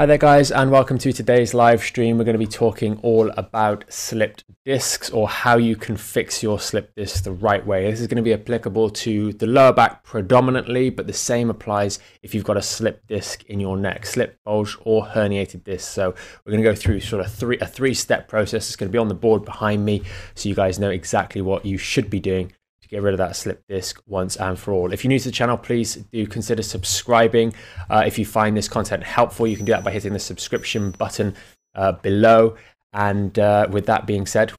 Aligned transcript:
Hi 0.00 0.06
there, 0.06 0.16
guys, 0.16 0.50
and 0.50 0.70
welcome 0.70 0.96
to 0.96 1.12
today's 1.12 1.52
live 1.52 1.82
stream. 1.82 2.16
We're 2.16 2.24
going 2.24 2.32
to 2.32 2.38
be 2.38 2.46
talking 2.46 2.98
all 3.02 3.28
about 3.36 3.84
slipped 3.92 4.44
discs 4.64 5.10
or 5.10 5.28
how 5.28 5.58
you 5.58 5.76
can 5.76 5.94
fix 5.94 6.42
your 6.42 6.58
slipped 6.58 6.96
disc 6.96 7.24
the 7.24 7.32
right 7.32 7.66
way. 7.66 7.90
This 7.90 8.00
is 8.00 8.06
going 8.06 8.16
to 8.16 8.22
be 8.22 8.32
applicable 8.32 8.88
to 8.88 9.34
the 9.34 9.46
lower 9.46 9.74
back 9.74 10.02
predominantly, 10.02 10.88
but 10.88 11.06
the 11.06 11.12
same 11.12 11.50
applies 11.50 11.98
if 12.22 12.34
you've 12.34 12.44
got 12.44 12.56
a 12.56 12.62
slipped 12.62 13.08
disc 13.08 13.44
in 13.44 13.60
your 13.60 13.76
neck, 13.76 14.06
slip 14.06 14.38
bulge 14.42 14.74
or 14.86 15.04
herniated 15.04 15.64
disc. 15.64 15.92
So 15.92 16.14
we're 16.46 16.52
going 16.52 16.64
to 16.64 16.70
go 16.70 16.74
through 16.74 17.00
sort 17.00 17.22
of 17.22 17.30
three 17.30 17.58
a 17.58 17.66
three-step 17.66 18.26
process. 18.26 18.68
It's 18.68 18.76
going 18.76 18.88
to 18.88 18.92
be 18.92 18.98
on 18.98 19.08
the 19.08 19.14
board 19.14 19.44
behind 19.44 19.84
me, 19.84 20.00
so 20.34 20.48
you 20.48 20.54
guys 20.54 20.78
know 20.78 20.88
exactly 20.88 21.42
what 21.42 21.66
you 21.66 21.76
should 21.76 22.08
be 22.08 22.20
doing 22.20 22.52
get 22.90 23.02
rid 23.02 23.14
of 23.14 23.18
that 23.18 23.36
slip 23.36 23.62
disc 23.68 24.02
once 24.06 24.36
and 24.36 24.58
for 24.58 24.72
all. 24.72 24.92
If 24.92 25.04
you're 25.04 25.08
new 25.08 25.18
to 25.18 25.28
the 25.28 25.32
channel, 25.32 25.56
please 25.56 25.94
do 25.94 26.26
consider 26.26 26.62
subscribing. 26.62 27.54
Uh, 27.88 28.02
if 28.06 28.18
you 28.18 28.26
find 28.26 28.56
this 28.56 28.68
content 28.68 29.04
helpful, 29.04 29.46
you 29.46 29.56
can 29.56 29.64
do 29.64 29.72
that 29.72 29.84
by 29.84 29.92
hitting 29.92 30.12
the 30.12 30.18
subscription 30.18 30.90
button 30.92 31.34
uh, 31.74 31.92
below. 31.92 32.56
And 32.92 33.38
uh, 33.38 33.68
with 33.70 33.86
that 33.86 34.06
being 34.06 34.26
said, 34.26 34.52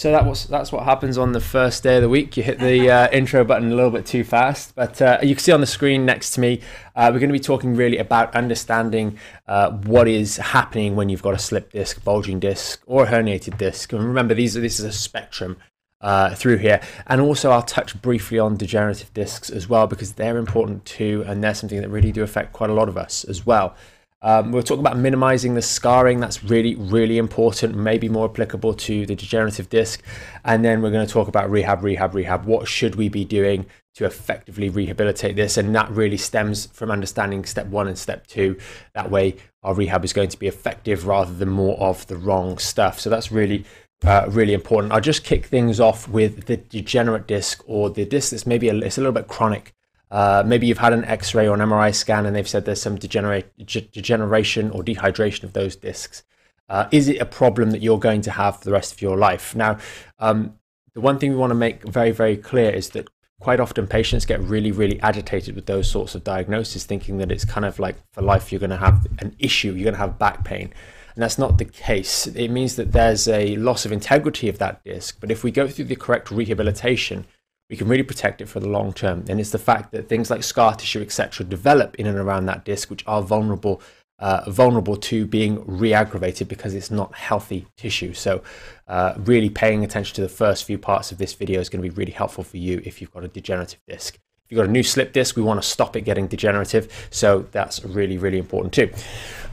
So 0.00 0.10
that 0.12 0.24
was 0.24 0.46
that's 0.46 0.72
what 0.72 0.84
happens 0.84 1.18
on 1.18 1.32
the 1.32 1.42
first 1.42 1.82
day 1.82 1.96
of 1.96 2.02
the 2.02 2.08
week. 2.08 2.34
You 2.34 2.42
hit 2.42 2.58
the 2.58 2.90
uh, 2.90 3.10
intro 3.12 3.44
button 3.44 3.70
a 3.70 3.74
little 3.74 3.90
bit 3.90 4.06
too 4.06 4.24
fast, 4.24 4.74
but 4.74 5.02
uh, 5.02 5.18
you 5.20 5.34
can 5.34 5.44
see 5.44 5.52
on 5.52 5.60
the 5.60 5.66
screen 5.66 6.06
next 6.06 6.30
to 6.30 6.40
me. 6.40 6.62
Uh, 6.96 7.10
we're 7.12 7.18
going 7.18 7.28
to 7.28 7.34
be 7.34 7.38
talking 7.38 7.76
really 7.76 7.98
about 7.98 8.34
understanding 8.34 9.18
uh, 9.46 9.72
what 9.72 10.08
is 10.08 10.38
happening 10.38 10.96
when 10.96 11.10
you've 11.10 11.20
got 11.20 11.34
a 11.34 11.38
slip 11.38 11.70
disc, 11.72 12.02
bulging 12.02 12.40
disc, 12.40 12.82
or 12.86 13.04
a 13.04 13.06
herniated 13.08 13.58
disc. 13.58 13.92
And 13.92 14.02
remember, 14.02 14.32
these 14.32 14.56
are, 14.56 14.62
this 14.62 14.78
is 14.78 14.86
a 14.86 14.92
spectrum 14.92 15.58
uh, 16.00 16.34
through 16.34 16.56
here. 16.56 16.80
And 17.06 17.20
also, 17.20 17.50
I'll 17.50 17.60
touch 17.60 18.00
briefly 18.00 18.38
on 18.38 18.56
degenerative 18.56 19.12
discs 19.12 19.50
as 19.50 19.68
well 19.68 19.86
because 19.86 20.14
they're 20.14 20.38
important 20.38 20.86
too, 20.86 21.24
and 21.26 21.44
they're 21.44 21.52
something 21.52 21.78
that 21.78 21.90
really 21.90 22.10
do 22.10 22.22
affect 22.22 22.54
quite 22.54 22.70
a 22.70 22.74
lot 22.74 22.88
of 22.88 22.96
us 22.96 23.24
as 23.24 23.44
well. 23.44 23.76
Um, 24.22 24.52
we'll 24.52 24.62
talk 24.62 24.78
about 24.78 24.98
minimizing 24.98 25.54
the 25.54 25.62
scarring. 25.62 26.20
That's 26.20 26.44
really, 26.44 26.74
really 26.74 27.16
important, 27.16 27.74
maybe 27.74 28.08
more 28.08 28.28
applicable 28.28 28.74
to 28.74 29.06
the 29.06 29.14
degenerative 29.14 29.70
disc. 29.70 30.02
And 30.44 30.62
then 30.64 30.82
we're 30.82 30.90
going 30.90 31.06
to 31.06 31.12
talk 31.12 31.28
about 31.28 31.50
rehab, 31.50 31.82
rehab, 31.82 32.14
rehab. 32.14 32.44
What 32.44 32.68
should 32.68 32.96
we 32.96 33.08
be 33.08 33.24
doing 33.24 33.64
to 33.94 34.04
effectively 34.04 34.68
rehabilitate 34.68 35.36
this? 35.36 35.56
And 35.56 35.74
that 35.74 35.90
really 35.90 36.18
stems 36.18 36.66
from 36.66 36.90
understanding 36.90 37.44
step 37.44 37.66
one 37.66 37.88
and 37.88 37.98
step 37.98 38.26
two. 38.26 38.58
That 38.94 39.10
way, 39.10 39.36
our 39.62 39.74
rehab 39.74 40.04
is 40.04 40.12
going 40.12 40.28
to 40.28 40.38
be 40.38 40.48
effective 40.48 41.06
rather 41.06 41.32
than 41.32 41.48
more 41.48 41.78
of 41.80 42.06
the 42.06 42.16
wrong 42.16 42.58
stuff. 42.58 43.00
So 43.00 43.08
that's 43.08 43.32
really, 43.32 43.64
uh, 44.04 44.26
really 44.28 44.52
important. 44.52 44.92
I'll 44.92 45.00
just 45.00 45.24
kick 45.24 45.46
things 45.46 45.80
off 45.80 46.06
with 46.08 46.44
the 46.44 46.58
degenerate 46.58 47.26
disc 47.26 47.62
or 47.66 47.88
the 47.88 48.04
disc 48.04 48.32
that's 48.32 48.46
maybe 48.46 48.68
a, 48.68 48.74
it's 48.76 48.98
a 48.98 49.00
little 49.00 49.14
bit 49.14 49.28
chronic. 49.28 49.72
Uh, 50.10 50.42
maybe 50.44 50.66
you've 50.66 50.78
had 50.78 50.92
an 50.92 51.04
X-ray 51.04 51.46
or 51.46 51.54
an 51.54 51.60
MRI 51.60 51.94
scan, 51.94 52.26
and 52.26 52.34
they've 52.34 52.48
said 52.48 52.64
there's 52.64 52.82
some 52.82 52.96
degenerate, 52.96 53.56
degeneration 53.92 54.70
or 54.70 54.82
dehydration 54.82 55.44
of 55.44 55.52
those 55.52 55.76
discs. 55.76 56.24
Uh, 56.68 56.88
is 56.90 57.08
it 57.08 57.20
a 57.20 57.26
problem 57.26 57.70
that 57.72 57.82
you're 57.82 57.98
going 57.98 58.20
to 58.22 58.30
have 58.30 58.58
for 58.58 58.64
the 58.64 58.72
rest 58.72 58.92
of 58.92 59.02
your 59.02 59.16
life? 59.16 59.54
Now, 59.54 59.78
um, 60.18 60.54
the 60.94 61.00
one 61.00 61.18
thing 61.18 61.30
we 61.30 61.36
want 61.36 61.50
to 61.50 61.56
make 61.56 61.82
very, 61.84 62.10
very 62.10 62.36
clear 62.36 62.70
is 62.70 62.90
that 62.90 63.08
quite 63.40 63.58
often 63.58 63.86
patients 63.86 64.26
get 64.26 64.40
really, 64.40 64.70
really 64.70 65.00
agitated 65.00 65.54
with 65.56 65.66
those 65.66 65.90
sorts 65.90 66.14
of 66.14 66.22
diagnoses, 66.22 66.84
thinking 66.84 67.18
that 67.18 67.32
it's 67.32 67.44
kind 67.44 67.64
of 67.64 67.78
like 67.78 67.96
for 68.12 68.22
life 68.22 68.52
you're 68.52 68.60
going 68.60 68.70
to 68.70 68.76
have 68.76 69.06
an 69.18 69.34
issue, 69.38 69.72
you're 69.72 69.84
going 69.84 69.94
to 69.94 70.00
have 70.00 70.18
back 70.18 70.44
pain. 70.44 70.72
And 71.14 71.22
that's 71.22 71.38
not 71.38 71.58
the 71.58 71.64
case. 71.64 72.26
It 72.28 72.48
means 72.50 72.76
that 72.76 72.92
there's 72.92 73.26
a 73.26 73.56
loss 73.56 73.84
of 73.84 73.92
integrity 73.92 74.48
of 74.48 74.58
that 74.58 74.84
disc. 74.84 75.18
But 75.20 75.30
if 75.30 75.42
we 75.42 75.50
go 75.50 75.66
through 75.66 75.86
the 75.86 75.96
correct 75.96 76.30
rehabilitation, 76.30 77.26
we 77.70 77.76
can 77.76 77.86
really 77.86 78.02
protect 78.02 78.42
it 78.42 78.46
for 78.46 78.58
the 78.58 78.68
long 78.68 78.92
term. 78.92 79.24
And 79.28 79.40
it's 79.40 79.50
the 79.50 79.58
fact 79.58 79.92
that 79.92 80.08
things 80.08 80.28
like 80.28 80.42
scar 80.42 80.74
tissue, 80.74 81.00
etc., 81.00 81.46
develop 81.46 81.94
in 81.94 82.06
and 82.06 82.18
around 82.18 82.46
that 82.46 82.64
disc, 82.64 82.90
which 82.90 83.04
are 83.06 83.22
vulnerable. 83.22 83.80
Uh, 84.18 84.44
vulnerable 84.50 84.98
to 84.98 85.24
being 85.24 85.64
re-aggravated 85.64 86.46
because 86.46 86.74
it's 86.74 86.90
not 86.90 87.14
healthy 87.14 87.66
tissue. 87.78 88.12
So, 88.12 88.42
uh, 88.86 89.14
really 89.16 89.48
paying 89.48 89.82
attention 89.82 90.14
to 90.16 90.20
the 90.20 90.28
first 90.28 90.64
few 90.64 90.76
parts 90.76 91.10
of 91.10 91.16
this 91.16 91.32
video 91.32 91.58
is 91.58 91.70
going 91.70 91.82
to 91.82 91.88
be 91.88 91.96
really 91.96 92.12
helpful 92.12 92.44
for 92.44 92.58
you 92.58 92.82
if 92.84 93.00
you've 93.00 93.10
got 93.12 93.24
a 93.24 93.28
degenerative 93.28 93.80
disc. 93.88 94.16
If 94.44 94.50
you've 94.50 94.58
got 94.58 94.66
a 94.66 94.70
new 94.70 94.82
slip 94.82 95.14
disc, 95.14 95.36
we 95.36 95.42
want 95.42 95.62
to 95.62 95.66
stop 95.66 95.96
it 95.96 96.02
getting 96.02 96.26
degenerative. 96.26 97.08
So 97.08 97.46
that's 97.50 97.82
really, 97.82 98.18
really 98.18 98.36
important 98.36 98.74
too. 98.74 98.90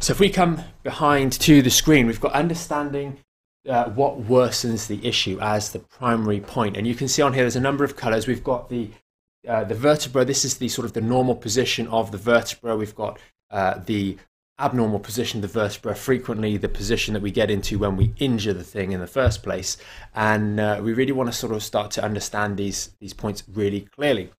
So 0.01 0.11
if 0.11 0.19
we 0.19 0.29
come 0.29 0.61
behind 0.83 1.31
to 1.31 1.61
the 1.61 1.69
screen, 1.69 2.05
we've 2.05 2.19
got 2.19 2.33
understanding 2.33 3.19
uh, 3.67 3.89
what 3.89 4.27
worsens 4.27 4.87
the 4.87 5.05
issue 5.05 5.37
as 5.41 5.71
the 5.71 5.79
primary 5.79 6.39
point. 6.39 6.77
And 6.77 6.87
you 6.87 6.95
can 6.95 7.07
see 7.07 7.21
on 7.21 7.33
here 7.33 7.43
there's 7.43 7.55
a 7.55 7.61
number 7.61 7.83
of 7.83 7.95
colors. 7.95 8.27
We've 8.27 8.43
got 8.43 8.69
the 8.69 8.91
uh, 9.47 9.63
the 9.63 9.75
vertebra. 9.75 10.25
This 10.25 10.43
is 10.43 10.57
the 10.57 10.67
sort 10.67 10.85
of 10.85 10.93
the 10.93 11.01
normal 11.01 11.35
position 11.35 11.87
of 11.87 12.11
the 12.11 12.17
vertebra. 12.17 12.75
We've 12.75 12.95
got 12.95 13.19
uh, 13.49 13.79
the 13.85 14.17
abnormal 14.59 14.99
position 14.99 15.37
of 15.37 15.41
the 15.53 15.59
vertebra, 15.59 15.95
frequently 15.95 16.57
the 16.57 16.67
position 16.67 17.13
that 17.13 17.21
we 17.21 17.31
get 17.31 17.51
into 17.51 17.77
when 17.77 17.95
we 17.95 18.13
injure 18.17 18.53
the 18.53 18.63
thing 18.63 18.91
in 18.91 18.99
the 18.99 19.07
first 19.07 19.43
place. 19.43 19.77
And 20.15 20.59
uh, 20.59 20.81
we 20.83 20.93
really 20.93 21.11
want 21.11 21.31
to 21.31 21.37
sort 21.37 21.53
of 21.53 21.63
start 21.63 21.91
to 21.91 22.03
understand 22.03 22.57
these 22.57 22.91
these 22.99 23.13
points 23.13 23.43
really 23.51 23.81
clearly. 23.81 24.31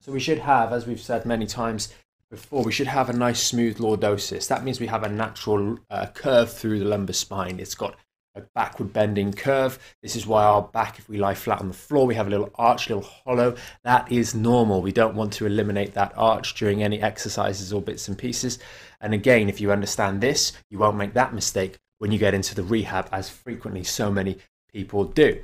So 0.00 0.10
we 0.10 0.20
should 0.20 0.38
have, 0.38 0.72
as 0.72 0.86
we've 0.86 1.00
said 1.00 1.24
many 1.24 1.46
times 1.46 1.94
before, 2.28 2.64
we 2.64 2.72
should 2.72 2.88
have 2.88 3.08
a 3.08 3.12
nice 3.12 3.40
smooth 3.40 3.78
lordosis. 3.78 4.48
That 4.48 4.64
means 4.64 4.80
we 4.80 4.88
have 4.88 5.04
a 5.04 5.08
natural 5.08 5.78
uh, 5.90 6.06
curve 6.06 6.52
through 6.52 6.80
the 6.80 6.86
lumbar 6.86 7.12
spine. 7.12 7.60
It's 7.60 7.76
got 7.76 7.94
a 8.34 8.40
backward 8.54 8.92
bending 8.92 9.32
curve. 9.32 9.78
This 10.02 10.16
is 10.16 10.26
why 10.26 10.44
our 10.44 10.62
back, 10.62 10.98
if 10.98 11.08
we 11.08 11.18
lie 11.18 11.34
flat 11.34 11.60
on 11.60 11.68
the 11.68 11.74
floor, 11.74 12.06
we 12.06 12.14
have 12.14 12.26
a 12.26 12.30
little 12.30 12.50
arch, 12.54 12.88
little 12.88 13.02
hollow. 13.02 13.56
That 13.84 14.10
is 14.10 14.34
normal. 14.34 14.82
We 14.82 14.92
don't 14.92 15.14
want 15.14 15.32
to 15.34 15.46
eliminate 15.46 15.94
that 15.94 16.12
arch 16.16 16.54
during 16.54 16.82
any 16.82 17.00
exercises 17.00 17.72
or 17.72 17.82
bits 17.82 18.08
and 18.08 18.16
pieces. 18.16 18.58
And 19.00 19.12
again, 19.12 19.48
if 19.48 19.60
you 19.60 19.72
understand 19.72 20.20
this, 20.20 20.52
you 20.70 20.78
won't 20.78 20.96
make 20.96 21.14
that 21.14 21.34
mistake 21.34 21.78
when 21.98 22.10
you 22.10 22.18
get 22.18 22.34
into 22.34 22.54
the 22.54 22.62
rehab, 22.62 23.08
as 23.12 23.28
frequently 23.28 23.84
so 23.84 24.10
many 24.10 24.38
people 24.72 25.04
do. 25.04 25.40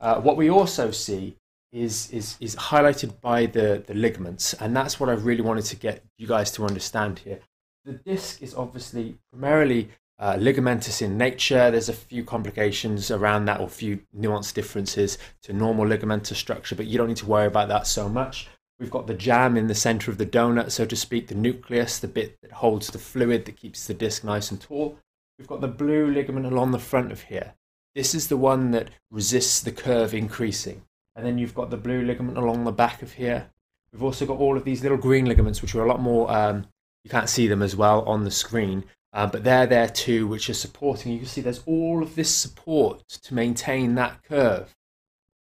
Uh, 0.00 0.20
what 0.20 0.36
we 0.36 0.48
also 0.48 0.90
see 0.90 1.36
is, 1.72 2.10
is, 2.10 2.36
is 2.40 2.56
highlighted 2.56 3.20
by 3.20 3.46
the, 3.46 3.82
the 3.86 3.94
ligaments, 3.94 4.54
and 4.54 4.74
that's 4.74 4.98
what 4.98 5.10
I 5.10 5.14
really 5.14 5.42
wanted 5.42 5.64
to 5.66 5.76
get 5.76 6.02
you 6.16 6.26
guys 6.26 6.50
to 6.52 6.64
understand 6.64 7.18
here. 7.18 7.40
The 7.84 7.92
disc 7.92 8.42
is 8.42 8.54
obviously 8.54 9.16
primarily 9.32 9.90
uh, 10.18 10.34
ligamentous 10.34 11.00
in 11.02 11.16
nature. 11.16 11.70
There's 11.70 11.88
a 11.88 11.94
few 11.94 12.24
complications 12.24 13.10
around 13.10 13.44
that 13.44 13.60
or 13.60 13.66
a 13.66 13.70
few 13.70 14.00
nuanced 14.16 14.54
differences 14.54 15.18
to 15.42 15.52
normal 15.52 15.86
ligamentous 15.86 16.36
structure, 16.36 16.74
but 16.74 16.86
you 16.86 16.98
don't 16.98 17.08
need 17.08 17.16
to 17.18 17.26
worry 17.26 17.46
about 17.46 17.68
that 17.68 17.86
so 17.86 18.08
much. 18.08 18.48
We've 18.80 18.90
got 18.90 19.06
the 19.06 19.14
jam 19.14 19.56
in 19.56 19.66
the 19.66 19.74
center 19.74 20.10
of 20.10 20.18
the 20.18 20.26
donut, 20.26 20.70
so 20.70 20.84
to 20.84 20.96
speak, 20.96 21.26
the 21.26 21.34
nucleus, 21.34 21.98
the 21.98 22.08
bit 22.08 22.38
that 22.42 22.52
holds 22.52 22.88
the 22.88 22.98
fluid 22.98 23.44
that 23.44 23.56
keeps 23.56 23.86
the 23.86 23.94
disc 23.94 24.22
nice 24.22 24.50
and 24.50 24.60
tall. 24.60 24.98
We've 25.38 25.48
got 25.48 25.60
the 25.60 25.68
blue 25.68 26.10
ligament 26.10 26.46
along 26.46 26.70
the 26.70 26.78
front 26.78 27.10
of 27.10 27.22
here. 27.22 27.54
This 27.94 28.14
is 28.14 28.28
the 28.28 28.36
one 28.36 28.70
that 28.72 28.90
resists 29.10 29.60
the 29.60 29.72
curve 29.72 30.14
increasing. 30.14 30.82
And 31.16 31.26
then 31.26 31.38
you've 31.38 31.54
got 31.54 31.70
the 31.70 31.76
blue 31.76 32.02
ligament 32.04 32.38
along 32.38 32.62
the 32.62 32.72
back 32.72 33.02
of 33.02 33.14
here. 33.14 33.50
We've 33.92 34.04
also 34.04 34.26
got 34.26 34.38
all 34.38 34.56
of 34.56 34.64
these 34.64 34.82
little 34.82 34.98
green 34.98 35.26
ligaments, 35.26 35.62
which 35.62 35.74
are 35.74 35.84
a 35.84 35.88
lot 35.88 36.00
more, 36.00 36.30
um, 36.30 36.66
you 37.02 37.10
can't 37.10 37.28
see 37.28 37.48
them 37.48 37.62
as 37.62 37.74
well 37.74 38.02
on 38.02 38.22
the 38.22 38.30
screen, 38.30 38.84
uh, 39.12 39.26
but 39.26 39.44
they're 39.44 39.66
there 39.66 39.88
too, 39.88 40.26
which 40.26 40.50
are 40.50 40.54
supporting. 40.54 41.12
You 41.12 41.18
can 41.20 41.28
see 41.28 41.40
there's 41.40 41.62
all 41.66 42.02
of 42.02 42.14
this 42.14 42.34
support 42.34 43.08
to 43.08 43.34
maintain 43.34 43.94
that 43.94 44.22
curve, 44.22 44.74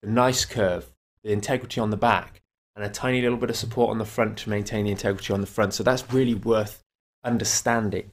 the 0.02 0.10
nice 0.10 0.44
curve, 0.44 0.86
the 1.24 1.32
integrity 1.32 1.80
on 1.80 1.90
the 1.90 1.96
back, 1.96 2.42
and 2.76 2.84
a 2.84 2.88
tiny 2.88 3.20
little 3.20 3.38
bit 3.38 3.50
of 3.50 3.56
support 3.56 3.90
on 3.90 3.98
the 3.98 4.04
front 4.04 4.38
to 4.38 4.50
maintain 4.50 4.84
the 4.84 4.92
integrity 4.92 5.32
on 5.32 5.40
the 5.40 5.46
front. 5.46 5.74
So 5.74 5.82
that's 5.82 6.12
really 6.12 6.34
worth 6.34 6.84
understanding. 7.24 8.12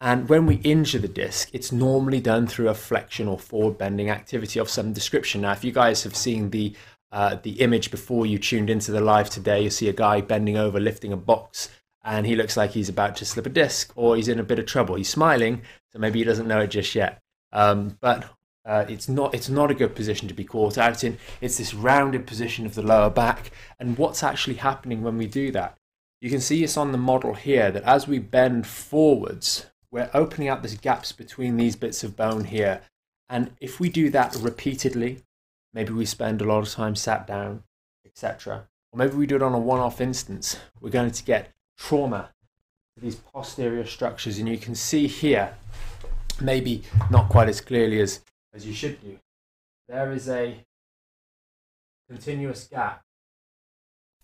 And 0.00 0.28
when 0.28 0.46
we 0.46 0.56
injure 0.56 0.98
the 0.98 1.08
disc, 1.08 1.48
it's 1.52 1.72
normally 1.72 2.20
done 2.20 2.46
through 2.46 2.68
a 2.68 2.74
flexion 2.74 3.26
or 3.26 3.38
forward 3.38 3.78
bending 3.78 4.10
activity 4.10 4.60
of 4.60 4.68
some 4.68 4.92
description. 4.92 5.40
Now, 5.40 5.52
if 5.52 5.64
you 5.64 5.72
guys 5.72 6.04
have 6.04 6.16
seen 6.16 6.50
the 6.50 6.74
uh, 7.10 7.36
the 7.42 7.52
image 7.60 7.92
before 7.92 8.26
you 8.26 8.38
tuned 8.38 8.68
into 8.68 8.90
the 8.90 9.00
live 9.00 9.30
today, 9.30 9.62
you 9.62 9.70
see 9.70 9.88
a 9.88 9.92
guy 9.92 10.20
bending 10.20 10.56
over 10.56 10.80
lifting 10.80 11.12
a 11.12 11.16
box 11.16 11.68
and 12.04 12.26
he 12.26 12.36
looks 12.36 12.56
like 12.56 12.72
he's 12.72 12.88
about 12.88 13.16
to 13.16 13.24
slip 13.24 13.46
a 13.46 13.50
disc 13.50 13.92
or 13.96 14.16
he's 14.16 14.28
in 14.28 14.38
a 14.38 14.44
bit 14.44 14.58
of 14.58 14.66
trouble. 14.66 14.94
He's 14.94 15.08
smiling, 15.08 15.62
so 15.90 15.98
maybe 15.98 16.18
he 16.18 16.24
doesn't 16.24 16.46
know 16.46 16.60
it 16.60 16.68
just 16.68 16.94
yet. 16.94 17.20
Um, 17.52 17.96
but 18.00 18.30
uh, 18.66 18.84
it's 18.88 19.08
not 19.08 19.34
it's 19.34 19.48
not 19.48 19.70
a 19.70 19.74
good 19.74 19.94
position 19.94 20.28
to 20.28 20.34
be 20.34 20.44
caught 20.44 20.78
out 20.78 21.02
in. 21.02 21.18
It's 21.40 21.58
this 21.58 21.74
rounded 21.74 22.26
position 22.26 22.66
of 22.66 22.74
the 22.74 22.82
lower 22.82 23.10
back, 23.10 23.50
and 23.78 23.98
what's 23.98 24.22
actually 24.22 24.56
happening 24.56 25.02
when 25.02 25.16
we 25.16 25.26
do 25.26 25.50
that? 25.52 25.76
You 26.20 26.30
can 26.30 26.40
see 26.40 26.64
it's 26.64 26.76
on 26.76 26.92
the 26.92 26.98
model 26.98 27.34
here 27.34 27.70
that 27.70 27.82
as 27.84 28.08
we 28.08 28.18
bend 28.18 28.66
forwards, 28.66 29.66
we're 29.90 30.10
opening 30.14 30.48
up 30.48 30.62
these 30.62 30.78
gaps 30.78 31.12
between 31.12 31.56
these 31.56 31.76
bits 31.76 32.02
of 32.02 32.16
bone 32.16 32.44
here. 32.44 32.80
And 33.28 33.52
if 33.60 33.80
we 33.80 33.88
do 33.88 34.10
that 34.10 34.34
repeatedly, 34.36 35.22
maybe 35.72 35.92
we 35.92 36.06
spend 36.06 36.40
a 36.40 36.44
lot 36.44 36.60
of 36.60 36.70
time 36.70 36.96
sat 36.96 37.26
down, 37.26 37.62
etc. 38.06 38.66
Or 38.92 38.98
maybe 38.98 39.16
we 39.16 39.26
do 39.26 39.36
it 39.36 39.42
on 39.42 39.54
a 39.54 39.58
one-off 39.58 40.00
instance, 40.00 40.58
we're 40.80 40.90
going 40.90 41.10
to 41.10 41.24
get 41.24 41.53
trauma 41.76 42.30
to 42.96 43.02
these 43.02 43.16
posterior 43.16 43.86
structures. 43.86 44.38
And 44.38 44.48
you 44.48 44.58
can 44.58 44.74
see 44.74 45.06
here, 45.06 45.54
maybe 46.40 46.82
not 47.10 47.28
quite 47.28 47.48
as 47.48 47.60
clearly 47.60 48.00
as, 48.00 48.20
as 48.52 48.66
you 48.66 48.72
should 48.72 49.00
do, 49.00 49.18
there 49.88 50.12
is 50.12 50.28
a 50.28 50.64
continuous 52.08 52.64
gap 52.64 53.02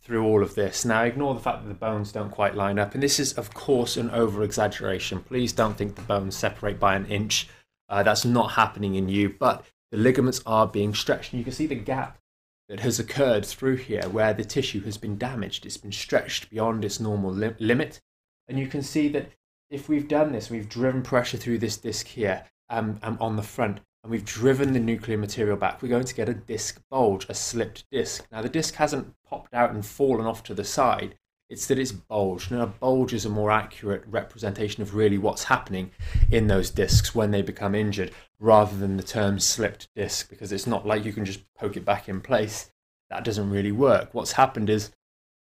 through 0.02 0.25
all 0.25 0.43
of 0.43 0.55
this. 0.55 0.85
Now, 0.85 1.02
ignore 1.02 1.35
the 1.35 1.41
fact 1.41 1.62
that 1.62 1.69
the 1.69 1.75
bones 1.75 2.12
don't 2.12 2.31
quite 2.31 2.55
line 2.55 2.79
up, 2.79 2.94
and 2.94 3.02
this 3.02 3.20
is, 3.20 3.35
of 3.35 3.52
course, 3.52 3.97
an 3.97 4.11
over 4.11 4.43
exaggeration. 4.43 5.20
Please 5.20 5.52
don't 5.52 5.76
think 5.76 5.94
the 5.94 6.02
bones 6.02 6.37
separate 6.37 6.81
by 6.81 6.97
an 6.97 7.06
inch. 7.06 7.49
Uh, 7.88 8.02
that's 8.02 8.25
not 8.25 8.52
happening 8.52 8.94
in 8.94 9.08
you, 9.08 9.35
but 9.38 9.64
the 9.91 9.99
ligaments 9.99 10.41
are 10.47 10.67
being 10.67 10.94
stretched, 10.94 11.32
and 11.32 11.38
you 11.38 11.44
can 11.44 11.52
see 11.52 11.67
the 11.67 11.75
gap 11.75 12.19
that 12.70 12.81
has 12.81 13.00
occurred 13.00 13.44
through 13.44 13.75
here 13.75 14.08
where 14.11 14.32
the 14.32 14.44
tissue 14.44 14.81
has 14.82 14.96
been 14.96 15.19
damaged. 15.19 15.67
It's 15.67 15.76
been 15.76 15.90
stretched 15.90 16.49
beyond 16.50 16.84
its 16.84 17.00
normal 17.00 17.32
li- 17.32 17.55
limit, 17.58 18.00
and 18.46 18.61
you 18.61 18.69
can 18.69 18.81
see 18.81 19.08
that 19.08 19.28
if 19.70 19.88
we've 19.88 20.06
done 20.06 20.31
this, 20.31 20.50
we've 20.50 20.69
driven 20.69 21.02
pressure 21.02 21.37
through 21.37 21.58
this 21.58 21.76
disc 21.76 22.06
here 22.06 22.44
um, 22.69 23.00
um, 23.02 23.19
on 23.20 23.34
the 23.34 23.43
front, 23.43 23.81
and 24.05 24.11
we've 24.12 24.25
driven 24.25 24.72
the 24.72 24.78
nuclear 24.78 25.19
material 25.19 25.56
back, 25.56 25.82
we're 25.82 25.88
going 25.88 26.05
to 26.05 26.14
get 26.14 26.28
a 26.28 26.34
disc 26.34 26.81
bulge, 26.88 27.26
a 27.28 27.34
slipped 27.34 27.90
disc. 27.90 28.25
Now, 28.31 28.40
the 28.40 28.49
disc 28.49 28.76
hasn't 28.76 29.14
popped 29.28 29.52
out 29.52 29.73
and 29.73 29.84
fallen 29.84 30.26
off 30.26 30.44
to 30.44 30.55
the 30.55 30.64
side, 30.64 31.16
it's 31.50 31.67
that 31.67 31.79
it's 31.79 31.93
bulged. 31.93 32.52
Now, 32.52 32.62
a 32.62 32.67
bulge 32.67 33.12
is 33.12 33.26
a 33.26 33.29
more 33.29 33.50
accurate 33.50 34.05
representation 34.06 34.82
of 34.82 34.94
really 34.94 35.19
what's 35.19 35.44
happening 35.44 35.91
in 36.31 36.47
those 36.47 36.70
discs 36.70 37.14
when 37.14 37.32
they 37.32 37.43
become 37.43 37.75
injured, 37.75 38.12
rather 38.38 38.76
than 38.76 38.97
the 38.97 39.02
term 39.02 39.41
slipped 39.41 39.88
disc, 39.97 40.31
because 40.31 40.52
it's 40.52 40.67
not 40.67 40.87
like 40.87 41.05
you 41.05 41.12
can 41.12 41.25
just 41.25 41.43
poke 41.55 41.76
it 41.76 41.85
back 41.85 42.08
in 42.08 42.20
place. 42.20 42.70
That 43.11 43.25
doesn't 43.25 43.50
really 43.50 43.73
work. 43.73 44.14
What's 44.14 44.32
happened 44.32 44.70
is 44.70 44.93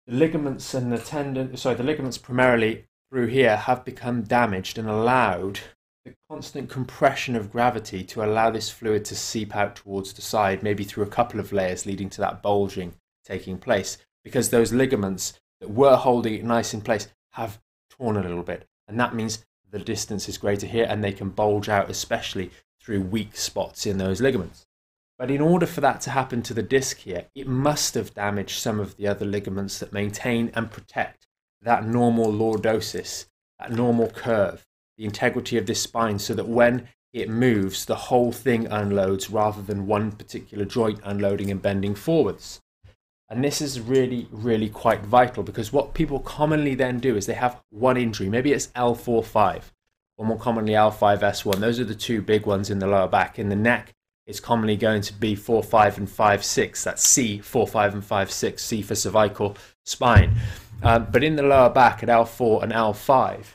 the 0.06 0.14
ligaments 0.14 0.74
and 0.74 0.92
the 0.92 0.98
tendon, 0.98 1.56
sorry, 1.56 1.76
the 1.76 1.82
ligaments 1.82 2.18
primarily 2.18 2.84
through 3.10 3.28
here 3.28 3.56
have 3.56 3.84
become 3.84 4.22
damaged 4.22 4.76
and 4.76 4.88
allowed 4.88 5.60
the 6.04 6.14
constant 6.28 6.68
compression 6.68 7.34
of 7.34 7.50
gravity 7.50 8.04
to 8.04 8.22
allow 8.22 8.50
this 8.50 8.68
fluid 8.68 9.06
to 9.06 9.16
seep 9.16 9.56
out 9.56 9.76
towards 9.76 10.12
the 10.12 10.20
side, 10.20 10.62
maybe 10.62 10.84
through 10.84 11.04
a 11.04 11.08
couple 11.08 11.40
of 11.40 11.50
layers, 11.50 11.86
leading 11.86 12.10
to 12.10 12.20
that 12.20 12.42
bulging 12.42 12.92
taking 13.24 13.56
place. 13.56 13.96
Because 14.22 14.50
those 14.50 14.72
ligaments 14.72 15.40
that 15.60 15.70
were 15.70 15.96
holding 15.96 16.34
it 16.34 16.44
nice 16.44 16.74
in 16.74 16.80
place 16.80 17.08
have 17.32 17.60
torn 17.90 18.16
a 18.16 18.22
little 18.22 18.42
bit. 18.42 18.68
And 18.88 18.98
that 19.00 19.14
means 19.14 19.44
the 19.70 19.78
distance 19.78 20.28
is 20.28 20.38
greater 20.38 20.66
here 20.66 20.86
and 20.88 21.02
they 21.02 21.12
can 21.12 21.30
bulge 21.30 21.68
out, 21.68 21.90
especially 21.90 22.50
through 22.80 23.00
weak 23.00 23.36
spots 23.36 23.86
in 23.86 23.98
those 23.98 24.20
ligaments. 24.20 24.66
But 25.18 25.30
in 25.30 25.40
order 25.40 25.66
for 25.66 25.80
that 25.80 26.00
to 26.02 26.10
happen 26.10 26.42
to 26.42 26.54
the 26.54 26.62
disc 26.62 26.98
here, 26.98 27.26
it 27.34 27.46
must 27.46 27.94
have 27.94 28.14
damaged 28.14 28.58
some 28.58 28.80
of 28.80 28.96
the 28.96 29.06
other 29.06 29.24
ligaments 29.24 29.78
that 29.78 29.92
maintain 29.92 30.50
and 30.54 30.70
protect 30.70 31.26
that 31.62 31.86
normal 31.86 32.32
lordosis, 32.32 33.26
that 33.58 33.72
normal 33.72 34.10
curve 34.10 34.66
the 34.96 35.04
integrity 35.04 35.56
of 35.56 35.66
this 35.66 35.82
spine 35.82 36.18
so 36.18 36.34
that 36.34 36.48
when 36.48 36.88
it 37.12 37.28
moves, 37.28 37.84
the 37.84 37.94
whole 37.94 38.32
thing 38.32 38.66
unloads 38.66 39.30
rather 39.30 39.62
than 39.62 39.86
one 39.86 40.12
particular 40.12 40.64
joint 40.64 41.00
unloading 41.04 41.50
and 41.50 41.62
bending 41.62 41.94
forwards. 41.94 42.60
And 43.34 43.42
this 43.42 43.60
is 43.60 43.80
really, 43.80 44.28
really 44.30 44.68
quite 44.68 45.04
vital 45.04 45.42
because 45.42 45.72
what 45.72 45.92
people 45.92 46.20
commonly 46.20 46.76
then 46.76 47.00
do 47.00 47.16
is 47.16 47.26
they 47.26 47.34
have 47.34 47.60
one 47.70 47.96
injury. 47.96 48.28
Maybe 48.28 48.52
it's 48.52 48.68
L4-5 48.68 49.72
or 50.16 50.24
more 50.24 50.38
commonly 50.38 50.74
L5S1. 50.74 51.56
Those 51.56 51.80
are 51.80 51.84
the 51.84 51.96
two 51.96 52.22
big 52.22 52.46
ones 52.46 52.70
in 52.70 52.78
the 52.78 52.86
lower 52.86 53.08
back. 53.08 53.40
In 53.40 53.48
the 53.48 53.56
neck, 53.56 53.92
it's 54.28 54.38
commonly 54.38 54.76
going 54.76 55.02
to 55.02 55.12
be 55.12 55.34
4, 55.34 55.64
5, 55.64 55.98
and 55.98 56.08
5, 56.08 56.44
6. 56.44 56.84
That's 56.84 57.04
C, 57.04 57.40
4, 57.40 57.66
5, 57.66 57.94
and 57.94 58.04
5, 58.04 58.30
6, 58.30 58.64
C 58.64 58.82
for 58.82 58.94
cervical 58.94 59.56
spine. 59.82 60.36
Um, 60.84 61.08
but 61.10 61.24
in 61.24 61.34
the 61.34 61.42
lower 61.42 61.70
back 61.70 62.04
at 62.04 62.08
L4 62.08 62.62
and 62.62 62.70
L5, 62.70 63.46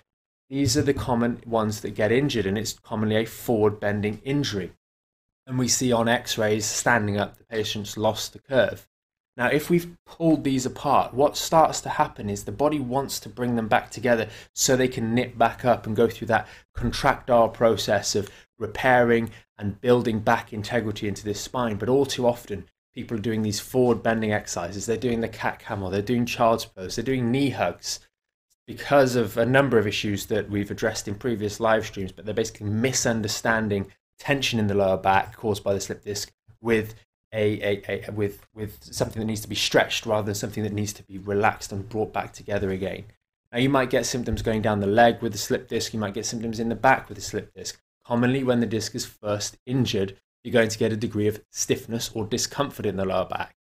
these 0.50 0.75
are 0.75 0.82
the 0.82 0.94
common 0.94 1.42
ones 1.46 1.80
that 1.80 1.92
get 1.92 2.12
injured, 2.12 2.46
and 2.46 2.58
it's 2.58 2.74
commonly 2.74 3.16
a 3.16 3.25
forward 3.25 3.80
bending 3.80 4.20
injury. 4.25 4.74
And 5.48 5.58
we 5.58 5.70
see 5.70 5.94
on 5.94 6.10
x 6.10 6.38
rays 6.38 6.66
standing 6.66 7.18
up, 7.18 7.38
the 7.38 7.46
patient's 7.46 7.96
lost 7.96 8.34
the 8.34 8.40
curve. 8.40 8.88
Now, 9.39 9.47
if 9.47 9.69
we've 9.69 9.95
pulled 10.06 10.44
these 10.44 10.65
apart, 10.65 11.13
what 11.13 11.38
starts 11.38 11.80
to 11.81 11.89
happen 11.89 12.30
is 12.30 12.44
the 12.44 12.51
body 12.51 12.77
wants 12.77 13.21
to 13.21 13.30
bring 13.30 13.56
them 13.56 13.69
back 13.69 13.89
together 13.89 14.27
so 14.53 14.75
they 14.75 14.89
can 14.89 15.15
knit 15.15 15.38
back 15.38 15.63
up 15.63 15.88
and 15.88 15.95
go 15.95 16.09
through 16.09 16.27
that 16.27 16.45
contractile 16.75 17.47
process 17.47 18.15
of 18.15 18.30
repairing 18.57 19.30
and 19.57 19.80
building 19.80 20.19
back 20.19 20.51
integrity 20.51 21.07
into 21.07 21.24
this 21.24 21.39
spine. 21.39 21.77
But 21.77 21.88
all 21.88 22.06
too 22.06 22.27
often, 22.27 22.65
people 22.94 23.15
are 23.15 23.21
doing 23.21 23.41
these 23.41 23.62
forward 23.62 24.03
bending 24.03 24.33
exercises. 24.33 24.86
They're 24.86 24.97
doing 24.97 25.21
the 25.21 25.30
cat 25.30 25.59
camel, 25.59 25.89
they're 25.89 26.01
doing 26.01 26.25
child's 26.25 26.65
pose, 26.65 26.97
they're 26.97 27.06
doing 27.06 27.31
knee 27.31 27.51
hugs, 27.51 28.01
because 28.68 29.15
of 29.15 29.38
a 29.38 29.45
number 29.45 29.80
of 29.80 29.88
issues 29.88 30.25
that 30.25 30.50
we've 30.50 30.69
addressed 30.69 31.07
in 31.07 31.15
previous 31.15 31.62
live 31.62 31.86
streams, 31.86 32.12
but 32.12 32.25
they're 32.25 32.33
basically 32.33 32.68
misunderstanding 32.68 33.89
tension 34.19 34.59
in 34.59 34.68
the 34.68 34.75
lower 34.75 34.97
back 34.97 35.38
caused 35.38 35.63
by 35.63 35.74
the 35.74 35.80
slip 35.80 36.03
disc 36.03 36.30
with 36.59 36.94
a, 37.34 37.81
a, 37.88 38.06
a, 38.08 38.12
with 38.12 38.46
with 38.54 38.84
something 38.84 39.20
that 39.20 39.26
needs 39.26 39.42
to 39.42 39.50
be 39.50 39.56
stretched 39.56 40.06
rather 40.06 40.26
than 40.26 40.36
something 40.36 40.64
that 40.64 40.74
needs 40.74 40.94
to 40.94 41.04
be 41.04 41.18
relaxed 41.18 41.72
and 41.72 41.88
brought 41.90 42.14
back 42.14 42.34
together 42.34 42.72
again. 42.72 43.06
Now 43.52 43.60
you 43.60 43.70
might 43.70 43.90
get 43.90 44.06
symptoms 44.06 44.42
going 44.42 44.62
down 44.62 44.80
the 44.80 44.88
leg 44.88 45.22
with 45.22 45.34
a 45.36 45.38
slip 45.38 45.68
disc, 45.68 45.94
you 45.94 46.00
might 46.00 46.14
get 46.14 46.26
symptoms 46.26 46.60
in 46.60 46.70
the 46.70 46.76
back 46.76 47.10
with 47.10 47.18
a 47.18 47.22
slip 47.22 47.54
disc. 47.54 47.80
Commonly 48.06 48.44
when 48.44 48.60
the 48.60 48.66
disc 48.66 48.96
is 48.96 49.06
first 49.06 49.58
injured, 49.66 50.16
you're 50.44 50.54
going 50.54 50.70
to 50.70 50.78
get 50.78 50.94
a 50.94 50.98
degree 50.98 51.28
of 51.28 51.42
stiffness 51.52 52.10
or 52.14 52.26
discomfort 52.26 52.86
in 52.86 52.96
the 52.96 53.06
lower 53.06 53.26
back. 53.26 53.56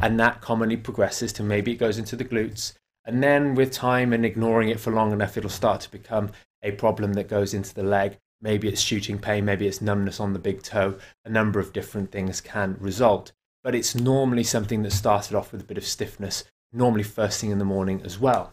And 0.00 0.18
that 0.18 0.40
commonly 0.40 0.76
progresses 0.76 1.32
to 1.34 1.42
maybe 1.42 1.72
it 1.72 1.76
goes 1.76 1.98
into 1.98 2.16
the 2.16 2.24
glutes, 2.24 2.74
and 3.04 3.22
then 3.22 3.54
with 3.54 3.70
time 3.70 4.12
and 4.12 4.24
ignoring 4.24 4.70
it 4.70 4.80
for 4.80 4.90
long 4.90 5.12
enough, 5.12 5.36
it'll 5.36 5.50
start 5.50 5.80
to 5.82 5.90
become 5.90 6.30
a 6.62 6.72
problem 6.72 7.12
that 7.14 7.28
goes 7.28 7.54
into 7.54 7.74
the 7.74 7.82
leg. 7.82 8.18
Maybe 8.40 8.68
it's 8.68 8.80
shooting 8.80 9.18
pain, 9.18 9.44
maybe 9.44 9.66
it's 9.66 9.80
numbness 9.80 10.20
on 10.20 10.32
the 10.32 10.38
big 10.38 10.62
toe. 10.62 10.98
A 11.24 11.30
number 11.30 11.60
of 11.60 11.72
different 11.72 12.12
things 12.12 12.40
can 12.40 12.76
result. 12.78 13.32
But 13.62 13.74
it's 13.74 13.94
normally 13.94 14.44
something 14.44 14.82
that 14.82 14.92
started 14.92 15.34
off 15.34 15.52
with 15.52 15.62
a 15.62 15.64
bit 15.64 15.78
of 15.78 15.86
stiffness, 15.86 16.44
normally 16.72 17.02
first 17.02 17.40
thing 17.40 17.50
in 17.50 17.58
the 17.58 17.64
morning 17.64 18.02
as 18.04 18.18
well. 18.18 18.52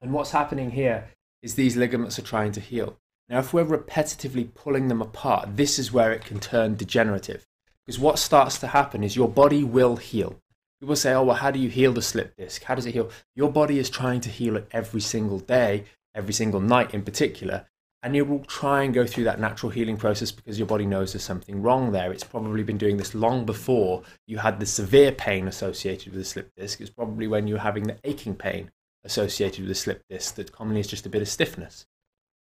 And 0.00 0.12
what's 0.12 0.30
happening 0.30 0.70
here 0.70 1.08
is 1.42 1.54
these 1.54 1.76
ligaments 1.76 2.18
are 2.18 2.22
trying 2.22 2.52
to 2.52 2.60
heal. 2.60 2.96
Now, 3.28 3.40
if 3.40 3.52
we're 3.52 3.64
repetitively 3.64 4.54
pulling 4.54 4.88
them 4.88 5.02
apart, 5.02 5.56
this 5.56 5.78
is 5.78 5.92
where 5.92 6.12
it 6.12 6.24
can 6.24 6.38
turn 6.38 6.76
degenerative. 6.76 7.46
Because 7.84 7.98
what 7.98 8.18
starts 8.18 8.58
to 8.58 8.68
happen 8.68 9.04
is 9.04 9.16
your 9.16 9.28
body 9.28 9.64
will 9.64 9.96
heal. 9.96 10.40
People 10.80 10.96
say, 10.96 11.12
oh, 11.12 11.24
well, 11.24 11.36
how 11.36 11.50
do 11.50 11.58
you 11.58 11.68
heal 11.68 11.92
the 11.92 12.02
slip 12.02 12.36
disc? 12.36 12.62
How 12.62 12.74
does 12.74 12.86
it 12.86 12.92
heal? 12.92 13.10
Your 13.34 13.50
body 13.50 13.78
is 13.78 13.90
trying 13.90 14.20
to 14.22 14.28
heal 14.28 14.56
it 14.56 14.68
every 14.72 15.00
single 15.00 15.38
day, 15.38 15.84
every 16.14 16.34
single 16.34 16.60
night 16.60 16.94
in 16.94 17.02
particular. 17.02 17.66
And 18.06 18.14
you 18.14 18.24
will 18.24 18.44
try 18.44 18.84
and 18.84 18.94
go 18.94 19.04
through 19.04 19.24
that 19.24 19.40
natural 19.40 19.72
healing 19.72 19.96
process 19.96 20.30
because 20.30 20.60
your 20.60 20.68
body 20.68 20.86
knows 20.86 21.12
there's 21.12 21.24
something 21.24 21.60
wrong 21.60 21.90
there. 21.90 22.12
It's 22.12 22.22
probably 22.22 22.62
been 22.62 22.78
doing 22.78 22.98
this 22.98 23.16
long 23.16 23.44
before 23.44 24.04
you 24.28 24.38
had 24.38 24.60
the 24.60 24.64
severe 24.64 25.10
pain 25.10 25.48
associated 25.48 26.12
with 26.12 26.20
the 26.20 26.24
slip 26.24 26.52
disc. 26.56 26.80
It's 26.80 26.88
probably 26.88 27.26
when 27.26 27.48
you 27.48 27.54
were 27.54 27.60
having 27.60 27.82
the 27.82 27.96
aching 28.04 28.36
pain 28.36 28.70
associated 29.02 29.62
with 29.62 29.70
the 29.70 29.74
slip 29.74 30.04
disc 30.08 30.36
that 30.36 30.52
commonly 30.52 30.78
is 30.78 30.86
just 30.86 31.04
a 31.04 31.08
bit 31.08 31.20
of 31.20 31.28
stiffness. 31.28 31.84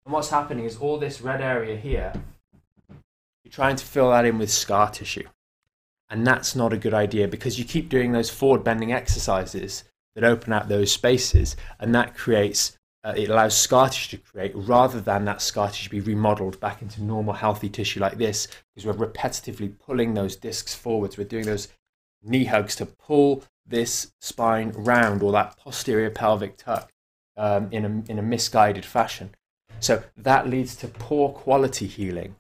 And 0.06 0.14
what's 0.14 0.30
happening 0.30 0.66
is 0.66 0.78
all 0.78 1.00
this 1.00 1.20
red 1.20 1.42
area 1.42 1.76
here, 1.76 2.14
you're 3.44 3.52
trying 3.52 3.76
to 3.78 3.86
fill 3.86 4.12
that 4.12 4.26
in 4.26 4.38
with 4.38 4.52
scar 4.52 4.92
tissue. 4.92 5.28
And 6.12 6.28
that's 6.28 6.56
not 6.56 6.74
a 6.74 6.78
good 6.78 6.94
idea 6.94 7.28
because 7.28 7.58
you 7.58 7.66
keep 7.66 7.90
doing 7.90 8.12
those 8.12 8.30
forward 8.30 8.64
bending 8.64 8.94
exercises 8.94 9.84
that 10.14 10.24
open 10.24 10.54
out 10.54 10.70
those 10.70 10.92
spaces, 10.92 11.58
and 11.80 11.96
that 11.96 12.14
creates 12.14 12.78
uh, 13.06 13.14
it 13.16 13.30
allows 13.30 13.56
scar 13.56 13.88
tissue 13.88 14.18
to 14.18 14.24
create 14.24 14.52
rather 14.56 15.00
than 15.00 15.26
that 15.26 15.40
scar 15.40 15.70
tissue 15.70 15.90
be 15.90 16.00
remodeled 16.00 16.60
back 16.60 16.82
into 16.82 17.04
normal 17.04 17.36
healthy 17.36 17.70
tissue 17.70 18.00
like 18.00 18.18
this 18.18 18.48
because 18.74 18.86
we're 18.86 19.08
repetitively 19.08 19.72
pulling 19.78 20.16
those 20.16 20.36
discs 20.36 20.74
forwards. 20.74 21.16
We're 21.16 21.26
doing 21.26 21.46
those 21.46 21.68
knee 22.24 22.46
hugs 22.46 22.76
to 22.78 22.88
pull 22.88 23.44
this 23.64 24.12
spine 24.20 24.72
round 24.72 25.22
or 25.22 25.32
that 25.34 25.56
posterior 25.58 26.10
pelvic 26.10 26.58
tuck 26.58 26.92
um, 27.38 27.68
in, 27.72 27.86
a, 27.86 28.12
in 28.12 28.18
a 28.18 28.24
misguided 28.24 28.86
fashion. 28.86 29.36
So 29.80 30.04
that 30.18 30.50
leads 30.50 30.76
to 30.78 30.88
poor 30.88 31.30
quality 31.30 31.86
healing 31.86 32.36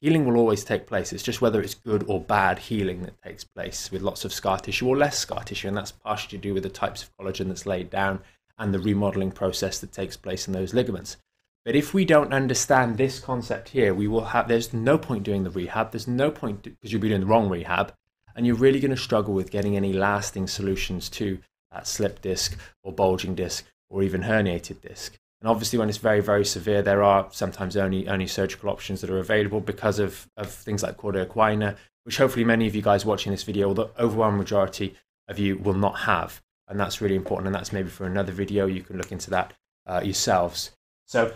healing 0.00 0.24
will 0.24 0.36
always 0.36 0.64
take 0.64 0.86
place. 0.86 1.12
It's 1.12 1.22
just 1.22 1.40
whether 1.40 1.60
it's 1.60 1.74
good 1.74 2.04
or 2.08 2.20
bad 2.20 2.58
healing 2.58 3.02
that 3.02 3.20
takes 3.22 3.44
place 3.44 3.92
with 3.92 4.02
lots 4.02 4.24
of 4.24 4.32
scar 4.32 4.58
tissue 4.58 4.88
or 4.88 4.96
less 4.96 5.18
scar 5.18 5.44
tissue. 5.44 5.68
And 5.68 5.76
that's 5.76 5.92
partially 5.92 6.38
to 6.38 6.42
do 6.42 6.54
with 6.54 6.62
the 6.62 6.70
types 6.70 7.02
of 7.02 7.14
collagen 7.16 7.48
that's 7.48 7.66
laid 7.66 7.90
down 7.90 8.20
and 8.60 8.72
the 8.72 8.78
remodeling 8.78 9.32
process 9.32 9.80
that 9.80 9.90
takes 9.90 10.16
place 10.16 10.46
in 10.46 10.52
those 10.52 10.74
ligaments. 10.74 11.16
But 11.64 11.74
if 11.74 11.92
we 11.92 12.04
don't 12.04 12.32
understand 12.32 12.96
this 12.96 13.18
concept 13.18 13.70
here, 13.70 13.92
we 13.92 14.06
will 14.06 14.26
have, 14.26 14.46
there's 14.46 14.72
no 14.72 14.96
point 14.96 15.24
doing 15.24 15.42
the 15.42 15.50
rehab. 15.50 15.90
There's 15.90 16.06
no 16.06 16.30
point 16.30 16.62
because 16.62 16.92
you'll 16.92 17.02
be 17.02 17.08
doing 17.08 17.22
the 17.22 17.26
wrong 17.26 17.48
rehab. 17.48 17.92
And 18.36 18.46
you're 18.46 18.54
really 18.54 18.80
going 18.80 18.92
to 18.92 18.96
struggle 18.96 19.34
with 19.34 19.50
getting 19.50 19.76
any 19.76 19.92
lasting 19.92 20.46
solutions 20.46 21.08
to 21.10 21.38
that 21.72 21.86
slip 21.86 22.22
disc 22.22 22.56
or 22.82 22.92
bulging 22.92 23.34
disc 23.34 23.66
or 23.88 24.02
even 24.02 24.22
herniated 24.22 24.80
disc. 24.80 25.18
And 25.40 25.48
obviously, 25.48 25.78
when 25.78 25.88
it's 25.88 25.98
very, 25.98 26.20
very 26.20 26.44
severe, 26.44 26.82
there 26.82 27.02
are 27.02 27.28
sometimes 27.30 27.76
only 27.76 28.06
only 28.08 28.26
surgical 28.26 28.68
options 28.68 29.00
that 29.00 29.10
are 29.10 29.18
available 29.18 29.60
because 29.60 29.98
of, 29.98 30.28
of 30.36 30.50
things 30.50 30.82
like 30.82 30.98
cauda 30.98 31.26
equina, 31.26 31.76
which 32.04 32.18
hopefully 32.18 32.44
many 32.44 32.66
of 32.66 32.74
you 32.74 32.82
guys 32.82 33.06
watching 33.06 33.32
this 33.32 33.42
video, 33.42 33.68
or 33.68 33.74
the 33.74 33.88
overwhelming 33.98 34.38
majority 34.38 34.96
of 35.28 35.38
you 35.38 35.56
will 35.56 35.74
not 35.74 36.00
have. 36.00 36.40
And 36.70 36.80
that's 36.80 37.00
really 37.00 37.16
important. 37.16 37.48
And 37.48 37.54
that's 37.54 37.72
maybe 37.72 37.90
for 37.90 38.06
another 38.06 38.32
video. 38.32 38.66
You 38.66 38.82
can 38.82 38.96
look 38.96 39.12
into 39.12 39.28
that 39.30 39.52
uh, 39.86 40.00
yourselves. 40.02 40.70
So 41.06 41.32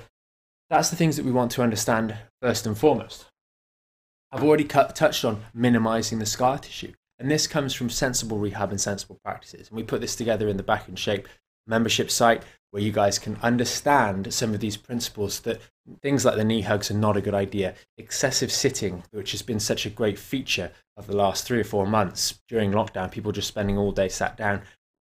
that's 0.71 0.88
the 0.88 0.97
things 0.97 1.17
that 1.17 1.26
we 1.26 1.33
want 1.33 1.50
to 1.53 1.62
understand 1.62 2.17
first 2.41 2.67
and 2.67 2.79
foremost. 2.79 3.26
I've 4.33 4.45
already 4.45 4.64
touched 4.64 5.25
on 5.25 5.45
minimizing 5.53 6.19
the 6.19 6.26
scar 6.26 6.59
tissue. 6.59 6.93
And 7.19 7.31
this 7.31 7.47
comes 7.47 7.75
from 7.75 7.91
sensible 7.91 8.38
rehab 8.38 8.71
and 8.71 8.81
sensible 8.81 9.19
practices. 9.25 9.69
And 9.69 9.76
we 9.76 9.83
put 9.83 10.00
this 10.00 10.17
together 10.17 10.49
in 10.49 10.57
the 10.57 10.62
Back 10.62 10.88
in 10.88 10.97
Shape 10.97 11.29
membership 11.67 12.11
site 12.11 12.43
where 12.71 12.83
you 12.83 12.91
guys 12.91 13.21
can 13.21 13.37
understand 13.37 14.35
some 14.35 14.53
of 14.53 14.59
these 14.59 14.76
principles 14.76 15.41
that 15.41 15.61
things 16.03 16.25
like 16.25 16.35
the 16.35 16.45
knee 16.45 16.62
hugs 16.62 16.91
are 16.91 16.95
not 16.95 17.17
a 17.17 17.21
good 17.21 17.35
idea. 17.35 17.75
Excessive 17.99 18.50
sitting, 18.50 19.05
which 19.12 19.31
has 19.31 19.43
been 19.43 19.61
such 19.61 19.87
a 19.87 19.91
great 19.91 20.19
feature 20.19 20.73
of 20.97 21.07
the 21.07 21.17
last 21.17 21.47
three 21.47 21.61
or 21.61 21.64
four 21.64 21.87
months 21.87 22.41
during 22.49 22.73
lockdown, 22.73 23.12
people 23.12 23.31
just 23.31 23.47
spending 23.47 23.79
all 23.79 23.93
day 23.93 24.09
sat 24.09 24.37
down, 24.37 24.62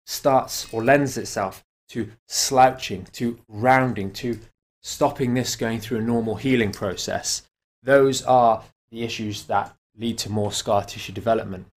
starts 0.09 0.67
or 0.73 0.83
lends 0.83 1.17
itself 1.17 1.63
to 1.89 2.09
slouching, 2.27 3.05
to 3.13 3.39
rounding, 3.47 4.11
to 4.11 4.39
stopping 4.81 5.33
this 5.33 5.55
going 5.55 5.79
through 5.79 5.99
a 5.99 6.01
normal 6.01 6.35
healing 6.35 6.71
process. 6.71 7.43
Those 7.83 8.23
are 8.23 8.63
the 8.89 9.03
issues 9.03 9.43
that 9.43 9.75
lead 9.95 10.17
to 10.19 10.31
more 10.31 10.51
scar 10.51 10.83
tissue 10.83 11.13
development. 11.13 11.67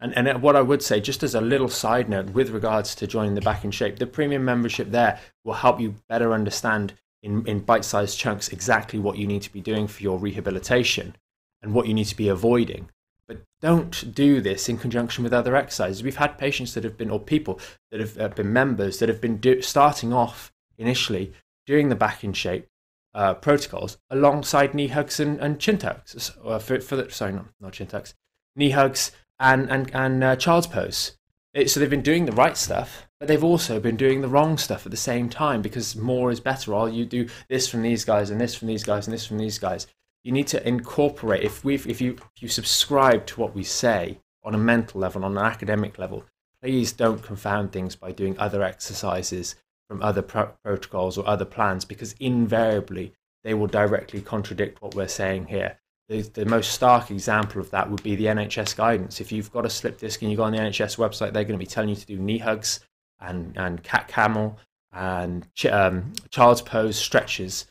And, 0.00 0.16
and 0.16 0.28
uh, 0.28 0.38
what 0.38 0.54
I 0.54 0.60
would 0.60 0.82
say, 0.82 1.00
just 1.00 1.22
as 1.22 1.34
a 1.34 1.40
little 1.40 1.68
side 1.68 2.08
note 2.08 2.30
with 2.30 2.50
regards 2.50 2.94
to 2.96 3.06
joining 3.06 3.34
the 3.34 3.40
Back 3.40 3.64
in 3.64 3.70
Shape, 3.70 3.98
the 3.98 4.06
premium 4.06 4.44
membership 4.44 4.90
there 4.90 5.18
will 5.44 5.54
help 5.54 5.80
you 5.80 5.94
better 6.08 6.34
understand 6.34 6.92
in, 7.22 7.46
in 7.46 7.60
bite 7.60 7.84
sized 7.84 8.18
chunks 8.18 8.48
exactly 8.48 8.98
what 8.98 9.16
you 9.16 9.26
need 9.26 9.42
to 9.42 9.52
be 9.52 9.60
doing 9.60 9.86
for 9.88 10.02
your 10.02 10.18
rehabilitation 10.18 11.16
and 11.62 11.72
what 11.72 11.88
you 11.88 11.94
need 11.94 12.06
to 12.06 12.16
be 12.16 12.28
avoiding. 12.28 12.90
But 13.28 13.42
don't 13.60 14.14
do 14.14 14.40
this 14.40 14.68
in 14.68 14.78
conjunction 14.78 15.22
with 15.22 15.34
other 15.34 15.54
exercises. 15.54 16.02
We've 16.02 16.16
had 16.16 16.38
patients 16.38 16.74
that 16.74 16.82
have 16.84 16.96
been, 16.96 17.10
or 17.10 17.20
people 17.20 17.60
that 17.90 18.00
have 18.00 18.18
uh, 18.18 18.28
been 18.28 18.52
members 18.52 18.98
that 18.98 19.08
have 19.08 19.20
been 19.20 19.36
do, 19.36 19.62
starting 19.62 20.12
off 20.12 20.50
initially 20.78 21.34
doing 21.66 21.90
the 21.90 21.94
Back 21.94 22.24
in 22.24 22.32
Shape 22.32 22.66
uh, 23.14 23.34
protocols 23.34 23.98
alongside 24.10 24.74
knee 24.74 24.88
hugs 24.88 25.20
and, 25.20 25.38
and 25.40 25.60
chin 25.60 25.78
tucks. 25.78 26.32
Uh, 26.42 26.58
for, 26.58 26.80
for 26.80 26.96
the, 26.96 27.10
sorry, 27.10 27.32
not, 27.32 27.46
not 27.60 27.72
chin 27.74 27.86
tucks, 27.86 28.14
knee 28.56 28.70
hugs 28.70 29.12
and 29.38 29.70
and 29.70 29.94
and 29.94 30.24
uh, 30.24 30.36
child's 30.36 30.66
pose. 30.66 31.16
It, 31.54 31.70
so 31.70 31.80
they've 31.80 31.90
been 31.90 32.02
doing 32.02 32.26
the 32.26 32.32
right 32.32 32.56
stuff, 32.56 33.08
but 33.18 33.26
they've 33.26 33.44
also 33.44 33.80
been 33.80 33.96
doing 33.96 34.20
the 34.20 34.28
wrong 34.28 34.58
stuff 34.58 34.86
at 34.86 34.90
the 34.90 34.96
same 34.96 35.28
time 35.28 35.62
because 35.62 35.96
more 35.96 36.30
is 36.30 36.40
better. 36.40 36.74
All 36.74 36.88
you 36.88 37.04
do 37.04 37.28
this 37.48 37.68
from 37.68 37.82
these 37.82 38.04
guys 38.04 38.30
and 38.30 38.40
this 38.40 38.54
from 38.54 38.68
these 38.68 38.84
guys 38.84 39.06
and 39.06 39.14
this 39.14 39.26
from 39.26 39.38
these 39.38 39.58
guys. 39.58 39.86
You 40.24 40.32
need 40.32 40.46
to 40.48 40.66
incorporate. 40.66 41.42
If 41.42 41.64
we 41.64 41.74
if 41.74 42.00
you 42.00 42.12
if 42.36 42.42
you 42.42 42.48
subscribe 42.48 43.26
to 43.26 43.40
what 43.40 43.54
we 43.54 43.62
say 43.62 44.18
on 44.44 44.54
a 44.54 44.58
mental 44.58 45.00
level, 45.00 45.24
on 45.24 45.36
an 45.36 45.44
academic 45.44 45.98
level, 45.98 46.24
please 46.62 46.92
don't 46.92 47.22
confound 47.22 47.72
things 47.72 47.96
by 47.96 48.12
doing 48.12 48.38
other 48.38 48.62
exercises 48.62 49.56
from 49.88 50.02
other 50.02 50.22
pro- 50.22 50.52
protocols 50.64 51.16
or 51.16 51.26
other 51.26 51.44
plans 51.44 51.84
because 51.84 52.14
invariably 52.20 53.14
they 53.44 53.54
will 53.54 53.66
directly 53.66 54.20
contradict 54.20 54.82
what 54.82 54.94
we're 54.94 55.08
saying 55.08 55.46
here 55.46 55.78
the, 56.08 56.22
the 56.22 56.46
most 56.46 56.72
stark 56.72 57.10
example 57.10 57.60
of 57.60 57.70
that 57.70 57.90
would 57.90 58.02
be 58.02 58.16
the 58.16 58.26
NHS 58.26 58.76
guidance. 58.76 59.20
If 59.20 59.30
you've 59.30 59.52
got 59.52 59.66
a 59.66 59.70
slip 59.70 59.98
disc 59.98 60.20
and 60.22 60.30
you 60.30 60.36
go 60.36 60.44
on 60.44 60.52
the 60.52 60.58
NHS 60.58 60.96
website, 60.96 61.32
they're 61.32 61.44
going 61.44 61.58
to 61.58 61.58
be 61.58 61.66
telling 61.66 61.90
you 61.90 61.96
to 61.96 62.06
do 62.06 62.18
knee 62.18 62.38
hugs 62.38 62.80
and, 63.20 63.56
and 63.56 63.82
cat 63.82 64.08
camel 64.08 64.58
and 64.92 65.46
ch- 65.54 65.66
um, 65.66 66.12
child's 66.30 66.62
pose 66.62 66.96
stretches. 66.96 67.66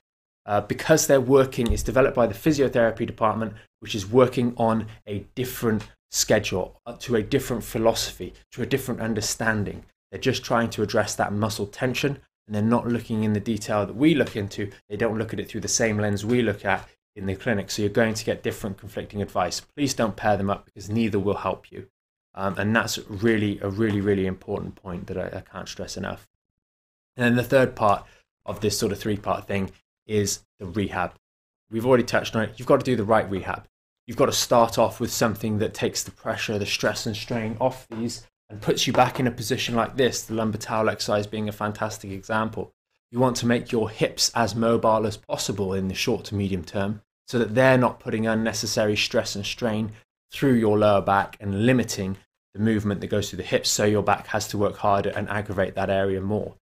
Uh, 0.48 0.62
because 0.62 1.06
they're 1.08 1.22
working, 1.22 1.72
it's 1.72 1.84
developed 1.84 2.16
by 2.16 2.26
the 2.26 2.34
physiotherapy 2.34 3.06
department, 3.06 3.54
which 3.82 3.94
is 3.94 4.10
working 4.10 4.54
on 4.58 4.88
a 5.06 5.26
different 5.36 5.84
schedule, 6.10 6.80
uh, 6.86 6.94
to 6.94 7.18
a 7.18 7.22
different 7.22 7.64
philosophy, 7.64 8.34
to 8.52 8.62
a 8.62 8.66
different 8.66 9.02
understanding. 9.02 9.84
They're 10.10 10.22
just 10.22 10.46
trying 10.46 10.70
to 10.72 10.82
address 10.82 11.16
that 11.16 11.34
muscle 11.34 11.68
tension 11.68 12.20
and 12.48 12.56
they're 12.56 12.62
not 12.62 12.88
looking 12.88 13.26
in 13.26 13.34
the 13.34 13.42
detail 13.42 13.86
that 13.86 13.96
we 13.96 14.16
look 14.16 14.38
into. 14.38 14.72
They 14.90 14.96
don't 14.96 15.18
look 15.18 15.34
at 15.34 15.40
it 15.40 15.50
through 15.50 15.62
the 15.62 15.68
same 15.68 15.98
lens 15.98 16.26
we 16.26 16.42
look 16.42 16.64
at 16.64 16.88
in 17.16 17.26
the 17.26 17.36
clinic. 17.36 17.70
So 17.70 17.82
you're 17.82 17.90
going 17.90 18.14
to 18.14 18.26
get 18.26 18.42
different 18.42 18.78
conflicting 18.78 19.22
advice. 19.22 19.60
Please 19.60 19.94
don't 19.94 20.16
pair 20.16 20.38
them 20.38 20.50
up 20.50 20.66
because 20.66 20.90
neither 20.90 21.20
will 21.20 21.36
help 21.36 21.72
you. 21.72 21.88
Um, 22.36 22.56
and 22.58 22.74
that's 22.74 23.00
really 23.10 23.60
a 23.62 23.70
really, 23.70 24.00
really 24.00 24.28
important 24.28 24.76
point 24.76 25.08
that 25.08 25.18
I, 25.18 25.40
I 25.40 25.42
can't 25.42 25.68
stress 25.68 25.98
enough. 25.98 26.28
And 27.18 27.26
then 27.26 27.36
the 27.36 27.44
third 27.44 27.76
part 27.76 28.06
of 28.46 28.62
this 28.62 28.78
sort 28.78 28.94
of 28.94 29.00
three 29.00 29.18
part 29.18 29.46
thing 29.46 29.72
is 30.08 30.44
the 30.60 30.66
rehab. 30.66 31.14
We've 31.70 31.86
already 31.86 32.04
touched 32.04 32.36
on 32.36 32.44
it. 32.44 32.54
You've 32.58 32.68
got 32.68 32.80
to 32.80 32.86
do 32.86 32.96
the 32.96 33.04
right 33.04 33.30
rehab. 33.30 33.68
You've 34.06 34.18
got 34.18 34.28
to 34.28 34.32
start 34.32 34.78
off 34.78 35.00
with 35.00 35.12
something 35.12 35.60
that 35.60 35.74
takes 35.74 36.04
the 36.04 36.12
pressure, 36.12 36.58
the 36.58 36.66
stress, 36.66 37.06
and 37.06 37.16
strain 37.16 37.58
off 37.60 37.88
these 37.90 38.26
and 38.50 38.62
puts 38.62 38.88
you 38.88 38.94
back 38.94 39.20
in 39.20 39.28
a 39.28 39.32
position 39.32 39.76
like 39.76 39.98
this, 39.98 40.24
the 40.24 40.34
lumbar 40.34 40.60
towel 40.60 40.90
exercise 40.90 41.28
being 41.28 41.50
a 41.50 41.52
fantastic 41.52 42.12
example. 42.12 42.72
You 43.12 43.20
want 43.20 43.36
to 43.38 43.46
make 43.46 43.72
your 43.72 43.90
hips 43.90 44.32
as 44.34 44.56
mobile 44.56 45.06
as 45.06 45.18
possible 45.18 45.74
in 45.74 45.90
the 45.90 45.94
short 45.94 46.26
to 46.26 46.36
medium 46.36 46.64
term 46.64 47.02
so 47.28 47.40
that 47.40 47.56
they're 47.56 47.78
not 47.78 48.00
putting 48.00 48.26
unnecessary 48.26 48.96
stress 48.96 49.36
and 49.36 49.46
strain 49.46 49.92
through 50.32 50.54
your 50.54 50.78
lower 50.78 51.02
back 51.02 51.38
and 51.40 51.66
limiting 51.66 52.18
the 52.54 52.60
movement 52.60 53.02
that 53.02 53.08
goes 53.08 53.30
through 53.30 53.38
the 53.38 53.44
hips 53.44 53.70
so 53.70 53.86
your 53.86 54.04
back 54.04 54.28
has 54.28 54.48
to 54.50 54.58
work 54.58 54.78
harder 54.78 55.10
and 55.10 55.30
aggravate 55.30 55.76
that 55.76 55.90
area 55.90 56.22
more. 56.22 56.56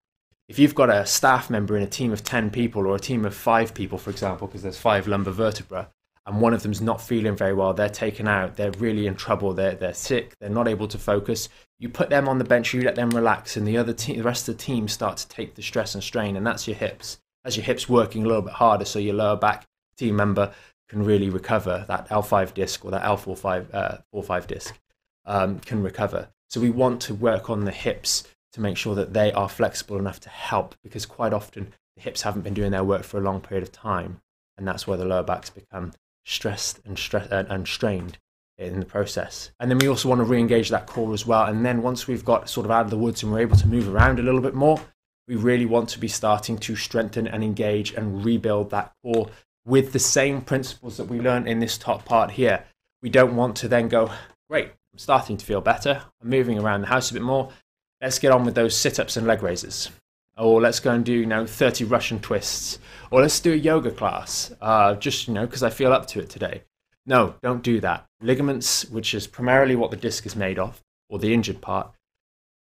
If 0.48 0.60
you've 0.60 0.76
got 0.76 0.90
a 0.90 1.04
staff 1.04 1.50
member 1.50 1.76
in 1.76 1.82
a 1.82 1.88
team 1.88 2.12
of 2.12 2.22
10 2.22 2.50
people 2.50 2.86
or 2.86 2.94
a 2.94 3.00
team 3.00 3.24
of 3.24 3.34
five 3.34 3.74
people, 3.74 3.98
for 3.98 4.10
example, 4.10 4.46
because 4.46 4.62
there's 4.62 4.78
five 4.78 5.08
lumbar 5.08 5.32
vertebra, 5.32 5.90
and 6.24 6.40
one 6.40 6.54
of 6.54 6.62
them's 6.62 6.80
not 6.80 7.00
feeling 7.00 7.36
very 7.36 7.52
well, 7.52 7.74
they're 7.74 7.88
taken 7.88 8.28
out, 8.28 8.56
they're 8.56 8.70
really 8.72 9.08
in 9.08 9.16
trouble, 9.16 9.52
they're, 9.52 9.74
they're 9.74 9.92
sick, 9.92 10.36
they're 10.38 10.48
not 10.48 10.68
able 10.68 10.86
to 10.86 10.98
focus, 10.98 11.48
you 11.80 11.88
put 11.88 12.10
them 12.10 12.28
on 12.28 12.38
the 12.38 12.44
bench, 12.44 12.72
you 12.72 12.82
let 12.82 12.94
them 12.94 13.10
relax, 13.10 13.56
and 13.56 13.66
the 13.66 13.76
other 13.76 13.92
team, 13.92 14.18
the 14.18 14.22
rest 14.22 14.48
of 14.48 14.56
the 14.56 14.62
team 14.62 14.86
start 14.86 15.16
to 15.16 15.28
take 15.28 15.56
the 15.56 15.62
stress 15.62 15.94
and 15.94 16.02
strain, 16.02 16.36
and 16.36 16.46
that's 16.46 16.68
your 16.68 16.76
hips. 16.76 17.18
As 17.44 17.56
your 17.56 17.64
hips 17.64 17.88
working 17.88 18.24
a 18.24 18.28
little 18.28 18.42
bit 18.42 18.54
harder, 18.54 18.84
so 18.84 19.00
your 19.00 19.14
lower 19.14 19.36
back 19.36 19.66
team 19.96 20.14
member 20.14 20.52
can 20.88 21.04
really 21.04 21.28
recover 21.28 21.84
that 21.88 22.08
L5 22.08 22.54
disc 22.54 22.84
or 22.84 22.92
that 22.92 23.02
L45 23.02 23.74
uh, 23.74 23.98
45 24.12 24.46
disc 24.46 24.78
um, 25.24 25.58
can 25.60 25.82
recover. 25.82 26.28
So 26.48 26.60
we 26.60 26.70
want 26.70 27.00
to 27.02 27.14
work 27.14 27.50
on 27.50 27.64
the 27.64 27.72
hips 27.72 28.24
to 28.56 28.62
make 28.62 28.78
sure 28.78 28.94
that 28.94 29.12
they 29.12 29.32
are 29.32 29.50
flexible 29.50 29.98
enough 29.98 30.18
to 30.18 30.30
help 30.30 30.74
because 30.82 31.04
quite 31.04 31.34
often 31.34 31.74
the 31.94 32.02
hips 32.02 32.22
haven't 32.22 32.40
been 32.40 32.54
doing 32.54 32.72
their 32.72 32.82
work 32.82 33.04
for 33.04 33.18
a 33.18 33.22
long 33.22 33.40
period 33.40 33.62
of 33.62 33.70
time, 33.70 34.22
and 34.56 34.66
that's 34.66 34.86
where 34.86 34.96
the 34.96 35.04
lower 35.04 35.22
backs 35.22 35.50
become 35.50 35.92
stressed 36.24 36.80
and 36.86 36.98
and, 37.12 37.32
uh, 37.32 37.44
and 37.50 37.68
strained 37.68 38.18
in 38.56 38.80
the 38.80 38.86
process. 38.86 39.50
And 39.60 39.70
then 39.70 39.76
we 39.76 39.88
also 39.88 40.08
want 40.08 40.20
to 40.20 40.24
re-engage 40.24 40.70
that 40.70 40.86
core 40.86 41.12
as 41.12 41.26
well. 41.26 41.44
And 41.44 41.66
then 41.66 41.82
once 41.82 42.06
we've 42.06 42.24
got 42.24 42.48
sort 42.48 42.64
of 42.64 42.70
out 42.70 42.86
of 42.86 42.90
the 42.90 42.96
woods 42.96 43.22
and 43.22 43.30
we're 43.30 43.40
able 43.40 43.56
to 43.58 43.68
move 43.68 43.94
around 43.94 44.18
a 44.18 44.22
little 44.22 44.40
bit 44.40 44.54
more, 44.54 44.80
we 45.28 45.36
really 45.36 45.66
want 45.66 45.90
to 45.90 45.98
be 45.98 46.08
starting 46.08 46.56
to 46.56 46.76
strengthen 46.76 47.26
and 47.26 47.44
engage 47.44 47.92
and 47.92 48.24
rebuild 48.24 48.70
that 48.70 48.92
core 49.02 49.28
with 49.66 49.92
the 49.92 49.98
same 49.98 50.40
principles 50.40 50.96
that 50.96 51.08
we 51.08 51.20
learned 51.20 51.46
in 51.46 51.60
this 51.60 51.76
top 51.76 52.06
part 52.06 52.30
here. 52.30 52.64
We 53.02 53.10
don't 53.10 53.36
want 53.36 53.56
to 53.56 53.68
then 53.68 53.88
go, 53.88 54.10
great, 54.48 54.68
I'm 54.68 54.98
starting 54.98 55.36
to 55.36 55.44
feel 55.44 55.60
better. 55.60 56.02
I'm 56.22 56.30
moving 56.30 56.58
around 56.58 56.80
the 56.80 56.86
house 56.86 57.10
a 57.10 57.14
bit 57.14 57.22
more. 57.22 57.52
Let's 58.00 58.18
get 58.18 58.32
on 58.32 58.44
with 58.44 58.54
those 58.54 58.76
sit 58.76 58.98
ups 59.00 59.16
and 59.16 59.26
leg 59.26 59.42
raises. 59.42 59.90
Or 60.36 60.60
let's 60.60 60.80
go 60.80 60.90
and 60.92 61.04
do, 61.04 61.12
you 61.12 61.26
know, 61.26 61.46
30 61.46 61.84
Russian 61.84 62.20
twists. 62.20 62.78
Or 63.10 63.22
let's 63.22 63.40
do 63.40 63.52
a 63.52 63.56
yoga 63.56 63.90
class, 63.90 64.52
uh, 64.60 64.94
just, 64.94 65.28
you 65.28 65.34
know, 65.34 65.46
because 65.46 65.62
I 65.62 65.70
feel 65.70 65.92
up 65.92 66.06
to 66.08 66.20
it 66.20 66.28
today. 66.28 66.62
No, 67.06 67.34
don't 67.42 67.62
do 67.62 67.80
that. 67.80 68.04
Ligaments, 68.20 68.84
which 68.86 69.14
is 69.14 69.26
primarily 69.26 69.76
what 69.76 69.90
the 69.90 69.96
disc 69.96 70.26
is 70.26 70.36
made 70.36 70.58
of, 70.58 70.82
or 71.08 71.18
the 71.18 71.32
injured 71.32 71.62
part, 71.62 71.92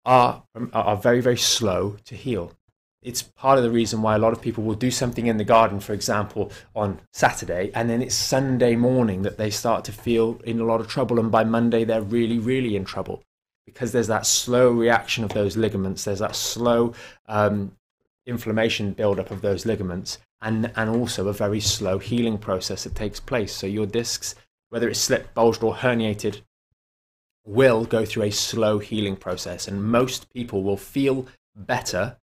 are, 0.05 0.43
are 0.73 0.97
very, 0.97 1.21
very 1.21 1.37
slow 1.37 1.97
to 2.05 2.17
heal 2.17 2.53
it's 3.03 3.23
part 3.23 3.59
of 3.59 3.65
the 3.65 3.71
reason 3.71 4.01
why 4.01 4.15
a 4.15 4.19
lot 4.19 4.33
of 4.33 4.41
people 4.41 4.63
will 4.63 4.75
do 4.75 4.91
something 4.91 5.27
in 5.27 5.37
the 5.37 5.45
garden, 5.45 5.81
for 5.81 5.93
example, 5.93 6.53
on 6.75 7.01
Saturday, 7.13 7.71
and 7.75 7.91
then 7.91 8.01
it's 8.01 8.15
Sunday 8.15 8.77
morning 8.77 9.23
that 9.23 9.39
they 9.39 9.51
start 9.51 9.85
to 9.85 9.93
feel 9.93 10.41
in 10.45 10.61
a 10.61 10.65
lot 10.65 10.81
of 10.81 10.87
trouble, 10.87 11.19
and 11.19 11.31
by 11.31 11.43
Monday 11.43 11.85
they're 11.85 12.01
really, 12.01 12.39
really 12.39 12.77
in 12.77 12.85
trouble 12.85 13.23
because 13.67 13.93
there's 13.93 14.09
that 14.09 14.27
slow 14.27 14.71
reaction 14.71 15.25
of 15.25 15.33
those 15.33 15.57
ligaments, 15.57 16.05
there's 16.05 16.19
that 16.19 16.37
slow 16.37 16.95
um, 17.27 17.77
inflammation 18.27 18.93
buildup 18.93 19.31
of 19.31 19.41
those 19.41 19.67
ligaments, 19.67 20.19
and 20.41 20.73
and 20.77 20.91
also 20.91 21.29
a 21.29 21.33
very 21.33 21.61
slow 21.61 21.99
healing 21.99 22.39
process 22.39 22.85
that 22.85 22.95
takes 22.95 23.21
place. 23.21 23.53
So 23.55 23.67
your 23.67 23.87
discs, 23.87 24.35
whether 24.71 24.89
it's 24.89 25.01
slipped, 25.01 25.35
bulged, 25.35 25.63
or 25.63 25.75
herniated, 25.75 26.43
will 27.45 27.85
go 27.85 28.05
through 28.05 28.25
a 28.25 28.31
slow 28.31 28.79
healing 28.79 29.17
process, 29.17 29.69
and 29.69 29.85
most 29.85 30.33
people 30.33 30.63
will 30.63 30.77
feel 30.77 31.27
better 31.55 32.17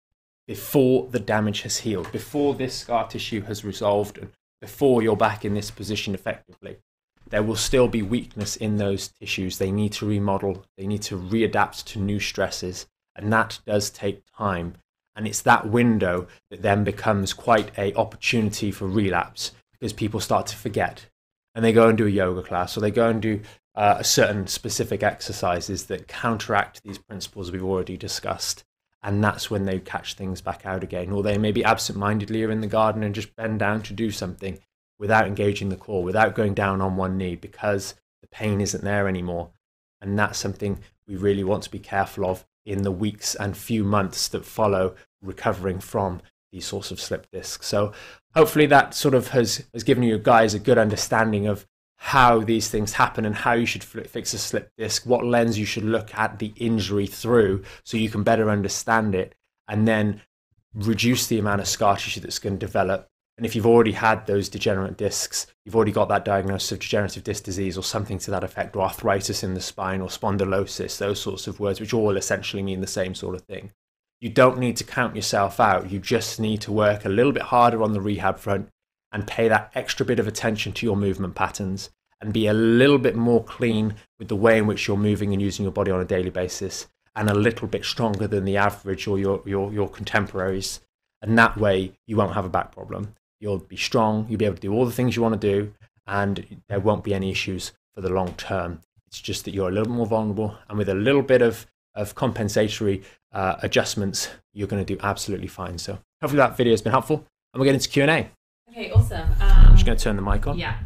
before 0.47 1.07
the 1.07 1.19
damage 1.19 1.61
has 1.61 1.77
healed, 1.77 2.11
before 2.11 2.55
this 2.55 2.75
scar 2.75 3.07
tissue 3.07 3.41
has 3.41 3.63
resolved, 3.63 4.17
and 4.17 4.31
before 4.59 5.01
you're 5.01 5.15
back 5.15 5.45
in 5.45 5.53
this 5.53 5.71
position 5.71 6.15
effectively. 6.15 6.77
There 7.29 7.43
will 7.43 7.55
still 7.55 7.87
be 7.87 8.01
weakness 8.01 8.55
in 8.55 8.77
those 8.77 9.07
tissues. 9.07 9.57
They 9.57 9.71
need 9.71 9.93
to 9.93 10.05
remodel, 10.05 10.65
they 10.77 10.87
need 10.87 11.03
to 11.03 11.17
readapt 11.17 11.85
to 11.85 11.99
new 11.99 12.19
stresses, 12.19 12.87
and 13.15 13.31
that 13.31 13.59
does 13.65 13.89
take 13.89 14.23
time. 14.37 14.75
And 15.15 15.27
it's 15.27 15.41
that 15.41 15.67
window 15.67 16.27
that 16.49 16.61
then 16.61 16.83
becomes 16.83 17.33
quite 17.33 17.77
a 17.77 17.93
opportunity 17.95 18.71
for 18.71 18.87
relapse 18.87 19.51
because 19.73 19.93
people 19.93 20.19
start 20.19 20.47
to 20.47 20.55
forget 20.55 21.07
and 21.53 21.65
they 21.65 21.73
go 21.73 21.89
and 21.89 21.97
do 21.97 22.07
a 22.07 22.11
yoga 22.11 22.41
class 22.41 22.77
or 22.77 22.81
they 22.81 22.91
go 22.91 23.09
and 23.09 23.21
do 23.21 23.41
uh, 23.75 24.01
certain 24.01 24.47
specific 24.47 25.03
exercises 25.03 25.85
that 25.85 26.07
counteract 26.07 26.81
these 26.83 26.97
principles 26.97 27.51
we've 27.51 27.63
already 27.63 27.97
discussed 27.97 28.63
and 29.03 29.23
that's 29.23 29.49
when 29.49 29.65
they 29.65 29.79
catch 29.79 30.13
things 30.13 30.41
back 30.41 30.65
out 30.65 30.83
again. 30.83 31.11
Or 31.11 31.23
they 31.23 31.37
maybe 31.37 31.63
absent-mindedly 31.63 32.43
are 32.43 32.51
in 32.51 32.61
the 32.61 32.67
garden 32.67 33.03
and 33.03 33.15
just 33.15 33.35
bend 33.35 33.59
down 33.59 33.81
to 33.83 33.93
do 33.93 34.11
something 34.11 34.59
without 34.99 35.25
engaging 35.25 35.69
the 35.69 35.75
core, 35.75 36.03
without 36.03 36.35
going 36.35 36.53
down 36.53 36.81
on 36.81 36.97
one 36.97 37.17
knee 37.17 37.35
because 37.35 37.95
the 38.21 38.27
pain 38.27 38.61
isn't 38.61 38.83
there 38.83 39.07
anymore. 39.07 39.49
And 40.01 40.19
that's 40.19 40.37
something 40.37 40.79
we 41.07 41.15
really 41.15 41.43
want 41.43 41.63
to 41.63 41.71
be 41.71 41.79
careful 41.79 42.25
of 42.25 42.45
in 42.65 42.83
the 42.83 42.91
weeks 42.91 43.35
and 43.35 43.57
few 43.57 43.83
months 43.83 44.27
that 44.27 44.45
follow 44.45 44.95
recovering 45.21 45.79
from 45.79 46.21
these 46.51 46.65
sorts 46.65 46.91
of 46.91 46.99
slip 46.99 47.27
discs. 47.31 47.67
So 47.67 47.93
hopefully 48.35 48.65
that 48.67 48.93
sort 48.93 49.13
of 49.13 49.29
has, 49.29 49.65
has 49.73 49.83
given 49.83 50.03
you 50.03 50.17
guys 50.17 50.53
a 50.53 50.59
good 50.59 50.77
understanding 50.77 51.47
of 51.47 51.65
how 51.97 52.39
these 52.39 52.69
things 52.69 52.93
happen 52.93 53.25
and 53.25 53.35
how 53.35 53.53
you 53.53 53.65
should 53.65 53.83
fix 53.83 54.33
a 54.33 54.37
slip 54.37 54.71
disc, 54.77 55.05
what 55.05 55.25
lens 55.25 55.59
you 55.59 55.65
should 55.65 55.83
look 55.83 56.15
at 56.15 56.39
the 56.39 56.53
injury 56.55 57.05
through 57.05 57.63
so 57.83 57.97
you 57.97 58.09
can 58.09 58.23
better 58.23 58.49
understand 58.49 59.13
it 59.13 59.35
and 59.67 59.87
then 59.87 60.21
reduce 60.73 61.27
the 61.27 61.37
amount 61.37 61.59
of 61.59 61.67
scar 61.67 61.97
tissue 61.97 62.21
that's 62.21 62.39
going 62.39 62.57
to 62.57 62.65
develop. 62.65 63.09
And 63.39 63.45
if 63.45 63.55
you've 63.55 63.65
already 63.65 63.93
had 63.93 64.27
those 64.27 64.49
degenerate 64.49 64.97
discs, 64.97 65.47
you've 65.63 65.73
already 65.73 65.93
got 65.93 66.09
that 66.09 66.25
diagnosis 66.25 66.73
of 66.73 66.79
degenerative 66.79 67.23
disc 67.23 67.45
disease 67.45 67.77
or 67.77 67.83
something 67.85 68.17
to 68.17 68.31
that 68.31 68.43
effect, 68.43 68.75
or 68.75 68.81
arthritis 68.83 69.43
in 69.43 69.53
the 69.53 69.61
spine 69.61 70.01
or 70.01 70.09
spondylosis, 70.09 70.97
those 70.97 71.21
sorts 71.21 71.47
of 71.47 71.57
words, 71.57 71.79
which 71.79 71.93
all 71.93 72.17
essentially 72.17 72.61
mean 72.61 72.81
the 72.81 72.85
same 72.85 73.15
sort 73.15 73.35
of 73.35 73.43
thing. 73.43 73.71
You 74.19 74.27
don't 74.27 74.59
need 74.59 74.75
to 74.75 74.83
count 74.83 75.15
yourself 75.15 75.57
out. 75.61 75.89
You 75.89 75.99
just 75.99 76.41
need 76.41 76.59
to 76.63 76.73
work 76.73 77.05
a 77.05 77.09
little 77.09 77.31
bit 77.31 77.43
harder 77.43 77.81
on 77.81 77.93
the 77.93 78.01
rehab 78.01 78.39
front 78.39 78.67
and 79.13 79.25
pay 79.25 79.47
that 79.47 79.71
extra 79.73 80.05
bit 80.05 80.19
of 80.19 80.27
attention 80.27 80.73
to 80.73 80.85
your 80.85 80.97
movement 80.97 81.35
patterns 81.35 81.91
and 82.19 82.33
be 82.33 82.47
a 82.47 82.53
little 82.53 82.97
bit 82.97 83.15
more 83.15 83.41
clean 83.45 83.95
with 84.19 84.27
the 84.27 84.35
way 84.35 84.57
in 84.57 84.67
which 84.67 84.85
you're 84.85 84.97
moving 84.97 85.31
and 85.31 85.41
using 85.41 85.63
your 85.63 85.71
body 85.71 85.91
on 85.91 86.01
a 86.01 86.05
daily 86.05 86.29
basis 86.29 86.87
and 87.15 87.29
a 87.29 87.33
little 87.33 87.69
bit 87.69 87.85
stronger 87.85 88.27
than 88.27 88.43
the 88.43 88.57
average 88.57 89.07
or 89.07 89.17
your, 89.17 89.41
your, 89.45 89.71
your 89.71 89.87
contemporaries. 89.87 90.81
And 91.21 91.37
that 91.37 91.55
way, 91.55 91.93
you 92.05 92.17
won't 92.17 92.33
have 92.33 92.43
a 92.43 92.49
back 92.49 92.73
problem. 92.73 93.15
You'll 93.39 93.59
be 93.59 93.77
strong, 93.77 94.25
you'll 94.29 94.37
be 94.37 94.45
able 94.45 94.55
to 94.55 94.61
do 94.61 94.73
all 94.73 94.85
the 94.85 94.91
things 94.91 95.15
you 95.15 95.21
want 95.21 95.39
to 95.39 95.47
do, 95.47 95.73
and 96.07 96.61
there 96.67 96.79
won't 96.79 97.03
be 97.03 97.13
any 97.13 97.31
issues 97.31 97.71
for 97.95 98.01
the 98.01 98.09
long 98.09 98.33
term. 98.33 98.81
It's 99.07 99.21
just 99.21 99.45
that 99.45 99.53
you're 99.53 99.69
a 99.69 99.71
little 99.71 99.91
more 99.91 100.05
vulnerable, 100.05 100.57
and 100.67 100.77
with 100.77 100.89
a 100.89 100.93
little 100.93 101.21
bit 101.21 101.41
of, 101.41 101.65
of 101.95 102.15
compensatory 102.15 103.01
uh, 103.31 103.55
adjustments, 103.61 104.29
you're 104.53 104.67
going 104.67 104.83
to 104.83 104.95
do 104.95 104.99
absolutely 105.01 105.47
fine. 105.47 105.77
So, 105.77 105.99
hopefully, 106.21 106.37
that 106.37 106.57
video 106.57 106.73
has 106.73 106.81
been 106.81 106.91
helpful, 106.91 107.25
and 107.53 107.59
we'll 107.59 107.65
get 107.65 107.75
into 107.75 107.89
Q&A. 107.89 108.29
Okay, 108.69 108.91
awesome. 108.91 109.21
Um, 109.21 109.35
I'm 109.41 109.73
just 109.73 109.85
going 109.85 109.97
to 109.97 110.03
turn 110.03 110.15
the 110.15 110.21
mic 110.21 110.45
on. 110.45 110.57
Yeah. 110.57 110.77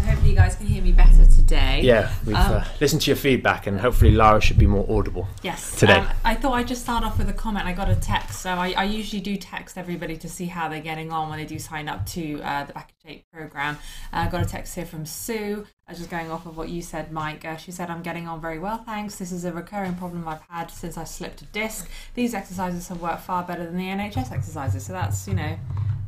So 0.00 0.06
hopefully 0.06 0.30
you 0.30 0.36
guys 0.36 0.56
can 0.56 0.66
hear 0.66 0.82
me 0.82 0.92
better 0.92 1.26
today. 1.26 1.80
Yeah, 1.82 2.10
we've 2.24 2.34
um, 2.34 2.52
uh, 2.52 2.64
listened 2.80 3.02
to 3.02 3.10
your 3.10 3.16
feedback, 3.16 3.66
and 3.66 3.78
hopefully 3.78 4.12
Lara 4.12 4.40
should 4.40 4.56
be 4.56 4.66
more 4.66 4.86
audible. 4.88 5.28
Yes. 5.42 5.78
Today. 5.78 5.98
Um, 5.98 6.08
I 6.24 6.34
thought 6.34 6.54
I'd 6.54 6.68
just 6.68 6.82
start 6.82 7.04
off 7.04 7.18
with 7.18 7.28
a 7.28 7.34
comment. 7.34 7.66
I 7.66 7.74
got 7.74 7.90
a 7.90 7.96
text. 7.96 8.40
So 8.40 8.50
I, 8.50 8.72
I, 8.78 8.84
usually 8.84 9.20
do 9.20 9.36
text 9.36 9.76
everybody 9.76 10.16
to 10.16 10.28
see 10.28 10.46
how 10.46 10.70
they're 10.70 10.80
getting 10.80 11.12
on 11.12 11.28
when 11.28 11.38
they 11.38 11.44
do 11.44 11.58
sign 11.58 11.86
up 11.86 12.06
to 12.06 12.40
uh, 12.42 12.64
the 12.64 12.72
Back 12.72 12.92
in 13.04 13.10
Shape 13.10 13.30
program. 13.30 13.76
Uh, 14.10 14.24
I 14.26 14.28
got 14.28 14.42
a 14.42 14.46
text 14.46 14.74
here 14.74 14.86
from 14.86 15.04
Sue. 15.04 15.66
I 15.86 15.92
was 15.92 15.98
just 15.98 16.10
going 16.10 16.30
off 16.30 16.46
of 16.46 16.56
what 16.56 16.70
you 16.70 16.80
said, 16.80 17.12
Mike. 17.12 17.44
Uh, 17.44 17.56
she 17.56 17.70
said, 17.70 17.90
I'm 17.90 18.02
getting 18.02 18.26
on 18.26 18.40
very 18.40 18.58
well, 18.58 18.78
thanks. 18.78 19.16
This 19.16 19.32
is 19.32 19.44
a 19.44 19.52
recurring 19.52 19.96
problem 19.96 20.26
I've 20.26 20.42
had 20.48 20.70
since 20.70 20.96
I 20.96 21.04
slipped 21.04 21.42
a 21.42 21.46
disc. 21.46 21.90
These 22.14 22.32
exercises 22.32 22.88
have 22.88 23.02
worked 23.02 23.22
far 23.22 23.42
better 23.42 23.66
than 23.66 23.76
the 23.76 23.84
NHS 23.84 24.32
exercises. 24.32 24.86
So 24.86 24.94
that's, 24.94 25.28
you 25.28 25.34
know, 25.34 25.58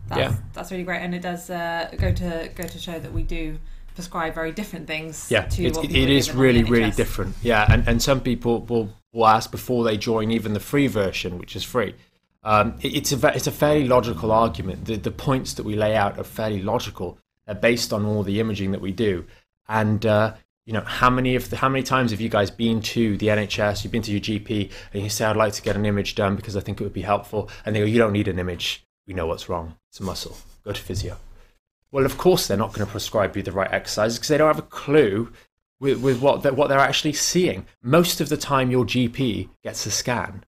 that's, 0.08 0.32
yeah. 0.32 0.36
that's 0.54 0.70
really 0.70 0.84
great. 0.84 1.00
And 1.00 1.14
it 1.14 1.20
does 1.20 1.50
uh, 1.50 1.90
go 1.98 2.10
to 2.12 2.50
go 2.54 2.64
to 2.64 2.78
show 2.78 2.98
that 2.98 3.12
we 3.12 3.22
do 3.22 3.58
prescribe 3.94 4.34
very 4.34 4.52
different 4.52 4.86
things. 4.86 5.30
Yeah, 5.30 5.46
it, 5.46 5.76
it 5.76 6.10
is 6.10 6.34
really, 6.34 6.62
really 6.64 6.90
different. 6.90 7.36
Yeah, 7.42 7.66
and, 7.70 7.86
and 7.86 8.02
some 8.02 8.20
people 8.20 8.60
will, 8.62 8.94
will 9.12 9.26
ask 9.26 9.50
before 9.50 9.84
they 9.84 9.96
join 9.96 10.30
even 10.30 10.52
the 10.54 10.60
free 10.60 10.86
version, 10.86 11.38
which 11.38 11.56
is 11.56 11.64
free. 11.64 11.94
Um, 12.42 12.74
it, 12.80 12.96
it's 12.96 13.12
a 13.12 13.26
it's 13.34 13.46
a 13.46 13.52
fairly 13.52 13.86
logical 13.86 14.32
argument. 14.32 14.86
The 14.86 14.96
the 14.96 15.10
points 15.10 15.54
that 15.54 15.64
we 15.64 15.76
lay 15.76 15.96
out 15.96 16.18
are 16.18 16.24
fairly 16.24 16.62
logical. 16.62 17.18
They're 17.46 17.54
based 17.54 17.92
on 17.92 18.04
all 18.04 18.22
the 18.22 18.40
imaging 18.40 18.72
that 18.72 18.80
we 18.80 18.92
do, 18.92 19.26
and 19.68 20.04
uh, 20.04 20.34
you 20.66 20.72
know 20.72 20.80
how 20.80 21.10
many 21.10 21.36
of 21.36 21.50
the, 21.50 21.56
how 21.56 21.68
many 21.68 21.82
times 21.82 22.10
have 22.10 22.20
you 22.20 22.28
guys 22.28 22.50
been 22.50 22.80
to 22.82 23.16
the 23.16 23.28
NHS? 23.28 23.84
You've 23.84 23.92
been 23.92 24.02
to 24.02 24.12
your 24.12 24.20
GP, 24.20 24.70
and 24.92 25.02
you 25.02 25.08
say, 25.08 25.24
"I'd 25.24 25.36
like 25.36 25.52
to 25.54 25.62
get 25.62 25.76
an 25.76 25.86
image 25.86 26.14
done 26.14 26.34
because 26.34 26.56
I 26.56 26.60
think 26.60 26.80
it 26.80 26.84
would 26.84 26.92
be 26.92 27.02
helpful," 27.02 27.48
and 27.64 27.76
they 27.76 27.80
go, 27.80 27.86
"You 27.86 27.98
don't 27.98 28.12
need 28.12 28.28
an 28.28 28.38
image. 28.38 28.84
We 29.06 29.14
know 29.14 29.26
what's 29.26 29.48
wrong. 29.48 29.76
It's 29.90 30.00
a 30.00 30.04
muscle. 30.04 30.36
Go 30.64 30.72
to 30.72 30.80
physio." 30.80 31.18
Well, 31.92 32.06
of 32.06 32.18
course, 32.18 32.46
they're 32.46 32.56
not 32.56 32.72
going 32.72 32.86
to 32.86 32.90
prescribe 32.90 33.36
you 33.36 33.42
the 33.42 33.52
right 33.52 33.70
exercises 33.70 34.18
because 34.18 34.28
they 34.28 34.38
don't 34.38 34.48
have 34.48 34.58
a 34.58 34.62
clue 34.62 35.30
with, 35.78 36.00
with 36.00 36.20
what, 36.20 36.42
they're, 36.42 36.54
what 36.54 36.68
they're 36.68 36.78
actually 36.78 37.12
seeing. 37.12 37.66
Most 37.82 38.20
of 38.20 38.30
the 38.30 38.36
time, 38.36 38.70
your 38.70 38.84
GP 38.84 39.50
gets 39.62 39.84
a 39.84 39.90
scan. 39.90 40.44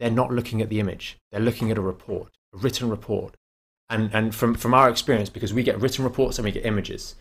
They're 0.00 0.10
not 0.10 0.32
looking 0.32 0.60
at 0.60 0.68
the 0.68 0.80
image, 0.80 1.18
they're 1.30 1.40
looking 1.40 1.70
at 1.70 1.78
a 1.78 1.82
report, 1.82 2.36
a 2.54 2.58
written 2.58 2.90
report. 2.90 3.34
And, 3.90 4.10
and 4.12 4.34
from, 4.34 4.54
from 4.54 4.74
our 4.74 4.90
experience, 4.90 5.30
because 5.30 5.54
we 5.54 5.62
get 5.62 5.80
written 5.80 6.04
reports 6.04 6.36
and 6.36 6.44
we 6.44 6.52
get 6.52 6.66
images, 6.66 7.14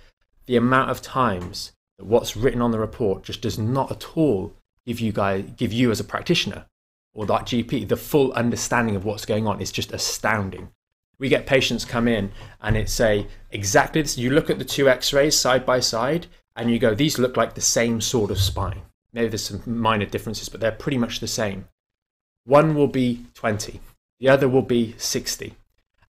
the 0.48 0.58
amount 0.58 0.90
of 0.90 1.02
times 1.02 1.72
that 1.98 2.06
what's 2.06 2.36
written 2.36 2.62
on 2.62 2.72
the 2.72 2.80
report 2.80 3.24
just 3.24 3.42
does 3.42 3.58
not 3.58 3.92
at 3.92 4.18
all 4.18 4.54
give 4.86 5.00
you 5.00 5.12
guys 5.12 5.44
give 5.58 5.74
you 5.74 5.92
as 5.92 6.00
a 6.00 6.04
practitioner 6.04 6.66
or 7.14 7.26
that 7.26 7.42
GP 7.42 7.88
the 7.90 7.98
full 7.98 8.32
understanding 8.34 8.96
of 8.96 9.04
what's 9.04 9.26
going 9.26 9.46
on 9.46 9.60
is 9.60 9.72
just 9.72 9.92
astounding 9.92 10.70
we 11.20 11.30
get 11.30 11.46
patients 11.46 11.86
come 11.86 12.08
in 12.08 12.32
and 12.62 12.78
it's 12.78 12.94
say 12.94 13.28
exactly 13.52 14.02
this. 14.02 14.18
You 14.18 14.30
look 14.30 14.50
at 14.50 14.60
the 14.60 14.66
two 14.66 14.90
X-rays 14.90 15.38
side 15.38 15.66
by 15.66 15.80
side 15.80 16.28
and 16.56 16.72
you 16.72 16.80
go, 16.80 16.94
these 16.94 17.20
look 17.20 17.38
like 17.38 17.56
the 17.56 17.62
same 17.62 18.02
sort 18.02 18.32
of 18.32 18.40
spine. 18.40 18.82
Maybe 19.14 19.30
there's 19.30 19.46
some 19.46 19.62
minor 19.66 20.06
differences, 20.06 20.50
but 20.50 20.60
they're 20.60 20.72
pretty 20.72 20.98
much 20.98 21.20
the 21.20 21.28
same. 21.28 21.68
One 22.46 22.76
will 22.76 22.88
be 22.88 23.26
20, 23.34 23.80
the 24.20 24.30
other 24.30 24.48
will 24.48 24.62
be 24.62 24.96
60. 24.98 25.56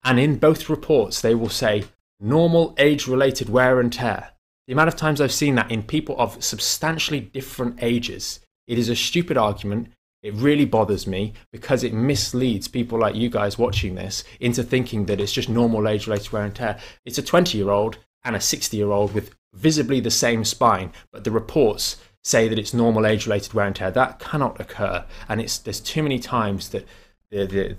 And 0.05 0.21
in 0.21 0.39
both 0.39 0.69
reports, 0.69 1.21
they 1.21 1.35
will 1.35 1.49
say 1.49 1.85
normal 2.21 2.75
age 2.79 3.07
related 3.07 3.49
wear 3.49 3.81
and 3.81 3.93
tear. 3.93 4.31
The 4.67 4.73
amount 4.73 4.89
of 4.89 4.97
times 4.97 5.21
I've 5.21 5.33
seen 5.33 5.55
that 5.55 5.71
in 5.71 5.83
people 5.83 6.19
of 6.19 6.43
substantially 6.43 7.21
different 7.21 7.83
ages, 7.83 8.41
it 8.67 8.79
is 8.79 8.89
a 8.89 8.97
stupid 8.97 9.37
argument. 9.37 9.93
It 10.23 10.35
really 10.35 10.65
bothers 10.65 11.07
me 11.07 11.35
because 11.53 11.85
it 11.85 11.93
misleads 11.93 12.69
people 12.69 12.99
like 12.99 13.15
you 13.15 13.29
guys 13.29 13.59
watching 13.59 13.95
this 13.95 14.25
into 14.41 14.63
thinking 14.63 15.07
that 15.07 15.21
it's 15.21 15.33
just 15.33 15.49
normal 15.49 15.89
age 15.89 16.07
related 16.07 16.33
wear 16.33 16.45
and 16.45 16.55
tear. 16.55 16.79
It's 17.05 17.19
a 17.19 17.23
20 17.23 17.57
year 17.57 17.71
old 17.71 17.99
and 18.25 18.35
a 18.35 18.41
60 18.41 18.77
year 18.77 18.91
old 18.91 19.13
with 19.13 19.35
visibly 19.55 20.01
the 20.01 20.11
same 20.11 20.45
spine, 20.45 20.93
but 21.13 21.25
the 21.25 21.31
reports 21.31 21.97
say 22.25 22.49
that 22.49 22.59
it's 22.59 22.75
normal 22.75 23.07
age 23.07 23.27
related 23.27 23.55
wear 23.55 23.67
and 23.67 23.77
tear. 23.77 23.91
That 23.91 24.19
cannot 24.19 24.61
occur. 24.61 25.05
And 25.29 25.41
it's 25.41 25.59
there's 25.59 25.81
too 25.81 26.03
many 26.03 26.19
times 26.19 26.71
that 26.71 26.87
the, 27.31 27.47
the, 27.47 27.77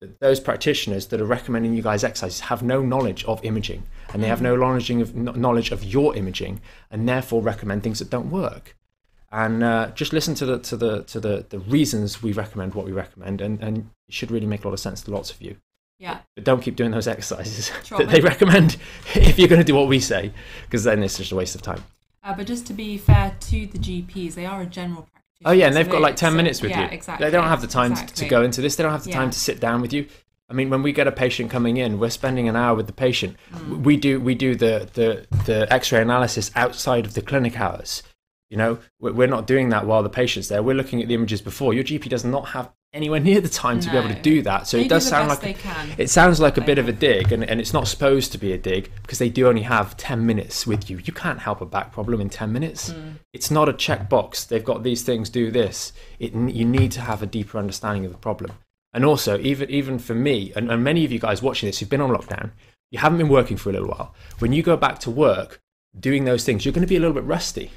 the, 0.00 0.08
those 0.20 0.40
practitioners 0.40 1.06
that 1.06 1.20
are 1.20 1.26
recommending 1.26 1.74
you 1.74 1.82
guys 1.82 2.04
exercises 2.04 2.40
have 2.40 2.62
no 2.62 2.82
knowledge 2.82 3.24
of 3.24 3.44
imaging 3.44 3.82
and 4.12 4.22
they 4.22 4.28
have 4.28 4.40
no 4.40 4.56
knowledge 4.56 4.90
of, 4.90 5.14
knowledge 5.14 5.70
of 5.70 5.84
your 5.84 6.16
imaging 6.16 6.60
and 6.90 7.08
therefore 7.08 7.42
recommend 7.42 7.82
things 7.82 7.98
that 7.98 8.08
don't 8.08 8.30
work 8.30 8.76
and 9.30 9.62
uh, 9.62 9.90
just 9.94 10.12
listen 10.12 10.34
to 10.36 10.46
the 10.46 10.58
to 10.60 10.76
the 10.76 11.02
to 11.04 11.20
the 11.20 11.46
the 11.48 11.58
reasons 11.58 12.22
we 12.22 12.32
recommend 12.32 12.74
what 12.74 12.86
we 12.86 12.92
recommend, 12.92 13.40
and 13.40 13.62
and 13.62 13.90
it 14.08 14.14
should 14.14 14.30
really 14.30 14.46
make 14.46 14.64
a 14.64 14.68
lot 14.68 14.74
of 14.74 14.80
sense 14.80 15.02
to 15.02 15.10
lots 15.10 15.30
of 15.30 15.40
you. 15.42 15.56
Yeah. 15.98 16.20
But 16.36 16.44
don't 16.44 16.62
keep 16.62 16.76
doing 16.76 16.92
those 16.92 17.08
exercises 17.08 17.72
that 17.98 18.08
they 18.08 18.20
recommend 18.20 18.76
if 19.14 19.38
you're 19.38 19.48
going 19.48 19.60
to 19.60 19.64
do 19.64 19.74
what 19.74 19.88
we 19.88 19.98
say, 19.98 20.32
because 20.64 20.84
then 20.84 21.02
it's 21.02 21.18
just 21.18 21.32
a 21.32 21.36
waste 21.36 21.54
of 21.54 21.62
time. 21.62 21.84
Uh, 22.22 22.34
but 22.34 22.46
just 22.46 22.66
to 22.68 22.72
be 22.72 22.96
fair 22.98 23.34
to 23.40 23.66
the 23.66 23.78
GPs, 23.78 24.34
they 24.34 24.46
are 24.46 24.62
a 24.62 24.66
general 24.66 25.02
practitioner. 25.02 25.46
Oh 25.46 25.52
yeah, 25.52 25.66
and 25.66 25.76
they've 25.76 25.88
got 25.88 26.00
like 26.00 26.16
ten 26.16 26.32
so, 26.32 26.36
minutes 26.36 26.62
with 26.62 26.70
yeah, 26.70 26.82
you. 26.82 26.88
Exactly. 26.90 27.26
They 27.26 27.30
don't 27.30 27.48
have 27.48 27.60
the 27.60 27.68
time 27.68 27.92
exactly. 27.92 28.24
to 28.24 28.28
go 28.28 28.42
into 28.42 28.60
this. 28.60 28.76
They 28.76 28.82
don't 28.82 28.92
have 28.92 29.04
the 29.04 29.10
yeah. 29.10 29.16
time 29.16 29.30
to 29.30 29.38
sit 29.38 29.60
down 29.60 29.80
with 29.80 29.92
you. 29.92 30.06
I 30.50 30.54
mean, 30.54 30.70
when 30.70 30.82
we 30.82 30.92
get 30.92 31.06
a 31.06 31.12
patient 31.12 31.50
coming 31.50 31.76
in, 31.76 31.98
we're 31.98 32.10
spending 32.10 32.48
an 32.48 32.56
hour 32.56 32.74
with 32.74 32.86
the 32.86 32.92
patient. 32.92 33.36
Mm. 33.52 33.84
We 33.84 33.96
do 33.96 34.20
we 34.20 34.34
do 34.34 34.54
the 34.54 34.88
the 34.94 35.26
the 35.44 35.72
X-ray 35.72 36.00
analysis 36.00 36.50
outside 36.54 37.04
of 37.04 37.14
the 37.14 37.22
clinic 37.22 37.60
hours. 37.60 38.02
You 38.50 38.56
know, 38.56 38.78
we're 38.98 39.28
not 39.28 39.46
doing 39.46 39.68
that 39.70 39.86
while 39.86 40.02
the 40.02 40.08
patient's 40.08 40.48
there. 40.48 40.62
We're 40.62 40.74
looking 40.74 41.02
at 41.02 41.08
the 41.08 41.14
images 41.14 41.42
before. 41.42 41.74
Your 41.74 41.84
GP 41.84 42.08
does 42.08 42.24
not 42.24 42.48
have 42.48 42.70
anywhere 42.94 43.20
near 43.20 43.42
the 43.42 43.48
time 43.48 43.78
to 43.80 43.90
be 43.90 43.96
able 43.96 44.08
to 44.08 44.22
do 44.22 44.40
that. 44.40 44.66
So 44.66 44.78
they 44.78 44.86
it 44.86 44.88
does 44.88 45.04
do 45.04 45.10
sound 45.10 45.28
like 45.28 45.44
a, 45.44 46.02
it 46.02 46.08
sounds 46.08 46.40
like 46.40 46.56
a 46.56 46.62
bit 46.62 46.78
of 46.78 46.88
a 46.88 46.92
dig, 46.92 47.30
and, 47.30 47.44
and 47.44 47.60
it's 47.60 47.74
not 47.74 47.86
supposed 47.86 48.32
to 48.32 48.38
be 48.38 48.52
a 48.52 48.58
dig 48.58 48.90
because 49.02 49.18
they 49.18 49.28
do 49.28 49.48
only 49.48 49.62
have 49.62 49.98
ten 49.98 50.24
minutes 50.24 50.66
with 50.66 50.88
you. 50.88 50.98
You 51.04 51.12
can't 51.12 51.40
help 51.40 51.60
a 51.60 51.66
back 51.66 51.92
problem 51.92 52.22
in 52.22 52.30
ten 52.30 52.50
minutes. 52.50 52.90
Mm. 52.90 53.14
It's 53.34 53.50
not 53.50 53.68
a 53.68 53.74
checkbox. 53.74 54.48
They've 54.48 54.64
got 54.64 54.82
these 54.82 55.02
things. 55.02 55.28
Do 55.28 55.50
this. 55.50 55.92
It 56.18 56.32
you 56.32 56.64
need 56.64 56.92
to 56.92 57.02
have 57.02 57.22
a 57.22 57.26
deeper 57.26 57.58
understanding 57.58 58.06
of 58.06 58.12
the 58.12 58.18
problem. 58.18 58.52
And 58.94 59.04
also, 59.04 59.38
even 59.40 59.68
even 59.68 59.98
for 59.98 60.14
me, 60.14 60.52
and, 60.56 60.70
and 60.70 60.82
many 60.82 61.04
of 61.04 61.12
you 61.12 61.18
guys 61.18 61.42
watching 61.42 61.68
this 61.68 61.80
who've 61.80 61.90
been 61.90 62.00
on 62.00 62.10
lockdown, 62.10 62.52
you 62.90 62.98
haven't 62.98 63.18
been 63.18 63.28
working 63.28 63.58
for 63.58 63.68
a 63.68 63.72
little 63.74 63.88
while. 63.88 64.14
When 64.38 64.54
you 64.54 64.62
go 64.62 64.78
back 64.78 64.98
to 65.00 65.10
work, 65.10 65.60
doing 65.98 66.24
those 66.24 66.44
things, 66.44 66.64
you're 66.64 66.72
going 66.72 66.86
to 66.86 66.88
be 66.88 66.96
a 66.96 67.00
little 67.00 67.14
bit 67.14 67.24
rusty 67.24 67.70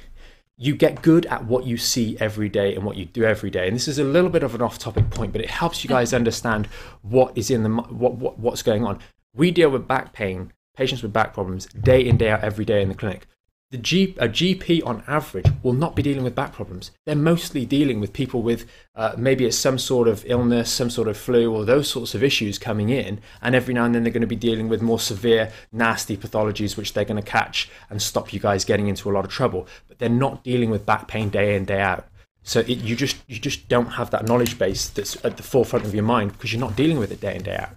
you 0.58 0.76
get 0.76 1.02
good 1.02 1.26
at 1.26 1.44
what 1.44 1.66
you 1.66 1.76
see 1.76 2.16
every 2.20 2.48
day 2.48 2.74
and 2.74 2.84
what 2.84 2.96
you 2.96 3.04
do 3.04 3.24
every 3.24 3.50
day. 3.50 3.66
And 3.66 3.74
this 3.74 3.88
is 3.88 3.98
a 3.98 4.04
little 4.04 4.30
bit 4.30 4.42
of 4.42 4.54
an 4.54 4.62
off-topic 4.62 5.10
point, 5.10 5.32
but 5.32 5.40
it 5.40 5.50
helps 5.50 5.82
you 5.82 5.88
guys 5.88 6.12
understand 6.12 6.66
what 7.02 7.36
is 7.36 7.50
in 7.50 7.62
the 7.62 7.70
what, 7.70 8.14
what 8.14 8.38
what's 8.38 8.62
going 8.62 8.84
on. 8.84 9.00
We 9.34 9.50
deal 9.50 9.70
with 9.70 9.88
back 9.88 10.12
pain, 10.12 10.52
patients 10.76 11.02
with 11.02 11.12
back 11.12 11.34
problems, 11.34 11.66
day 11.66 12.06
in 12.06 12.16
day 12.16 12.30
out 12.30 12.44
every 12.44 12.64
day 12.64 12.82
in 12.82 12.88
the 12.88 12.94
clinic. 12.94 13.26
The 13.72 13.78
G, 13.78 14.14
a 14.18 14.28
GP 14.28 14.84
on 14.84 15.02
average 15.06 15.46
will 15.62 15.72
not 15.72 15.96
be 15.96 16.02
dealing 16.02 16.22
with 16.22 16.34
back 16.34 16.52
problems. 16.52 16.90
They're 17.06 17.16
mostly 17.16 17.64
dealing 17.64 18.00
with 18.00 18.12
people 18.12 18.42
with 18.42 18.66
uh, 18.94 19.14
maybe 19.16 19.46
it's 19.46 19.56
some 19.56 19.78
sort 19.78 20.08
of 20.08 20.22
illness, 20.26 20.70
some 20.70 20.90
sort 20.90 21.08
of 21.08 21.16
flu, 21.16 21.50
or 21.50 21.64
those 21.64 21.88
sorts 21.88 22.14
of 22.14 22.22
issues 22.22 22.58
coming 22.58 22.90
in. 22.90 23.18
And 23.40 23.54
every 23.54 23.72
now 23.72 23.86
and 23.86 23.94
then 23.94 24.02
they're 24.02 24.12
going 24.12 24.20
to 24.20 24.26
be 24.26 24.36
dealing 24.36 24.68
with 24.68 24.82
more 24.82 25.00
severe, 25.00 25.50
nasty 25.72 26.18
pathologies, 26.18 26.76
which 26.76 26.92
they're 26.92 27.06
going 27.06 27.22
to 27.22 27.28
catch 27.28 27.70
and 27.88 28.02
stop 28.02 28.34
you 28.34 28.40
guys 28.40 28.66
getting 28.66 28.88
into 28.88 29.10
a 29.10 29.14
lot 29.14 29.24
of 29.24 29.30
trouble. 29.30 29.66
But 29.88 29.98
they're 29.98 30.10
not 30.10 30.44
dealing 30.44 30.68
with 30.68 30.84
back 30.84 31.08
pain 31.08 31.30
day 31.30 31.56
in, 31.56 31.64
day 31.64 31.80
out. 31.80 32.06
So 32.42 32.60
it, 32.60 32.68
you 32.68 32.94
just 32.94 33.16
you 33.26 33.38
just 33.38 33.68
don't 33.68 33.86
have 33.86 34.10
that 34.10 34.26
knowledge 34.26 34.58
base 34.58 34.90
that's 34.90 35.16
at 35.24 35.38
the 35.38 35.42
forefront 35.42 35.86
of 35.86 35.94
your 35.94 36.04
mind 36.04 36.32
because 36.32 36.52
you're 36.52 36.60
not 36.60 36.76
dealing 36.76 36.98
with 36.98 37.10
it 37.10 37.22
day 37.22 37.36
in 37.36 37.42
day 37.42 37.56
out, 37.56 37.76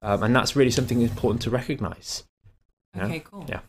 um, 0.00 0.22
and 0.22 0.34
that's 0.34 0.56
really 0.56 0.70
something 0.70 1.02
important 1.02 1.42
to 1.42 1.50
recognise. 1.50 2.22
Okay, 2.96 3.20
cool. 3.20 3.44
Yeah. 3.48 3.60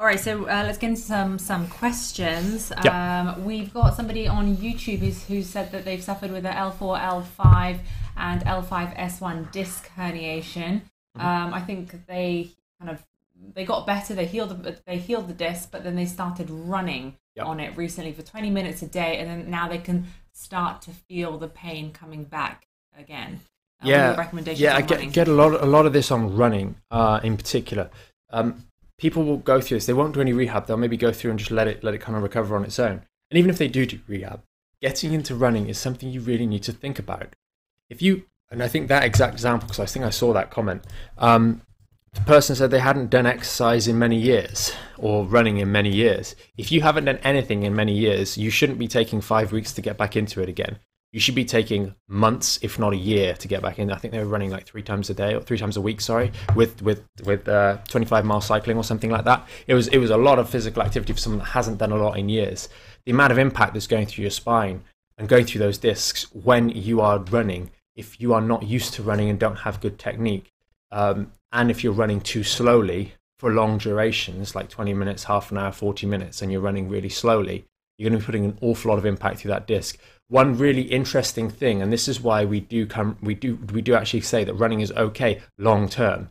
All 0.00 0.06
right, 0.06 0.18
so 0.18 0.44
uh, 0.44 0.62
let's 0.64 0.78
get 0.78 0.88
into 0.88 1.02
some 1.02 1.38
some 1.38 1.68
questions. 1.68 2.72
Yeah. 2.82 3.34
Um, 3.36 3.44
we've 3.44 3.70
got 3.74 3.94
somebody 3.94 4.26
on 4.26 4.56
YouTube 4.56 5.00
who's, 5.00 5.22
who 5.24 5.42
said 5.42 5.70
that 5.72 5.84
they've 5.84 6.02
suffered 6.02 6.30
with 6.30 6.46
a 6.46 6.48
L4, 6.48 6.98
L5, 7.38 7.78
and 8.16 8.40
L5 8.46 8.96
S1 8.96 9.52
disc 9.52 9.90
herniation. 9.98 10.80
Mm-hmm. 10.80 11.20
Um, 11.20 11.52
I 11.52 11.60
think 11.60 12.06
they 12.06 12.48
kind 12.78 12.90
of 12.90 13.04
they 13.54 13.66
got 13.66 13.86
better. 13.86 14.14
They 14.14 14.24
healed 14.24 14.62
the- 14.62 14.78
they 14.86 14.96
healed 14.96 15.28
the 15.28 15.34
disc, 15.34 15.70
but 15.70 15.84
then 15.84 15.96
they 15.96 16.06
started 16.06 16.48
running 16.48 17.18
Yep. 17.36 17.46
on 17.46 17.60
it 17.60 17.76
recently 17.76 18.12
for 18.12 18.22
20 18.22 18.50
minutes 18.50 18.80
a 18.82 18.86
day, 18.86 19.18
and 19.18 19.28
then 19.28 19.50
now 19.50 19.68
they 19.68 19.78
can 19.78 20.06
start 20.32 20.80
to 20.82 20.90
feel 20.92 21.36
the 21.36 21.46
pain 21.46 21.92
coming 21.92 22.24
back 22.24 22.66
again. 22.98 23.40
Are 23.82 23.88
yeah, 23.88 24.16
recommendations 24.16 24.60
yeah. 24.60 24.76
I 24.76 24.80
get 24.80 24.96
running? 24.96 25.10
get 25.10 25.28
a 25.28 25.32
lot 25.32 25.62
a 25.62 25.66
lot 25.66 25.84
of 25.84 25.92
this 25.92 26.10
on 26.10 26.34
running 26.36 26.76
uh, 26.90 27.20
in 27.22 27.36
particular. 27.36 27.90
Um, 28.30 28.64
people 29.00 29.24
will 29.24 29.38
go 29.38 29.60
through 29.60 29.78
this. 29.78 29.86
They 29.86 29.92
won't 29.92 30.14
do 30.14 30.20
any 30.20 30.32
rehab. 30.32 30.66
They'll 30.66 30.76
maybe 30.76 30.96
go 30.96 31.10
through 31.10 31.30
and 31.30 31.38
just 31.38 31.50
let 31.50 31.66
it 31.66 31.82
let 31.82 31.94
it 31.94 32.00
kind 32.00 32.16
of 32.16 32.22
recover 32.22 32.54
on 32.54 32.64
its 32.64 32.78
own. 32.78 33.02
And 33.30 33.38
even 33.38 33.50
if 33.50 33.58
they 33.58 33.68
do 33.68 33.86
do 33.86 33.98
rehab, 34.06 34.42
getting 34.80 35.12
into 35.12 35.34
running 35.34 35.68
is 35.68 35.78
something 35.78 36.10
you 36.10 36.20
really 36.20 36.46
need 36.46 36.62
to 36.64 36.72
think 36.72 36.98
about. 36.98 37.34
If 37.88 38.00
you 38.02 38.26
and 38.50 38.62
I 38.62 38.68
think 38.68 38.88
that 38.88 39.04
exact 39.04 39.32
example 39.32 39.66
because 39.66 39.80
I 39.80 39.86
think 39.86 40.04
I 40.04 40.10
saw 40.10 40.32
that 40.34 40.50
comment. 40.50 40.84
Um, 41.18 41.62
the 42.12 42.20
person 42.22 42.56
said 42.56 42.72
they 42.72 42.80
hadn't 42.80 43.10
done 43.10 43.26
exercise 43.26 43.86
in 43.86 43.96
many 43.96 44.16
years 44.16 44.72
or 44.98 45.24
running 45.24 45.58
in 45.58 45.70
many 45.70 45.90
years. 45.94 46.34
If 46.58 46.72
you 46.72 46.80
haven't 46.80 47.04
done 47.04 47.20
anything 47.22 47.62
in 47.62 47.74
many 47.74 47.96
years, 47.96 48.36
you 48.36 48.50
shouldn't 48.50 48.80
be 48.80 48.88
taking 48.88 49.20
five 49.20 49.52
weeks 49.52 49.72
to 49.74 49.80
get 49.80 49.96
back 49.96 50.16
into 50.16 50.42
it 50.42 50.48
again. 50.48 50.80
You 51.12 51.18
should 51.18 51.34
be 51.34 51.44
taking 51.44 51.96
months, 52.06 52.60
if 52.62 52.78
not 52.78 52.92
a 52.92 52.96
year, 52.96 53.34
to 53.34 53.48
get 53.48 53.62
back 53.62 53.80
in. 53.80 53.90
I 53.90 53.96
think 53.96 54.12
they 54.12 54.20
were 54.20 54.30
running 54.30 54.50
like 54.50 54.64
three 54.64 54.82
times 54.82 55.10
a 55.10 55.14
day 55.14 55.34
or 55.34 55.40
three 55.40 55.58
times 55.58 55.76
a 55.76 55.80
week. 55.80 56.00
Sorry, 56.00 56.30
with 56.54 56.82
with 56.82 57.02
with 57.24 57.48
uh, 57.48 57.78
25 57.88 58.24
mile 58.24 58.40
cycling 58.40 58.76
or 58.76 58.84
something 58.84 59.10
like 59.10 59.24
that. 59.24 59.46
It 59.66 59.74
was 59.74 59.88
it 59.88 59.98
was 59.98 60.10
a 60.10 60.16
lot 60.16 60.38
of 60.38 60.48
physical 60.48 60.82
activity 60.82 61.12
for 61.12 61.18
someone 61.18 61.40
that 61.40 61.46
hasn't 61.46 61.78
done 61.78 61.90
a 61.90 61.96
lot 61.96 62.16
in 62.16 62.28
years. 62.28 62.68
The 63.06 63.12
amount 63.12 63.32
of 63.32 63.38
impact 63.38 63.74
that's 63.74 63.88
going 63.88 64.06
through 64.06 64.22
your 64.22 64.30
spine 64.30 64.84
and 65.18 65.28
going 65.28 65.46
through 65.46 65.60
those 65.60 65.78
discs 65.78 66.32
when 66.32 66.68
you 66.68 67.00
are 67.00 67.18
running, 67.18 67.70
if 67.96 68.20
you 68.20 68.32
are 68.32 68.40
not 68.40 68.62
used 68.62 68.94
to 68.94 69.02
running 69.02 69.28
and 69.28 69.38
don't 69.38 69.58
have 69.60 69.80
good 69.80 69.98
technique, 69.98 70.52
um, 70.92 71.32
and 71.52 71.70
if 71.70 71.82
you're 71.82 71.92
running 71.92 72.20
too 72.20 72.44
slowly 72.44 73.14
for 73.38 73.50
long 73.50 73.78
durations, 73.78 74.54
like 74.54 74.68
20 74.68 74.94
minutes, 74.94 75.24
half 75.24 75.50
an 75.50 75.58
hour, 75.58 75.72
40 75.72 76.06
minutes, 76.06 76.42
and 76.42 76.52
you're 76.52 76.60
running 76.60 76.88
really 76.88 77.08
slowly, 77.08 77.64
you're 78.00 78.08
going 78.08 78.18
to 78.18 78.24
be 78.24 78.26
putting 78.26 78.44
an 78.46 78.58
awful 78.62 78.90
lot 78.90 78.98
of 78.98 79.04
impact 79.04 79.40
through 79.40 79.50
that 79.50 79.66
disc. 79.66 79.98
One 80.28 80.56
really 80.56 80.82
interesting 80.82 81.50
thing, 81.50 81.82
and 81.82 81.92
this 81.92 82.08
is 82.08 82.20
why 82.20 82.46
we 82.46 82.60
do 82.60 82.86
come, 82.86 83.18
we 83.20 83.34
do, 83.34 83.56
we 83.74 83.82
do 83.82 83.94
actually 83.94 84.22
say 84.22 84.42
that 84.44 84.54
running 84.54 84.80
is 84.80 84.90
okay 84.92 85.42
long 85.58 85.86
term. 85.86 86.30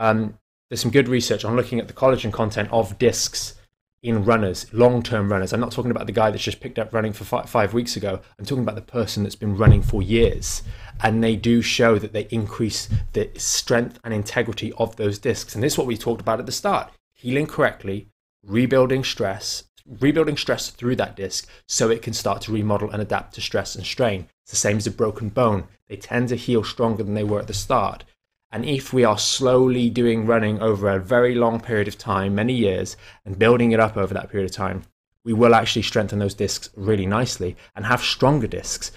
Um, 0.00 0.38
there's 0.68 0.80
some 0.80 0.90
good 0.90 1.08
research 1.08 1.44
on 1.44 1.54
looking 1.54 1.78
at 1.78 1.86
the 1.86 1.94
collagen 1.94 2.32
content 2.32 2.70
of 2.72 2.98
discs 2.98 3.54
in 4.02 4.24
runners, 4.24 4.66
long 4.72 5.02
term 5.02 5.30
runners. 5.30 5.52
I'm 5.52 5.60
not 5.60 5.70
talking 5.70 5.92
about 5.92 6.06
the 6.06 6.12
guy 6.12 6.30
that's 6.30 6.42
just 6.42 6.60
picked 6.60 6.78
up 6.78 6.92
running 6.92 7.12
for 7.12 7.24
five, 7.24 7.48
five 7.48 7.72
weeks 7.72 7.96
ago. 7.96 8.20
I'm 8.38 8.44
talking 8.44 8.64
about 8.64 8.74
the 8.74 8.82
person 8.82 9.22
that's 9.22 9.36
been 9.36 9.56
running 9.56 9.82
for 9.82 10.02
years. 10.02 10.62
And 11.02 11.22
they 11.22 11.36
do 11.36 11.62
show 11.62 11.98
that 11.98 12.12
they 12.12 12.26
increase 12.30 12.88
the 13.12 13.30
strength 13.36 14.00
and 14.02 14.12
integrity 14.12 14.72
of 14.72 14.96
those 14.96 15.18
discs. 15.18 15.54
And 15.54 15.62
this 15.62 15.74
is 15.74 15.78
what 15.78 15.86
we 15.86 15.96
talked 15.96 16.20
about 16.20 16.40
at 16.40 16.46
the 16.46 16.52
start 16.52 16.90
healing 17.12 17.46
correctly, 17.46 18.08
rebuilding 18.42 19.04
stress, 19.04 19.64
rebuilding 19.98 20.36
stress 20.36 20.70
through 20.70 20.96
that 20.96 21.16
disc 21.16 21.48
so 21.66 21.90
it 21.90 22.02
can 22.02 22.12
start 22.12 22.42
to 22.42 22.52
remodel 22.52 22.90
and 22.90 23.02
adapt 23.02 23.34
to 23.34 23.40
stress 23.40 23.74
and 23.74 23.84
strain. 23.84 24.28
It's 24.44 24.52
the 24.52 24.56
same 24.56 24.76
as 24.76 24.86
a 24.86 24.92
broken 24.92 25.28
bone. 25.28 25.64
They 25.88 25.96
tend 25.96 26.28
to 26.28 26.36
heal 26.36 26.62
stronger 26.62 27.02
than 27.02 27.14
they 27.14 27.24
were 27.24 27.40
at 27.40 27.46
the 27.46 27.54
start. 27.54 28.04
And 28.52 28.64
if 28.64 28.92
we 28.92 29.04
are 29.04 29.18
slowly 29.18 29.90
doing 29.90 30.26
running 30.26 30.60
over 30.60 30.88
a 30.88 31.00
very 31.00 31.34
long 31.34 31.60
period 31.60 31.88
of 31.88 31.98
time, 31.98 32.34
many 32.34 32.52
years, 32.52 32.96
and 33.24 33.38
building 33.38 33.72
it 33.72 33.80
up 33.80 33.96
over 33.96 34.12
that 34.14 34.30
period 34.30 34.50
of 34.50 34.56
time, 34.56 34.82
we 35.24 35.32
will 35.32 35.54
actually 35.54 35.82
strengthen 35.82 36.18
those 36.18 36.34
discs 36.34 36.70
really 36.76 37.06
nicely 37.06 37.56
and 37.76 37.84
have 37.84 38.00
stronger 38.00 38.46
discs. 38.46 38.90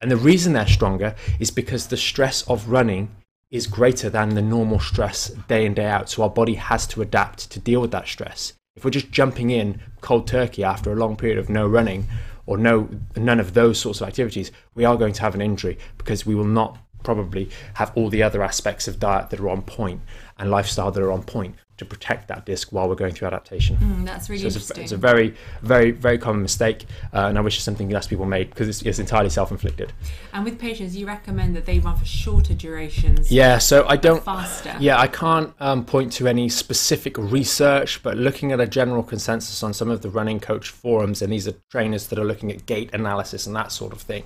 And 0.00 0.10
the 0.10 0.16
reason 0.16 0.52
they're 0.54 0.66
stronger 0.66 1.14
is 1.38 1.50
because 1.50 1.86
the 1.86 1.96
stress 1.96 2.42
of 2.48 2.68
running 2.68 3.14
is 3.50 3.66
greater 3.66 4.10
than 4.10 4.30
the 4.30 4.42
normal 4.42 4.80
stress 4.80 5.28
day 5.48 5.66
in, 5.66 5.74
day 5.74 5.86
out. 5.86 6.08
So 6.08 6.22
our 6.22 6.30
body 6.30 6.54
has 6.54 6.86
to 6.88 7.02
adapt 7.02 7.50
to 7.50 7.60
deal 7.60 7.80
with 7.80 7.90
that 7.92 8.08
stress. 8.08 8.54
If 8.76 8.84
we're 8.84 8.90
just 8.90 9.10
jumping 9.10 9.50
in 9.50 9.80
cold 10.00 10.26
turkey 10.26 10.62
after 10.62 10.92
a 10.92 10.96
long 10.96 11.16
period 11.16 11.38
of 11.38 11.48
no 11.48 11.66
running 11.66 12.06
or 12.44 12.58
no 12.58 12.88
none 13.16 13.40
of 13.40 13.54
those 13.54 13.80
sorts 13.80 14.00
of 14.00 14.08
activities, 14.08 14.52
we 14.74 14.84
are 14.84 14.96
going 14.96 15.14
to 15.14 15.22
have 15.22 15.34
an 15.34 15.42
injury 15.42 15.78
because 15.98 16.26
we 16.26 16.34
will 16.34 16.44
not 16.44 16.78
probably 17.02 17.48
have 17.74 17.92
all 17.94 18.10
the 18.10 18.22
other 18.22 18.42
aspects 18.42 18.86
of 18.88 19.00
diet 19.00 19.30
that 19.30 19.40
are 19.40 19.48
on 19.48 19.62
point 19.62 20.00
and 20.38 20.50
lifestyle 20.50 20.90
that 20.90 21.02
are 21.02 21.12
on 21.12 21.22
point 21.22 21.54
to 21.78 21.84
protect 21.84 22.28
that 22.28 22.46
disc 22.46 22.72
while 22.72 22.88
we're 22.88 22.94
going 22.94 23.12
through 23.14 23.28
adaptation. 23.28 23.76
Mm, 23.76 24.04
that's 24.04 24.28
really 24.30 24.40
So 24.42 24.46
it's 24.46 24.56
a, 24.56 24.58
interesting. 24.60 24.82
it's 24.84 24.92
a 24.92 24.96
very, 24.96 25.34
very, 25.62 25.90
very 25.90 26.18
common 26.18 26.42
mistake, 26.42 26.86
uh, 27.12 27.26
and 27.26 27.36
I 27.38 27.40
wish 27.40 27.56
it's 27.56 27.64
something 27.64 27.90
less 27.90 28.06
people 28.06 28.24
made 28.26 28.50
because 28.50 28.68
it's, 28.68 28.82
it's 28.82 28.98
entirely 28.98 29.30
self-inflicted. 29.30 29.92
and 30.32 30.44
with 30.44 30.58
patients, 30.58 30.96
you 30.96 31.06
recommend 31.06 31.54
that 31.56 31.66
they 31.66 31.78
run 31.78 31.96
for 31.96 32.04
shorter 32.04 32.54
durations, 32.54 33.30
Yeah, 33.30 33.58
so 33.58 33.86
I 33.88 33.96
don't. 33.96 34.24
faster. 34.24 34.74
Yeah, 34.80 34.98
I 34.98 35.06
can't 35.06 35.52
um, 35.60 35.84
point 35.84 36.12
to 36.14 36.26
any 36.28 36.48
specific 36.48 37.16
research, 37.18 38.02
but 38.02 38.16
looking 38.16 38.52
at 38.52 38.60
a 38.60 38.66
general 38.66 39.02
consensus 39.02 39.62
on 39.62 39.72
some 39.74 39.90
of 39.90 40.02
the 40.02 40.08
running 40.10 40.40
coach 40.40 40.68
forums, 40.70 41.20
and 41.22 41.32
these 41.32 41.46
are 41.46 41.54
trainers 41.70 42.06
that 42.08 42.18
are 42.18 42.24
looking 42.24 42.50
at 42.50 42.66
gait 42.66 42.92
analysis 42.94 43.46
and 43.46 43.54
that 43.56 43.72
sort 43.72 43.92
of 43.92 44.00
thing, 44.00 44.24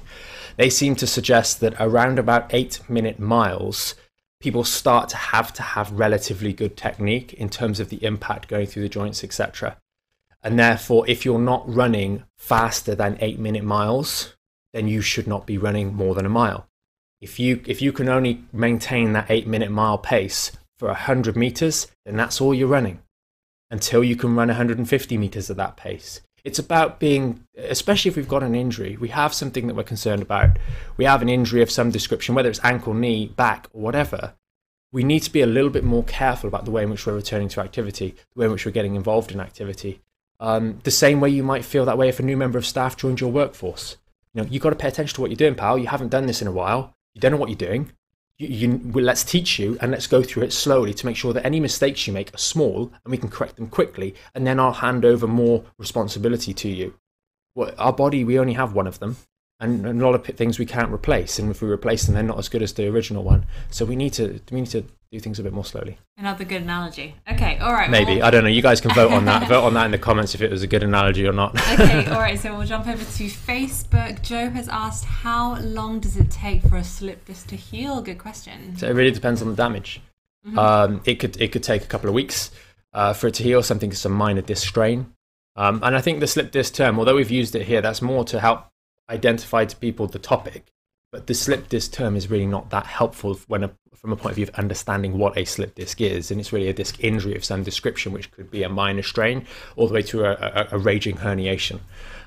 they 0.57 0.71
seem 0.71 0.95
to 0.97 1.07
suggest 1.07 1.61
that 1.61 1.75
around 1.81 2.19
about 2.19 2.53
eight 2.55 2.81
minute 2.89 3.19
miles, 3.19 3.95
people 4.41 4.65
start 4.65 5.09
to 5.11 5.17
have 5.17 5.53
to 5.53 5.63
have 5.63 5.93
relatively 5.93 6.53
good 6.53 6.77
technique 6.77 7.33
in 7.35 7.49
terms 7.49 7.79
of 7.79 7.89
the 7.89 8.03
impact 8.05 8.49
going 8.49 8.67
through 8.67 8.83
the 8.83 8.89
joints, 8.89 9.23
etc. 9.23 9.77
And 10.43 10.59
therefore, 10.59 11.05
if 11.09 11.25
you're 11.25 11.39
not 11.39 11.73
running 11.73 12.25
faster 12.37 12.95
than 12.95 13.19
eight 13.21 13.39
minute 13.39 13.65
miles, 13.65 14.35
then 14.73 14.89
you 14.89 15.03
should 15.03 15.27
not 15.27 15.47
be 15.47 15.59
running 15.59 15.95
more 15.95 16.15
than 16.15 16.27
a 16.27 16.31
mile 16.31 16.67
if 17.21 17.39
you 17.39 17.63
if 17.67 17.83
you 17.83 17.93
can 17.93 18.09
only 18.09 18.45
maintain 18.53 19.13
that 19.13 19.31
eight 19.31 19.47
minute 19.47 19.71
mile 19.71 19.99
pace 19.99 20.53
for 20.79 20.89
100 20.89 21.37
meters 21.37 21.87
then 22.05 22.17
that's 22.17 22.41
all 22.41 22.55
you're 22.55 22.69
running 22.69 23.01
until 23.71 24.03
you 24.03 24.17
can 24.17 24.35
run 24.35 24.49
150 24.49 25.19
meters 25.19 25.51
at 25.51 25.57
that 25.57 25.77
pace 25.77 26.21
it's 26.45 26.59
about 26.59 27.01
being 27.01 27.45
especially 27.57 28.11
if 28.11 28.17
we've 28.17 28.29
got 28.29 28.43
an 28.43 28.55
injury 28.55 28.97
we 28.97 29.09
have 29.09 29.35
something 29.35 29.67
that 29.67 29.77
we're 29.77 29.83
concerned 29.83 30.23
about. 30.23 30.59
We 30.97 31.05
have 31.05 31.23
an 31.23 31.29
injury 31.29 31.63
of 31.63 31.71
some 31.71 31.91
description 31.91 32.35
whether 32.35 32.51
it's 32.51 32.65
ankle 32.65 32.95
knee 32.95 33.27
back 33.27 33.69
or 33.73 33.83
whatever. 33.83 34.35
We 34.93 35.05
need 35.05 35.21
to 35.21 35.33
be 35.33 35.41
a 35.41 35.47
little 35.47 35.71
bit 35.71 35.85
more 35.85 36.05
careful 36.05 36.49
about 36.49 36.65
the 36.65 36.71
way 36.71 36.83
in 36.83 36.91
which 36.91 37.07
we're 37.07 37.15
returning 37.15 37.49
to 37.51 37.61
activity 37.61 38.15
the 38.35 38.41
way 38.41 38.47
in 38.47 38.53
which 38.53 38.67
we're 38.67 38.73
getting 38.73 38.95
involved 38.95 39.33
in 39.33 39.41
activity. 39.41 40.01
Um, 40.41 40.81
the 40.85 40.91
same 40.91 41.21
way 41.21 41.29
you 41.31 41.43
might 41.43 41.65
feel 41.65 41.85
that 41.85 41.99
way 41.99 42.09
if 42.09 42.19
a 42.19 42.25
new 42.25 42.37
member 42.37 42.59
of 42.59 42.67
staff 42.67 42.97
joined 42.97 43.21
your 43.21 43.31
workforce. 43.31 43.97
You 44.33 44.43
know 44.43 44.49
you've 44.51 44.63
got 44.63 44.71
to 44.71 44.77
pay 44.77 44.89
attention 44.89 45.15
to 45.17 45.21
what 45.21 45.31
you're 45.31 45.37
doing 45.37 45.55
pal. 45.55 45.79
You 45.79 45.89
haven't 45.89 46.09
done 46.09 46.27
this 46.27 46.43
in 46.43 46.49
a 46.49 46.53
while. 46.53 46.95
You 47.15 47.21
don't 47.21 47.33
know 47.33 47.39
what 47.39 47.51
you're 47.51 47.57
doing. 47.57 47.93
You, 48.41 48.49
you, 48.95 49.01
let's 49.03 49.23
teach 49.23 49.59
you 49.59 49.77
and 49.83 49.93
let's 49.93 50.07
go 50.07 50.23
through 50.23 50.45
it 50.45 50.55
slowly 50.55 50.95
to 50.95 51.05
make 51.05 51.17
sure 51.17 51.35
that 51.35 51.45
any 51.45 51.61
mistakes 51.61 52.07
you 52.07 52.15
make 52.15 52.33
are 52.33 52.39
small 52.39 52.91
and 53.05 53.11
we 53.11 53.19
can 53.19 53.29
correct 53.29 53.57
them 53.57 53.69
quickly. 53.69 54.15
And 54.35 54.47
then 54.47 54.59
I'll 54.59 54.73
hand 54.73 55.05
over 55.05 55.27
more 55.27 55.65
responsibility 55.77 56.55
to 56.55 56.69
you. 56.71 56.95
Well, 57.55 57.75
our 57.77 57.93
body, 57.93 58.25
we 58.25 58.39
only 58.39 58.55
have 58.55 58.73
one 58.73 58.87
of 58.87 58.99
them, 58.99 59.19
and, 59.61 59.87
and 59.87 60.01
a 60.01 60.05
lot 60.05 60.15
of 60.15 60.25
things 60.37 60.59
we 60.59 60.67
can't 60.67 60.93
replace. 60.93 61.39
And 61.39 61.51
if 61.51 61.61
we 61.63 61.69
replace 61.69 62.05
them, 62.05 62.15
they're 62.15 62.23
not 62.23 62.39
as 62.39 62.49
good 62.49 62.63
as 62.63 62.73
the 62.73 62.89
original 62.89 63.23
one. 63.23 63.45
So 63.71 63.85
we 63.85 63.95
need 63.95 64.13
to 64.15 64.41
we 64.51 64.61
need 64.61 64.71
to 64.71 64.85
do 65.13 65.21
things 65.21 65.39
a 65.39 65.43
bit 65.43 65.53
more 65.53 65.65
slowly. 65.65 65.99
Another 66.17 66.45
good 66.45 66.63
analogy. 66.63 67.17
Okay, 67.31 67.59
all 67.59 67.73
right. 67.73 67.91
Maybe 67.91 68.17
well- 68.17 68.25
I 68.27 68.31
don't 68.31 68.45
know. 68.45 68.51
You 68.51 68.63
guys 68.63 68.81
can 68.81 68.93
vote 68.95 69.13
on 69.13 69.25
that. 69.27 69.49
vote 69.49 69.65
on 69.65 69.75
that 69.75 69.85
in 69.85 69.91
the 69.91 69.99
comments 69.99 70.35
if 70.35 70.41
it 70.41 70.51
was 70.51 70.63
a 70.63 70.67
good 70.67 70.83
analogy 70.83 71.27
or 71.27 71.33
not. 71.33 71.61
okay, 71.73 72.07
all 72.07 72.21
right. 72.21 72.39
So 72.39 72.57
we'll 72.57 72.67
jump 72.67 72.87
over 72.87 73.03
to 73.05 73.25
Facebook. 73.27 74.23
Joe 74.23 74.51
has 74.51 74.69
asked, 74.69 75.05
"How 75.05 75.59
long 75.61 76.01
does 76.01 76.17
it 76.17 76.31
take 76.31 76.63
for 76.63 76.77
a 76.77 76.85
slip 76.85 77.25
disc 77.27 77.49
to 77.49 77.57
heal?" 77.57 78.01
Good 78.01 78.19
question. 78.19 78.77
So 78.77 78.89
it 78.89 78.95
really 78.95 79.11
depends 79.11 79.43
on 79.43 79.49
the 79.49 79.57
damage. 79.57 80.01
Um, 80.57 81.03
it 81.05 81.17
could 81.17 81.41
it 81.41 81.53
could 81.53 81.63
take 81.63 81.83
a 81.83 81.87
couple 81.87 82.09
of 82.09 82.15
weeks 82.15 82.51
uh, 82.95 83.13
for 83.13 83.27
it 83.27 83.35
to 83.35 83.43
heal. 83.43 83.63
Something 83.63 83.93
a 84.05 84.09
minor 84.09 84.41
disc 84.41 84.67
strain, 84.67 85.13
um, 85.57 85.81
and 85.83 85.95
I 85.95 86.01
think 86.01 86.21
the 86.21 86.27
slip 86.27 86.51
disc 86.51 86.73
term, 86.75 86.99
although 86.99 87.17
we've 87.17 87.31
used 87.31 87.55
it 87.55 87.67
here, 87.67 87.83
that's 87.83 88.01
more 88.01 88.25
to 88.25 88.41
help 88.41 88.70
identify 89.11 89.65
to 89.65 89.77
people 89.77 90.07
the 90.07 90.19
topic. 90.19 90.73
But 91.13 91.27
the 91.27 91.35
slip 91.35 91.69
disc 91.69 91.93
term 91.93 92.15
is 92.15 92.31
really 92.31 92.47
not 92.47 92.71
that 92.71 92.87
helpful 92.87 93.35
when 93.49 93.65
a, 93.65 93.71
from 93.97 94.13
a 94.13 94.17
point 94.17 94.31
of 94.31 94.37
view 94.37 94.45
of 94.45 94.55
understanding 94.55 95.19
what 95.19 95.37
a 95.37 95.45
slip 95.45 95.75
disc 95.75 96.01
is. 96.01 96.31
And 96.31 96.39
it's 96.39 96.53
really 96.53 96.69
a 96.69 96.73
disc 96.73 97.03
injury 97.03 97.35
of 97.35 97.45
some 97.45 97.65
description, 97.65 98.13
which 98.13 98.31
could 98.31 98.49
be 98.49 98.63
a 98.63 98.69
minor 98.69 99.03
strain 99.03 99.45
all 99.75 99.89
the 99.89 99.95
way 99.95 100.03
to 100.03 100.25
a, 100.25 100.33
a, 100.33 100.69
a 100.77 100.79
raging 100.79 101.17
herniation, 101.17 101.81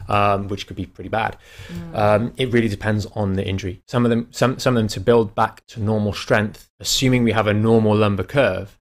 um, 0.10 0.50
which 0.50 0.68
could 0.68 0.76
be 0.76 0.86
pretty 0.86 1.10
bad. 1.10 1.38
Mm. 1.70 1.96
Um, 1.98 2.34
it 2.36 2.52
really 2.52 2.68
depends 2.68 3.06
on 3.16 3.34
the 3.34 3.46
injury. 3.46 3.82
Some 3.88 4.04
of 4.06 4.10
them, 4.10 4.28
some, 4.32 4.60
some 4.60 4.76
of 4.76 4.82
them 4.82 4.90
to 4.90 5.00
build 5.00 5.34
back 5.34 5.66
to 5.68 5.82
normal 5.82 6.12
strength, 6.12 6.70
assuming 6.82 7.24
we 7.24 7.32
have 7.32 7.48
a 7.48 7.54
normal 7.54 7.96
lumbar 7.96 8.26
curve, 8.26 8.78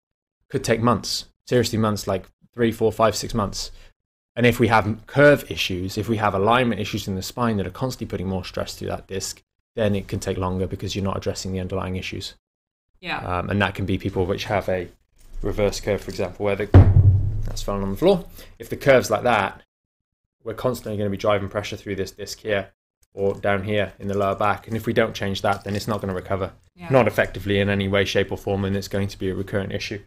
could 0.51 0.65
take 0.65 0.81
months, 0.81 1.27
seriously 1.47 1.79
months, 1.79 2.09
like 2.09 2.27
three, 2.53 2.73
four, 2.73 2.91
five, 2.91 3.15
six 3.15 3.35
months. 3.35 3.71
And 4.35 4.47
if 4.47 4.59
we 4.59 4.69
have 4.69 5.07
curve 5.07 5.51
issues, 5.51 5.99
if 5.99 6.09
we 6.09 6.17
have 6.17 6.35
alignment 6.35 6.81
issues 6.81 7.07
in 7.07 7.17
the 7.17 7.23
spine 7.23 7.59
that 7.59 7.67
are 7.67 7.71
constantly 7.71 8.11
putting 8.11 8.29
more 8.29 8.45
stress 8.45 8.75
through 8.75 8.89
that 8.89 9.07
disc, 9.07 9.43
then 9.77 9.95
it 9.95 10.09
can 10.09 10.21
take 10.21 10.39
longer 10.39 10.67
because 10.67 10.95
you're 10.97 11.05
not 11.05 11.17
addressing 11.17 11.53
the 11.53 11.61
underlying 11.61 11.97
issues. 11.97 12.35
Yeah. 13.01 13.19
Um, 13.19 13.51
and 13.51 13.61
that 13.61 13.75
can 13.75 13.85
be 13.85 13.99
people 13.99 14.25
which 14.25 14.45
have 14.45 14.69
a 14.69 14.89
reverse 15.43 15.81
curve, 15.81 16.01
for 16.01 16.11
example, 16.11 16.45
where 16.45 16.57
the 16.57 16.67
that's 17.45 17.63
fallen 17.63 17.83
on 17.83 17.91
the 17.91 17.97
floor. 17.97 18.25
If 18.59 18.71
the 18.71 18.77
curve's 18.77 19.11
like 19.11 19.25
that, 19.25 19.63
we're 20.45 20.55
constantly 20.55 20.97
going 20.97 21.09
to 21.09 21.11
be 21.11 21.21
driving 21.21 21.49
pressure 21.49 21.77
through 21.77 21.97
this 21.97 22.13
disc 22.13 22.41
here 22.41 22.71
or 23.15 23.35
down 23.35 23.65
here 23.65 23.93
in 23.99 24.09
the 24.09 24.17
lower 24.17 24.35
back. 24.35 24.67
And 24.67 24.77
if 24.77 24.87
we 24.87 24.93
don't 24.93 25.15
change 25.15 25.43
that, 25.43 25.65
then 25.65 25.77
it's 25.77 25.89
not 25.89 26.01
going 26.01 26.09
to 26.09 26.15
recover, 26.15 26.53
yeah. 26.75 26.89
not 26.91 27.07
effectively 27.07 27.59
in 27.59 27.69
any 27.69 27.89
way, 27.89 28.05
shape, 28.05 28.33
or 28.33 28.39
form, 28.39 28.65
and 28.65 28.77
it's 28.77 28.89
going 28.89 29.09
to 29.09 29.19
be 29.19 29.29
a 29.29 29.35
recurrent 29.35 29.73
issue. 29.73 30.03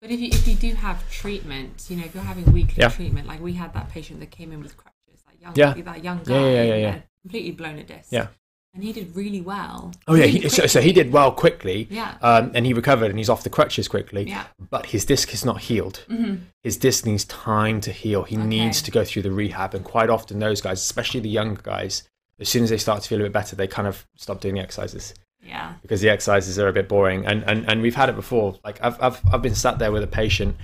But 0.00 0.10
if 0.10 0.20
you, 0.20 0.28
if 0.28 0.46
you 0.46 0.54
do 0.54 0.74
have 0.74 1.08
treatment, 1.10 1.86
you 1.88 1.96
know, 1.96 2.04
if 2.04 2.14
you're 2.14 2.22
having 2.22 2.44
weekly 2.52 2.82
yeah. 2.82 2.88
treatment, 2.88 3.26
like 3.26 3.40
we 3.40 3.54
had 3.54 3.72
that 3.74 3.88
patient 3.88 4.20
that 4.20 4.30
came 4.30 4.52
in 4.52 4.62
with 4.62 4.76
crutches, 4.76 5.22
that 5.26 5.40
young, 5.40 5.54
yeah. 5.56 5.82
that 5.82 6.04
young 6.04 6.22
guy, 6.22 6.34
yeah, 6.34 6.50
yeah, 6.50 6.62
yeah, 6.62 6.76
yeah. 6.76 6.98
completely 7.22 7.52
blown 7.52 7.78
a 7.78 7.84
disc. 7.84 8.12
Yeah 8.12 8.28
and 8.76 8.84
he 8.84 8.92
did 8.92 9.16
really 9.16 9.40
well. 9.40 9.90
Oh 10.06 10.14
yeah, 10.14 10.26
he, 10.26 10.48
so, 10.48 10.66
so, 10.66 10.80
he 10.80 10.92
did 10.92 11.10
well 11.10 11.32
quickly. 11.32 11.88
Yeah. 11.90 12.16
Um, 12.20 12.52
and 12.54 12.66
he 12.66 12.74
recovered, 12.74 13.10
and 13.10 13.18
he's 13.18 13.30
off 13.30 13.42
the 13.42 13.50
crutches 13.50 13.88
quickly. 13.88 14.28
Yeah. 14.28 14.44
But 14.70 14.86
his 14.86 15.04
disc 15.04 15.32
is 15.32 15.44
not 15.44 15.62
healed. 15.62 16.04
Mm-hmm. 16.08 16.44
His 16.62 16.76
disc 16.76 17.06
needs 17.06 17.24
time 17.24 17.80
to 17.80 17.90
heal. 17.90 18.24
He 18.24 18.36
okay. 18.36 18.46
needs 18.46 18.82
to 18.82 18.90
go 18.90 19.02
through 19.02 19.22
the 19.22 19.32
rehab, 19.32 19.74
and 19.74 19.84
quite 19.84 20.10
often 20.10 20.38
those 20.38 20.60
guys, 20.60 20.80
especially 20.80 21.20
the 21.20 21.28
younger 21.30 21.62
guys, 21.62 22.06
as 22.38 22.50
soon 22.50 22.62
as 22.62 22.70
they 22.70 22.76
start 22.76 23.02
to 23.02 23.08
feel 23.08 23.20
a 23.20 23.24
bit 23.24 23.32
better, 23.32 23.56
they 23.56 23.66
kind 23.66 23.88
of 23.88 24.06
stop 24.14 24.40
doing 24.40 24.54
the 24.54 24.60
exercises. 24.60 25.14
Yeah. 25.56 25.72
Because 25.80 26.02
the 26.02 26.10
exercises 26.10 26.58
are 26.58 26.68
a 26.68 26.72
bit 26.72 26.86
boring, 26.88 27.24
and 27.24 27.42
and, 27.44 27.66
and 27.66 27.80
we've 27.80 27.94
had 27.94 28.08
it 28.10 28.14
before. 28.14 28.58
Like 28.62 28.78
I've 28.82 29.02
I've 29.02 29.20
I've 29.32 29.42
been 29.42 29.54
sat 29.54 29.78
there 29.78 29.90
with 29.90 30.02
a 30.02 30.06
patient 30.06 30.56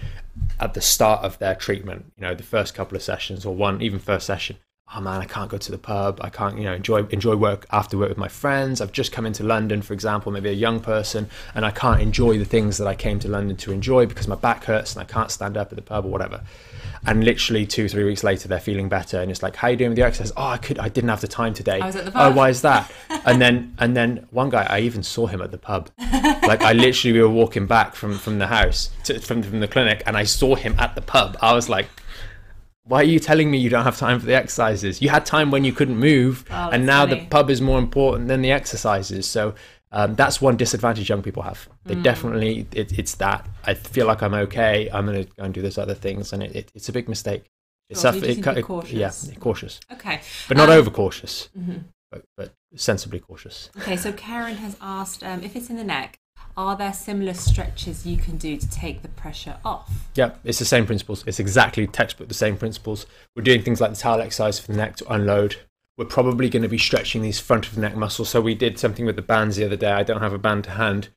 at 0.61 0.75
the 0.75 0.83
start 0.83 1.25
of 1.25 1.39
their 1.39 1.55
treatment. 1.55 2.13
You 2.17 2.23
know, 2.23 2.35
the 2.35 2.43
first 2.43 2.75
couple 2.75 2.97
of 2.97 3.03
sessions 3.03 3.47
or 3.47 3.55
one 3.55 3.81
even 3.81 3.99
first 3.99 4.27
session 4.27 4.57
oh 4.95 5.01
man, 5.01 5.21
I 5.21 5.25
can't 5.25 5.51
go 5.51 5.57
to 5.57 5.71
the 5.71 5.79
pub. 5.79 6.19
I 6.23 6.29
can't, 6.29 6.59
you 6.59 6.65
know, 6.65 6.75
enjoy 6.75 7.05
enjoy 7.07 7.37
work 7.37 7.67
after 7.71 7.97
work 7.97 8.09
with 8.09 8.19
my 8.19 8.29
friends. 8.29 8.81
I've 8.81 8.93
just 8.93 9.13
come 9.13 9.27
into 9.27 9.43
London, 9.43 9.83
for 9.83 9.95
example, 9.95 10.33
maybe 10.33 10.51
a 10.51 10.55
young 10.55 10.81
person, 10.81 11.29
and 11.55 11.65
I 11.65 11.71
can't 11.71 12.01
enjoy 12.01 12.39
the 12.39 12.45
things 12.45 12.79
that 12.79 12.87
I 12.87 12.95
came 12.95 13.19
to 13.21 13.29
London 13.29 13.57
to 13.59 13.73
enjoy 13.73 14.07
because 14.07 14.29
my 14.29 14.35
back 14.35 14.65
hurts 14.65 14.95
and 14.95 15.03
I 15.03 15.05
can't 15.05 15.31
stand 15.31 15.57
up 15.57 15.73
at 15.73 15.77
the 15.77 15.83
pub 15.83 16.05
or 16.05 16.09
whatever. 16.09 16.43
And 17.05 17.25
literally 17.25 17.67
two, 17.67 17.89
three 17.89 18.05
weeks 18.05 18.23
later, 18.23 18.47
they're 18.47 18.61
feeling 18.61 18.89
better, 18.89 19.21
and 19.21 19.31
it's 19.31 19.43
like, 19.43 19.57
"How 19.57 19.69
are 19.69 19.71
you 19.73 19.77
doing 19.77 19.91
with 19.91 19.99
your 19.99 20.07
exercise?" 20.07 20.33
Oh, 20.37 20.47
I 20.47 20.59
could, 20.59 20.79
I 20.79 20.89
didn't 20.89 21.11
have 21.11 21.21
the 21.21 21.29
time 21.29 21.55
today. 21.55 21.81
I 21.81 21.87
was 21.87 21.97
at 21.97 22.05
the 22.05 22.11
oh, 22.11 22.15
pub. 22.15 22.33
Oh, 22.33 22.37
why 22.37 22.49
is 22.51 22.63
that? 22.63 22.93
and 23.25 23.41
then, 23.41 23.75
and 23.79 23.97
then 23.97 24.27
one 24.31 24.51
guy, 24.51 24.67
I 24.69 24.81
even 24.81 25.03
saw 25.03 25.27
him 25.27 25.41
at 25.43 25.51
the 25.51 25.59
pub. 25.59 25.91
like 25.99 26.63
I 26.63 26.73
literally, 26.73 27.13
we 27.13 27.23
were 27.23 27.29
walking 27.29 27.67
back 27.67 27.95
from 27.95 28.19
from 28.19 28.39
the 28.39 28.47
house 28.47 28.91
to, 29.05 29.19
from 29.21 29.43
from 29.43 29.61
the 29.61 29.69
clinic, 29.69 30.03
and 30.07 30.17
I 30.17 30.25
saw 30.25 30.55
him 30.55 30.77
at 30.79 30.95
the 30.95 31.03
pub. 31.03 31.37
I 31.41 31.55
was 31.55 31.69
like, 31.69 31.89
why 32.85 33.01
are 33.01 33.05
you 33.05 33.21
telling 33.21 33.51
me 33.51 33.59
you 33.59 33.71
don't 33.71 33.85
have 33.85 33.97
time 33.97 34.19
for 34.19 34.27
the 34.27 34.35
exercises? 34.35 35.01
You 35.01 35.09
had 35.09 35.25
time 35.25 35.51
when 35.51 35.65
you 35.65 35.73
couldn't 35.73 35.99
move, 35.99 36.45
oh, 36.51 36.71
and 36.71 36.85
now 36.85 37.07
funny. 37.07 37.21
the 37.21 37.27
pub 37.27 37.51
is 37.51 37.61
more 37.61 37.79
important 37.79 38.29
than 38.29 38.43
the 38.43 38.51
exercises. 38.51 39.27
So 39.27 39.55
um, 39.93 40.15
that's 40.15 40.41
one 40.41 40.57
disadvantage 40.57 41.09
young 41.09 41.23
people 41.23 41.43
have. 41.43 41.69
They 41.85 41.95
mm. 41.95 42.03
definitely, 42.03 42.67
it, 42.73 42.99
it's 42.99 43.15
that. 43.17 43.47
I 43.65 43.75
feel 43.75 44.07
like 44.07 44.23
I'm 44.23 44.35
okay. 44.35 44.89
I'm 44.93 45.07
going 45.07 45.25
to 45.25 45.31
go 45.31 45.45
and 45.45 45.55
do 45.55 45.63
those 45.63 45.79
other 45.79 45.95
things, 45.95 46.33
and 46.33 46.43
it, 46.43 46.57
it, 46.57 46.73
it's 46.75 46.89
a 46.89 46.93
big 46.93 47.09
mistake. 47.09 47.45
It's 47.89 48.01
sure, 48.01 48.15
it, 48.15 48.63
cautious. 48.63 48.93
Yeah, 49.29 49.35
cautious. 49.39 49.81
Okay, 49.93 50.21
but 50.49 50.57
not 50.57 50.71
um, 50.71 50.79
overcautious. 50.79 51.51
Mm-hmm. 51.59 51.79
But, 52.11 52.25
but, 52.37 52.55
sensibly 52.75 53.21
cautious. 53.21 53.69
Okay, 53.79 53.99
so 53.99 54.13
Karen 54.13 54.57
has 54.57 54.79
asked 54.81 55.23
um, 55.23 55.43
if 55.43 55.55
it's 55.55 55.69
in 55.69 55.77
the 55.77 55.85
neck, 55.85 56.19
are 56.57 56.77
there 56.77 56.93
similar 56.93 57.35
stretches 57.35 58.07
you 58.07 58.17
can 58.17 58.37
do 58.37 58.57
to 58.57 58.69
take 58.71 59.03
the 59.03 59.09
pressure 59.09 59.57
off? 59.65 59.91
Yeah, 60.15 60.33
it's 60.45 60.59
the 60.59 60.65
same 60.65 60.87
principles. 60.87 61.25
It's 61.27 61.41
exactly 61.41 61.87
textbook 61.87 62.29
the 62.29 62.35
same 62.35 62.57
principles. 62.57 63.07
We're 63.35 63.43
doing 63.43 63.63
things 63.63 63.81
like 63.81 63.91
the 63.91 63.97
towel 63.97 64.21
exercise 64.21 64.59
for 64.59 64.73
the 64.73 64.79
neck 64.79 64.97
to 64.97 65.13
unload. 65.13 65.57
We're 65.97 66.05
probably 66.07 66.49
going 66.49 66.63
to 66.63 66.69
be 66.69 66.79
stretching 66.79 67.23
these 67.23 67.41
front 67.41 67.67
of 67.67 67.75
the 67.75 67.81
neck 67.81 67.97
muscles. 67.97 68.29
So 68.29 68.41
we 68.41 68.55
did 68.55 68.79
something 68.79 69.07
with 69.07 69.17
the 69.17 69.23
bands 69.23 69.57
the 69.57 69.65
other 69.65 69.77
day. 69.77 69.93
I 69.93 70.03
don't 70.03 70.21
have 70.21 70.33
a 70.33 70.39
band 70.39 70.65
to 70.65 70.71
hand, 70.71 71.09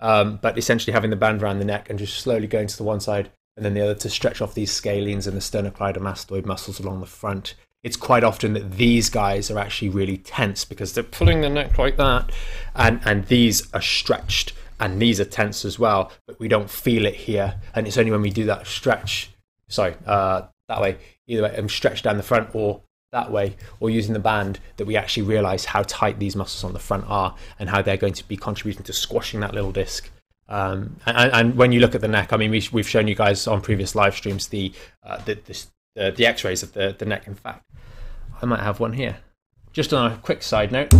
um, 0.00 0.38
but 0.42 0.58
essentially 0.58 0.92
having 0.92 1.10
the 1.10 1.16
band 1.16 1.42
around 1.42 1.58
the 1.58 1.64
neck 1.64 1.90
and 1.90 1.98
just 1.98 2.18
slowly 2.18 2.46
going 2.46 2.66
to 2.68 2.76
the 2.76 2.84
one 2.84 3.00
side 3.00 3.30
and 3.56 3.64
then 3.64 3.74
the 3.74 3.80
other 3.80 3.94
to 3.94 4.10
stretch 4.10 4.40
off 4.40 4.54
these 4.54 4.72
scalenes 4.72 5.26
and 5.26 5.36
the 5.36 5.40
sternocleidomastoid 5.40 6.44
muscles 6.44 6.80
along 6.80 7.00
the 7.00 7.06
front. 7.06 7.54
It's 7.82 7.96
quite 7.96 8.24
often 8.24 8.54
that 8.54 8.72
these 8.72 9.10
guys 9.10 9.50
are 9.50 9.58
actually 9.58 9.90
really 9.90 10.16
tense 10.16 10.64
because 10.64 10.94
they're 10.94 11.04
pulling 11.04 11.42
the 11.42 11.50
neck 11.50 11.76
like 11.76 11.98
that, 11.98 12.32
and 12.74 12.98
and 13.04 13.26
these 13.26 13.70
are 13.74 13.82
stretched 13.82 14.54
and 14.80 14.98
knees 14.98 15.20
are 15.20 15.24
tense 15.24 15.64
as 15.64 15.78
well, 15.78 16.10
but 16.26 16.38
we 16.38 16.48
don't 16.48 16.70
feel 16.70 17.06
it 17.06 17.14
here. 17.14 17.60
And 17.74 17.86
it's 17.86 17.98
only 17.98 18.10
when 18.10 18.22
we 18.22 18.30
do 18.30 18.44
that 18.46 18.66
stretch, 18.66 19.30
sorry, 19.68 19.94
uh, 20.06 20.42
that 20.68 20.80
way, 20.80 20.98
either 21.26 21.42
way, 21.42 21.54
and 21.56 21.70
stretch 21.70 22.02
down 22.02 22.16
the 22.16 22.22
front 22.22 22.54
or 22.54 22.82
that 23.12 23.30
way, 23.30 23.56
or 23.80 23.90
using 23.90 24.12
the 24.12 24.18
band, 24.18 24.58
that 24.76 24.86
we 24.86 24.96
actually 24.96 25.22
realize 25.22 25.66
how 25.66 25.84
tight 25.86 26.18
these 26.18 26.34
muscles 26.34 26.64
on 26.64 26.72
the 26.72 26.78
front 26.80 27.04
are 27.08 27.34
and 27.58 27.70
how 27.70 27.80
they're 27.80 27.96
going 27.96 28.12
to 28.12 28.26
be 28.26 28.36
contributing 28.36 28.84
to 28.84 28.92
squashing 28.92 29.40
that 29.40 29.54
little 29.54 29.72
disc. 29.72 30.10
Um, 30.48 30.96
and, 31.06 31.32
and, 31.32 31.54
when 31.56 31.72
you 31.72 31.80
look 31.80 31.94
at 31.94 32.02
the 32.02 32.08
neck, 32.08 32.32
I 32.32 32.36
mean, 32.36 32.50
we, 32.50 32.60
have 32.60 32.88
shown 32.88 33.08
you 33.08 33.14
guys 33.14 33.46
on 33.46 33.62
previous 33.62 33.94
live 33.94 34.14
streams 34.14 34.48
the 34.48 34.74
uh, 35.02 35.16
the, 35.24 35.38
the, 35.94 36.10
the 36.10 36.26
X-rays 36.26 36.62
of 36.62 36.74
the, 36.74 36.94
the 36.98 37.06
neck. 37.06 37.26
In 37.26 37.34
fact, 37.34 37.64
I 38.42 38.44
might 38.44 38.60
have 38.60 38.78
one 38.78 38.92
here. 38.92 39.16
Just 39.72 39.94
on 39.94 40.12
a 40.12 40.16
quick 40.18 40.42
side 40.42 40.70
note, 40.70 40.92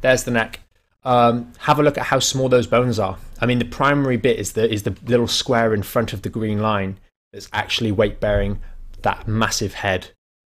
there's 0.00 0.22
the 0.22 0.30
neck 0.30 0.60
um, 1.04 1.52
have 1.58 1.78
a 1.78 1.82
look 1.82 1.98
at 1.98 2.04
how 2.04 2.18
small 2.18 2.48
those 2.48 2.66
bones 2.66 2.98
are. 2.98 3.18
I 3.40 3.46
mean, 3.46 3.58
the 3.58 3.64
primary 3.64 4.16
bit 4.16 4.38
is 4.38 4.52
the 4.52 4.70
is 4.70 4.84
the 4.84 4.96
little 5.06 5.28
square 5.28 5.74
in 5.74 5.82
front 5.82 6.12
of 6.12 6.22
the 6.22 6.28
green 6.28 6.60
line 6.60 6.98
that's 7.32 7.48
actually 7.52 7.92
weight 7.92 8.20
bearing 8.20 8.60
that 9.02 9.28
massive 9.28 9.74
head, 9.74 10.08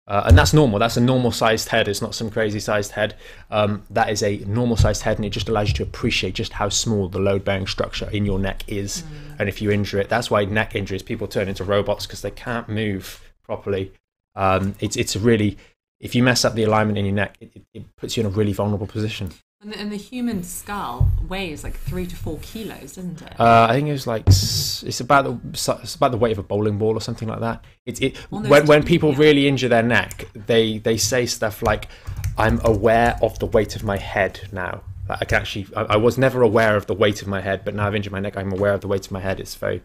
uh, 0.06 0.22
and 0.26 0.38
that's 0.38 0.52
normal. 0.52 0.78
That's 0.78 0.96
a 0.96 1.00
normal 1.00 1.32
sized 1.32 1.70
head. 1.70 1.88
It's 1.88 2.02
not 2.02 2.14
some 2.14 2.30
crazy 2.30 2.60
sized 2.60 2.92
head. 2.92 3.16
Um, 3.50 3.82
that 3.90 4.10
is 4.10 4.22
a 4.22 4.38
normal 4.46 4.76
sized 4.76 5.02
head, 5.02 5.16
and 5.16 5.24
it 5.24 5.30
just 5.30 5.48
allows 5.48 5.68
you 5.68 5.74
to 5.74 5.82
appreciate 5.82 6.34
just 6.34 6.52
how 6.52 6.68
small 6.68 7.08
the 7.08 7.18
load 7.18 7.44
bearing 7.44 7.66
structure 7.66 8.08
in 8.10 8.24
your 8.24 8.38
neck 8.38 8.62
is. 8.68 9.02
Mm. 9.02 9.40
And 9.40 9.48
if 9.48 9.60
you 9.60 9.70
injure 9.72 9.98
it, 9.98 10.08
that's 10.08 10.30
why 10.30 10.44
neck 10.44 10.76
injuries 10.76 11.02
people 11.02 11.26
turn 11.26 11.48
into 11.48 11.64
robots 11.64 12.06
because 12.06 12.22
they 12.22 12.30
can't 12.30 12.68
move 12.68 13.20
properly. 13.42 13.92
Um, 14.36 14.76
it's 14.80 14.96
it's 14.96 15.16
really 15.16 15.56
if 15.98 16.14
you 16.14 16.22
mess 16.22 16.44
up 16.44 16.54
the 16.54 16.62
alignment 16.62 16.98
in 16.98 17.06
your 17.06 17.14
neck, 17.14 17.36
it, 17.40 17.62
it 17.72 17.96
puts 17.96 18.16
you 18.16 18.20
in 18.20 18.26
a 18.26 18.30
really 18.30 18.52
vulnerable 18.52 18.86
position. 18.86 19.32
And 19.62 19.72
the, 19.72 19.78
and 19.80 19.90
the, 19.90 19.96
human 19.96 20.42
skull 20.42 21.10
weighs 21.28 21.64
like 21.64 21.76
three 21.76 22.06
to 22.06 22.14
four 22.14 22.38
kilos, 22.42 22.96
doesn't 22.96 23.22
it? 23.22 23.40
Uh, 23.40 23.66
I 23.68 23.72
think 23.72 23.88
it 23.88 23.92
was 23.92 24.06
like 24.06 24.24
it's 24.26 25.00
about 25.00 25.24
the 25.24 25.78
it's 25.82 25.94
about 25.94 26.10
the 26.10 26.18
weight 26.18 26.32
of 26.32 26.38
a 26.38 26.42
bowling 26.42 26.76
ball 26.76 26.94
or 26.94 27.00
something 27.00 27.26
like 27.26 27.40
that. 27.40 27.64
It's 27.86 27.98
it 28.00 28.18
when 28.30 28.66
when 28.66 28.82
people 28.82 29.12
yeah. 29.12 29.18
really 29.18 29.48
injure 29.48 29.68
their 29.68 29.82
neck, 29.82 30.28
they 30.34 30.78
they 30.78 30.98
say 30.98 31.24
stuff 31.24 31.62
like, 31.62 31.88
"I'm 32.36 32.60
aware 32.64 33.18
of 33.22 33.38
the 33.38 33.46
weight 33.46 33.76
of 33.76 33.82
my 33.82 33.96
head 33.96 34.40
now." 34.52 34.82
Like 35.08 35.22
I 35.22 35.24
can 35.24 35.40
actually 35.40 35.66
I, 35.74 35.82
I 35.82 35.96
was 35.96 36.18
never 36.18 36.42
aware 36.42 36.76
of 36.76 36.86
the 36.86 36.94
weight 36.94 37.22
of 37.22 37.28
my 37.28 37.40
head, 37.40 37.64
but 37.64 37.74
now 37.74 37.86
I've 37.86 37.94
injured 37.94 38.12
my 38.12 38.20
neck. 38.20 38.36
I'm 38.36 38.52
aware 38.52 38.74
of 38.74 38.82
the 38.82 38.88
weight 38.88 39.06
of 39.06 39.10
my 39.10 39.20
head. 39.20 39.40
It's 39.40 39.54
very 39.54 39.82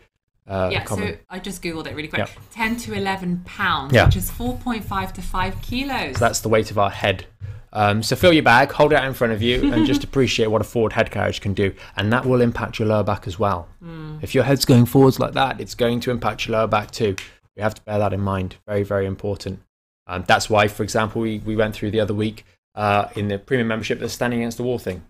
uh, 0.47 0.69
yeah, 0.71 0.84
common. 0.84 1.13
so 1.13 1.19
I 1.29 1.39
just 1.39 1.63
googled 1.63 1.88
it 1.88 1.95
really 1.95 2.10
quick. 2.10 2.29
10 2.51 2.75
to 2.77 2.93
11 2.93 3.43
pounds, 3.45 3.93
yeah. 3.93 4.05
which 4.05 4.17
is 4.17 4.29
4.5 4.29 5.13
to 5.13 5.21
5 5.21 5.62
kilos. 5.62 6.17
So 6.17 6.19
that's 6.19 6.41
the 6.41 6.49
weight 6.49 6.71
of 6.71 6.77
our 6.77 6.89
head. 6.89 7.25
Um, 7.73 8.03
so 8.03 8.15
fill 8.15 8.34
your 8.34 8.43
bag, 8.43 8.71
hold 8.71 8.91
it 8.91 8.95
out 8.95 9.05
in 9.05 9.13
front 9.13 9.34
of 9.34 9.41
you, 9.41 9.71
and 9.71 9.86
just 9.88 10.03
appreciate 10.03 10.47
what 10.47 10.62
a 10.62 10.65
forward 10.65 10.93
head 10.93 11.12
carriage 11.12 11.41
can 11.41 11.53
do, 11.53 11.73
and 11.95 12.12
that 12.12 12.25
will 12.25 12.41
impact 12.41 12.79
your 12.79 12.88
lower 12.88 13.03
back 13.03 13.27
as 13.27 13.39
well. 13.39 13.67
Mm. 13.84 14.21
If 14.21 14.36
your 14.36 14.43
head's 14.43 14.65
going 14.65 14.86
forwards 14.86 15.19
like 15.19 15.34
that, 15.34 15.62
it's 15.62 15.75
going 15.75 15.99
to 16.01 16.12
impact 16.12 16.47
your 16.47 16.57
lower 16.57 16.67
back 16.67 16.91
too. 16.91 17.15
We 17.55 17.62
have 17.62 17.73
to 17.75 17.81
bear 17.84 17.99
that 17.99 18.13
in 18.13 18.21
mind. 18.21 18.57
Very, 18.67 18.84
very 18.84 19.05
important. 19.05 19.62
Um, 20.07 20.23
that's 20.27 20.49
why, 20.49 20.67
for 20.67 20.84
example, 20.84 21.21
we, 21.21 21.39
we 21.39 21.55
went 21.55 21.75
through 21.75 21.91
the 21.91 21.99
other 21.99 22.13
week 22.13 22.45
uh, 22.75 23.10
in 23.15 23.27
the 23.27 23.38
premium 23.38 23.67
membership 23.67 23.99
the 23.99 24.10
standing 24.10 24.39
against 24.39 24.57
the 24.57 24.63
wall 24.63 24.79
thing. 24.79 25.03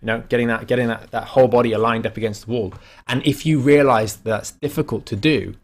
You 0.00 0.06
know, 0.06 0.24
getting 0.28 0.48
that 0.48 0.66
getting 0.66 0.88
that, 0.88 1.10
that 1.12 1.24
whole 1.28 1.48
body 1.48 1.72
aligned 1.72 2.06
up 2.06 2.16
against 2.16 2.46
the 2.46 2.52
wall. 2.52 2.74
And 3.08 3.26
if 3.26 3.46
you 3.46 3.58
realize 3.58 4.16
that 4.16 4.24
that's 4.24 4.50
difficult 4.50 5.06
to 5.06 5.16
do, 5.16 5.54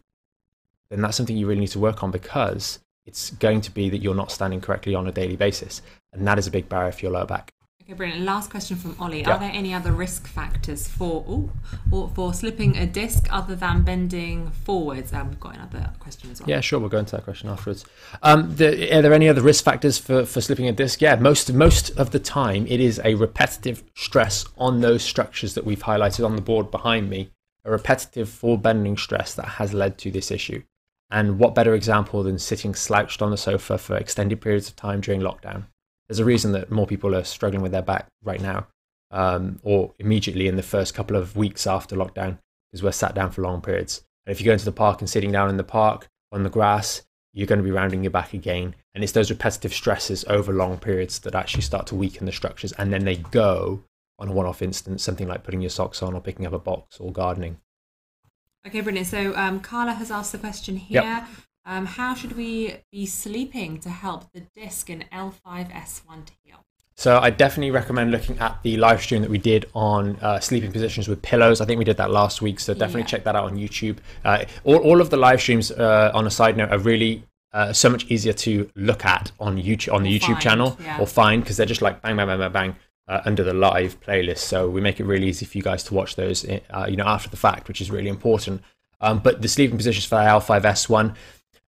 then 0.89 1.01
that's 1.01 1.15
something 1.15 1.37
you 1.37 1.47
really 1.47 1.61
need 1.61 1.67
to 1.67 1.79
work 1.79 2.03
on 2.03 2.11
because 2.11 2.79
it's 3.11 3.29
going 3.31 3.59
to 3.59 3.71
be 3.71 3.89
that 3.89 4.01
you're 4.01 4.15
not 4.15 4.31
standing 4.31 4.61
correctly 4.61 4.95
on 4.95 5.05
a 5.05 5.11
daily 5.11 5.35
basis 5.35 5.81
and 6.13 6.25
that 6.25 6.39
is 6.39 6.47
a 6.47 6.51
big 6.51 6.69
barrier 6.69 6.93
for 6.93 7.01
your 7.01 7.11
lower 7.11 7.25
back. 7.25 7.53
Okay, 7.83 7.93
brilliant. 7.93 8.21
Last 8.21 8.49
question 8.49 8.77
from 8.77 8.95
Ollie. 8.99 9.19
Yeah. 9.19 9.31
Are 9.31 9.39
there 9.39 9.51
any 9.51 9.73
other 9.73 9.91
risk 9.91 10.27
factors 10.27 10.87
for 10.87 11.25
ooh, 11.27 11.51
or 11.91 12.07
for 12.07 12.33
slipping 12.33 12.77
a 12.77 12.85
disc 12.85 13.27
other 13.29 13.53
than 13.53 13.81
bending 13.81 14.49
forwards? 14.51 15.11
Um, 15.11 15.27
we've 15.27 15.39
got 15.41 15.55
another 15.55 15.91
question 15.99 16.31
as 16.31 16.39
well. 16.39 16.49
Yeah, 16.49 16.61
sure. 16.61 16.79
We'll 16.79 16.87
go 16.87 16.99
into 16.99 17.17
that 17.17 17.25
question 17.25 17.49
afterwards. 17.49 17.83
Um, 18.23 18.55
the, 18.55 18.95
are 18.95 19.01
there 19.01 19.13
any 19.13 19.27
other 19.27 19.41
risk 19.41 19.65
factors 19.65 19.97
for, 19.97 20.25
for 20.25 20.39
slipping 20.39 20.69
a 20.69 20.71
disc? 20.71 21.01
Yeah, 21.01 21.15
most 21.17 21.51
most 21.51 21.89
of 21.97 22.11
the 22.11 22.19
time 22.19 22.65
it 22.67 22.79
is 22.79 23.01
a 23.03 23.15
repetitive 23.15 23.83
stress 23.93 24.45
on 24.57 24.79
those 24.79 25.03
structures 25.03 25.55
that 25.55 25.65
we've 25.65 25.83
highlighted 25.83 26.23
on 26.23 26.37
the 26.37 26.41
board 26.41 26.71
behind 26.71 27.09
me. 27.09 27.31
A 27.65 27.71
repetitive 27.71 28.29
full 28.29 28.55
bending 28.55 28.95
stress 28.95 29.33
that 29.35 29.45
has 29.45 29.73
led 29.73 29.97
to 29.99 30.11
this 30.11 30.31
issue. 30.31 30.63
And 31.11 31.37
what 31.39 31.53
better 31.53 31.75
example 31.75 32.23
than 32.23 32.39
sitting 32.39 32.73
slouched 32.73 33.21
on 33.21 33.31
the 33.31 33.37
sofa 33.37 33.77
for 33.77 33.97
extended 33.97 34.39
periods 34.39 34.69
of 34.69 34.77
time 34.77 35.01
during 35.01 35.21
lockdown? 35.21 35.65
There's 36.07 36.19
a 36.19 36.25
reason 36.25 36.53
that 36.53 36.71
more 36.71 36.87
people 36.87 37.13
are 37.15 37.23
struggling 37.23 37.61
with 37.61 37.73
their 37.73 37.81
back 37.81 38.07
right 38.23 38.41
now, 38.41 38.67
um, 39.11 39.59
or 39.63 39.93
immediately 39.99 40.47
in 40.47 40.55
the 40.55 40.63
first 40.63 40.93
couple 40.93 41.17
of 41.17 41.35
weeks 41.35 41.67
after 41.67 41.95
lockdown, 41.95 42.37
because 42.71 42.81
we're 42.81 42.91
sat 42.91 43.13
down 43.13 43.31
for 43.31 43.41
long 43.41 43.61
periods. 43.61 44.03
And 44.25 44.31
if 44.31 44.39
you 44.39 44.45
go 44.45 44.53
into 44.53 44.65
the 44.65 44.71
park 44.71 45.01
and 45.01 45.09
sitting 45.09 45.31
down 45.31 45.49
in 45.49 45.57
the 45.57 45.63
park 45.63 46.07
on 46.31 46.43
the 46.43 46.49
grass, 46.49 47.03
you're 47.33 47.47
going 47.47 47.59
to 47.59 47.63
be 47.63 47.71
rounding 47.71 48.03
your 48.03 48.11
back 48.11 48.33
again. 48.33 48.75
And 48.93 49.03
it's 49.03 49.13
those 49.13 49.29
repetitive 49.29 49.73
stresses 49.73 50.25
over 50.27 50.53
long 50.53 50.77
periods 50.77 51.19
that 51.19 51.35
actually 51.35 51.63
start 51.63 51.87
to 51.87 51.95
weaken 51.95 52.25
the 52.25 52.31
structures. 52.31 52.71
And 52.73 52.91
then 52.91 53.05
they 53.05 53.15
go 53.15 53.83
on 54.19 54.29
a 54.29 54.31
one 54.31 54.45
off 54.45 54.61
instance, 54.61 55.03
something 55.03 55.27
like 55.27 55.43
putting 55.43 55.61
your 55.61 55.69
socks 55.69 56.03
on 56.03 56.13
or 56.13 56.21
picking 56.21 56.45
up 56.45 56.53
a 56.53 56.59
box 56.59 56.99
or 56.99 57.11
gardening. 57.11 57.57
Okay, 58.67 58.81
brilliant. 58.81 59.07
So 59.07 59.35
um, 59.35 59.59
Carla 59.59 59.93
has 59.93 60.11
asked 60.11 60.31
the 60.31 60.37
question 60.37 60.77
here. 60.77 61.01
Yep. 61.01 61.27
Um, 61.65 61.85
how 61.85 62.15
should 62.15 62.35
we 62.37 62.75
be 62.91 63.05
sleeping 63.05 63.79
to 63.81 63.89
help 63.89 64.31
the 64.33 64.41
disc 64.55 64.89
in 64.89 65.05
L5S1 65.13 66.25
to 66.25 66.33
heal? 66.43 66.57
So 66.95 67.17
I 67.19 67.29
definitely 67.31 67.71
recommend 67.71 68.11
looking 68.11 68.37
at 68.39 68.61
the 68.63 68.77
live 68.77 69.01
stream 69.01 69.21
that 69.21 69.29
we 69.31 69.37
did 69.39 69.65
on 69.73 70.17
uh, 70.21 70.39
sleeping 70.39 70.71
positions 70.71 71.07
with 71.07 71.21
pillows. 71.21 71.59
I 71.61 71.65
think 71.65 71.79
we 71.79 71.85
did 71.85 71.97
that 71.97 72.11
last 72.11 72.41
week, 72.41 72.59
so 72.59 72.73
definitely 72.73 73.01
Yeah. 73.01 73.07
check 73.07 73.23
that 73.23 73.35
out 73.35 73.45
on 73.45 73.57
YouTube. 73.57 73.97
Uh, 74.23 74.45
all, 74.63 74.77
all 74.77 75.01
of 75.01 75.09
the 75.09 75.17
live 75.17 75.41
streams, 75.41 75.71
uh, 75.71 76.11
on 76.13 76.27
a 76.27 76.31
side 76.31 76.57
note, 76.57 76.69
are 76.71 76.77
really 76.77 77.23
uh, 77.53 77.73
so 77.73 77.89
much 77.89 78.05
easier 78.05 78.33
to 78.33 78.69
look 78.75 79.03
at 79.03 79.31
on 79.39 79.57
YouTube 79.57 79.93
on 79.93 80.03
the 80.03 80.09
Or 80.15 80.19
YouTube 80.19 80.25
find, 80.27 80.41
channel 80.41 80.77
yeah. 80.83 80.99
or 80.99 81.07
find 81.07 81.43
because 81.43 81.57
they're 81.57 81.65
just 81.65 81.81
like 81.81 82.01
bang 82.01 82.15
bang 82.15 82.27
bang 82.27 82.39
bang 82.39 82.51
bang. 82.51 82.75
Uh, 83.11 83.21
under 83.25 83.43
the 83.43 83.53
live 83.53 83.99
playlist, 83.99 84.37
so 84.37 84.69
we 84.69 84.79
make 84.79 84.97
it 84.97 85.03
really 85.03 85.27
easy 85.27 85.45
for 85.45 85.57
you 85.57 85.61
guys 85.61 85.83
to 85.83 85.93
watch 85.93 86.15
those, 86.15 86.45
uh, 86.47 86.85
you 86.87 86.95
know, 86.95 87.03
after 87.03 87.29
the 87.29 87.35
fact, 87.35 87.67
which 87.67 87.81
is 87.81 87.91
really 87.91 88.07
important. 88.07 88.61
Um, 89.01 89.19
but 89.19 89.41
the 89.41 89.49
sleeping 89.49 89.75
positions 89.75 90.05
for 90.05 90.15
the 90.15 90.21
L5S1, 90.21 91.13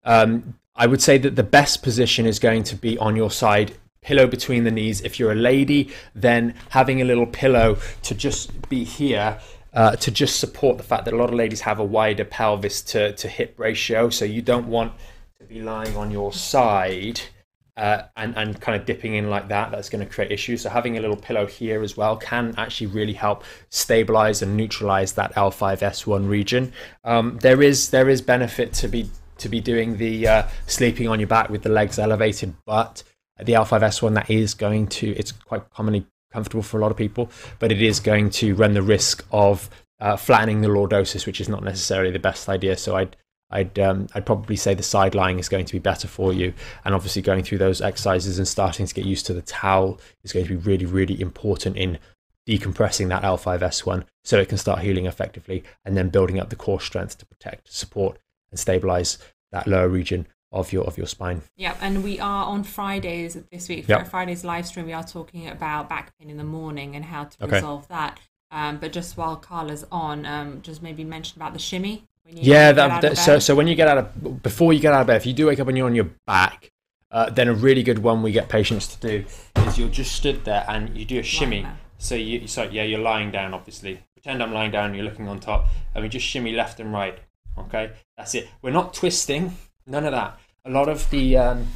um, 0.05 0.57
I 0.73 0.87
would 0.87 1.01
say 1.01 1.17
that 1.17 1.35
the 1.35 1.43
best 1.43 1.83
position 1.83 2.25
is 2.25 2.39
going 2.39 2.63
to 2.63 2.77
be 2.77 2.97
on 2.97 3.17
your 3.17 3.29
side, 3.29 3.73
pillow 3.99 4.25
between 4.25 4.63
the 4.63 4.71
knees. 4.71 5.01
If 5.01 5.19
you're 5.19 5.33
a 5.33 5.35
lady, 5.35 5.91
then 6.15 6.55
having 6.69 7.01
a 7.01 7.03
little 7.03 7.27
pillow 7.27 7.77
to 8.03 8.15
just 8.15 8.69
be 8.69 8.85
here. 8.85 9.37
Uh, 9.73 9.97
to 9.97 10.11
just 10.11 10.39
support 10.39 10.77
the 10.77 10.83
fact 10.83 11.03
that 11.03 11.13
a 11.13 11.17
lot 11.17 11.27
of 11.27 11.35
ladies 11.35 11.59
have 11.59 11.79
a 11.79 11.83
wider 11.83 12.23
pelvis 12.23 12.81
to, 12.83 13.11
to 13.13 13.27
hip 13.27 13.55
ratio, 13.57 14.09
so 14.09 14.23
you 14.23 14.41
don't 14.41 14.67
want 14.67 14.93
to 15.39 15.45
be 15.45 15.61
lying 15.61 15.97
on 15.97 16.09
your 16.09 16.31
side 16.31 17.19
uh, 17.75 18.03
and, 18.17 18.35
and 18.37 18.59
kind 18.61 18.79
of 18.79 18.85
dipping 18.85 19.15
in 19.15 19.29
like 19.29 19.47
that, 19.47 19.71
that's 19.71 19.89
going 19.89 20.05
to 20.05 20.11
create 20.11 20.31
issues. 20.31 20.61
So 20.61 20.69
having 20.69 20.97
a 20.97 21.01
little 21.01 21.15
pillow 21.15 21.45
here 21.45 21.81
as 21.81 21.97
well 21.97 22.15
can 22.17 22.53
actually 22.57 22.87
really 22.87 23.13
help 23.13 23.43
stabilize 23.69 24.41
and 24.41 24.55
neutralize 24.55 25.13
that 25.13 25.33
L5S1 25.35 26.27
region. 26.27 26.71
Um, 27.03 27.39
there 27.41 27.61
is 27.61 27.89
there 27.89 28.09
is 28.09 28.21
benefit 28.21 28.73
to 28.73 28.87
be 28.87 29.09
to 29.37 29.49
be 29.49 29.59
doing 29.59 29.97
the 29.97 30.27
uh, 30.27 30.43
sleeping 30.67 31.07
on 31.07 31.19
your 31.19 31.27
back 31.27 31.49
with 31.49 31.63
the 31.63 31.69
legs 31.69 31.97
elevated, 31.97 32.53
but 32.65 33.03
the 33.43 33.53
L5S1 33.53 34.13
that 34.15 34.29
is 34.29 34.53
going 34.53 34.87
to 34.87 35.09
it's 35.11 35.31
quite 35.31 35.67
commonly 35.71 36.05
comfortable 36.31 36.63
for 36.63 36.77
a 36.77 36.81
lot 36.81 36.91
of 36.91 36.97
people, 36.97 37.31
but 37.59 37.71
it 37.71 37.81
is 37.81 37.99
going 37.99 38.29
to 38.29 38.55
run 38.55 38.73
the 38.73 38.81
risk 38.81 39.25
of 39.31 39.69
uh, 39.99 40.17
flattening 40.17 40.61
the 40.61 40.67
lordosis, 40.67 41.25
which 41.25 41.39
is 41.39 41.47
not 41.47 41.63
necessarily 41.63 42.11
the 42.11 42.19
best 42.19 42.49
idea. 42.49 42.77
So 42.77 42.95
I'd 42.97 43.15
I'd 43.53 43.77
um, 43.79 44.07
I'd 44.15 44.25
probably 44.25 44.55
say 44.57 44.73
the 44.73 44.83
side 44.83 45.15
lying 45.15 45.39
is 45.39 45.47
going 45.47 45.65
to 45.65 45.73
be 45.73 45.79
better 45.79 46.07
for 46.07 46.33
you, 46.33 46.53
and 46.83 46.93
obviously 46.93 47.21
going 47.21 47.43
through 47.43 47.59
those 47.59 47.79
exercises 47.81 48.37
and 48.39 48.47
starting 48.47 48.85
to 48.85 48.93
get 48.93 49.05
used 49.05 49.25
to 49.27 49.33
the 49.33 49.41
towel 49.41 49.99
is 50.23 50.33
going 50.33 50.45
to 50.45 50.49
be 50.49 50.55
really 50.57 50.85
really 50.85 51.21
important 51.21 51.77
in 51.77 51.99
decompressing 52.47 53.07
that 53.07 53.23
L5S1 53.23 54.03
so 54.23 54.37
it 54.37 54.49
can 54.49 54.57
start 54.57 54.79
healing 54.79 55.05
effectively, 55.05 55.63
and 55.85 55.95
then 55.95 56.09
building 56.09 56.39
up 56.39 56.49
the 56.49 56.55
core 56.57 56.81
strength 56.81 57.17
to 57.19 57.25
protect, 57.25 57.71
support, 57.71 58.17
and 58.51 58.59
stabilize 58.59 59.17
that 59.51 59.67
lower 59.67 59.87
region 59.87 60.27
of 60.51 60.71
your 60.73 60.83
of 60.85 60.97
your 60.97 61.07
spine. 61.07 61.41
Yeah, 61.55 61.75
and 61.81 62.03
we 62.03 62.19
are 62.19 62.45
on 62.45 62.63
Fridays 62.63 63.37
this 63.51 63.69
week. 63.69 63.85
For 63.85 63.91
Yep. 63.93 64.07
Friday's 64.07 64.43
live 64.43 64.67
stream, 64.67 64.85
we 64.85 64.93
are 64.93 65.03
talking 65.03 65.47
about 65.47 65.89
back 65.89 66.17
pain 66.19 66.29
in 66.29 66.37
the 66.37 66.43
morning 66.43 66.95
and 66.95 67.05
how 67.05 67.25
to 67.25 67.43
Okay. 67.45 67.55
resolve 67.55 67.87
that. 67.87 68.19
Um, 68.51 68.77
but 68.77 68.91
just 68.91 69.17
while 69.17 69.35
Carla's 69.35 69.83
on, 69.91 70.27
um, 70.27 70.61
just 70.61 70.83
maybe 70.83 71.03
mention 71.03 71.41
about 71.41 71.53
the 71.53 71.59
shimmy. 71.59 72.03
Yeah, 72.29 72.71
that, 72.71 73.01
that- 73.01 73.17
so 73.17 73.39
so 73.39 73.55
when 73.55 73.67
you 73.67 73.75
get 73.75 73.87
out 73.87 73.97
of 73.97 74.41
before 74.43 74.73
you 74.73 74.79
get 74.79 74.93
out 74.93 75.01
of 75.01 75.07
bed, 75.07 75.17
if 75.17 75.25
you 75.25 75.33
do 75.33 75.47
wake 75.47 75.59
up 75.59 75.67
and 75.67 75.77
you're 75.77 75.87
on 75.87 75.95
your 75.95 76.09
back, 76.25 76.71
uh, 77.11 77.29
then 77.29 77.47
a 77.47 77.53
really 77.53 77.83
good 77.83 77.99
one 77.99 78.23
we 78.23 78.31
get 78.31 78.49
patients 78.49 78.87
to 78.95 79.07
do 79.07 79.25
is 79.67 79.77
you're 79.77 79.89
just 79.89 80.13
stood 80.15 80.43
there 80.45 80.65
and 80.67 80.97
you 80.97 81.05
do 81.05 81.19
a 81.19 81.23
shimmy. 81.23 81.65
So 81.97 82.15
you 82.15 82.47
so 82.47 82.63
yeah, 82.63 82.83
you're 82.83 82.99
lying 82.99 83.31
down 83.31 83.53
obviously. 83.53 83.99
Pretend 84.15 84.41
I'm 84.41 84.53
lying 84.53 84.71
down, 84.71 84.93
you're 84.93 85.03
looking 85.03 85.27
on 85.27 85.39
top, 85.41 85.67
and 85.93 86.01
we 86.03 86.09
just 86.09 86.25
shimmy 86.25 86.53
left 86.53 86.79
and 86.79 86.93
right. 86.93 87.17
Okay, 87.57 87.91
that's 88.17 88.33
it. 88.35 88.47
We're 88.61 88.71
not 88.71 88.93
twisting, 88.93 89.55
none 89.85 90.05
of 90.05 90.11
that. 90.13 90.39
A 90.65 90.69
lot 90.71 90.87
of 90.89 91.09
the 91.09 91.37
um, 91.37 91.67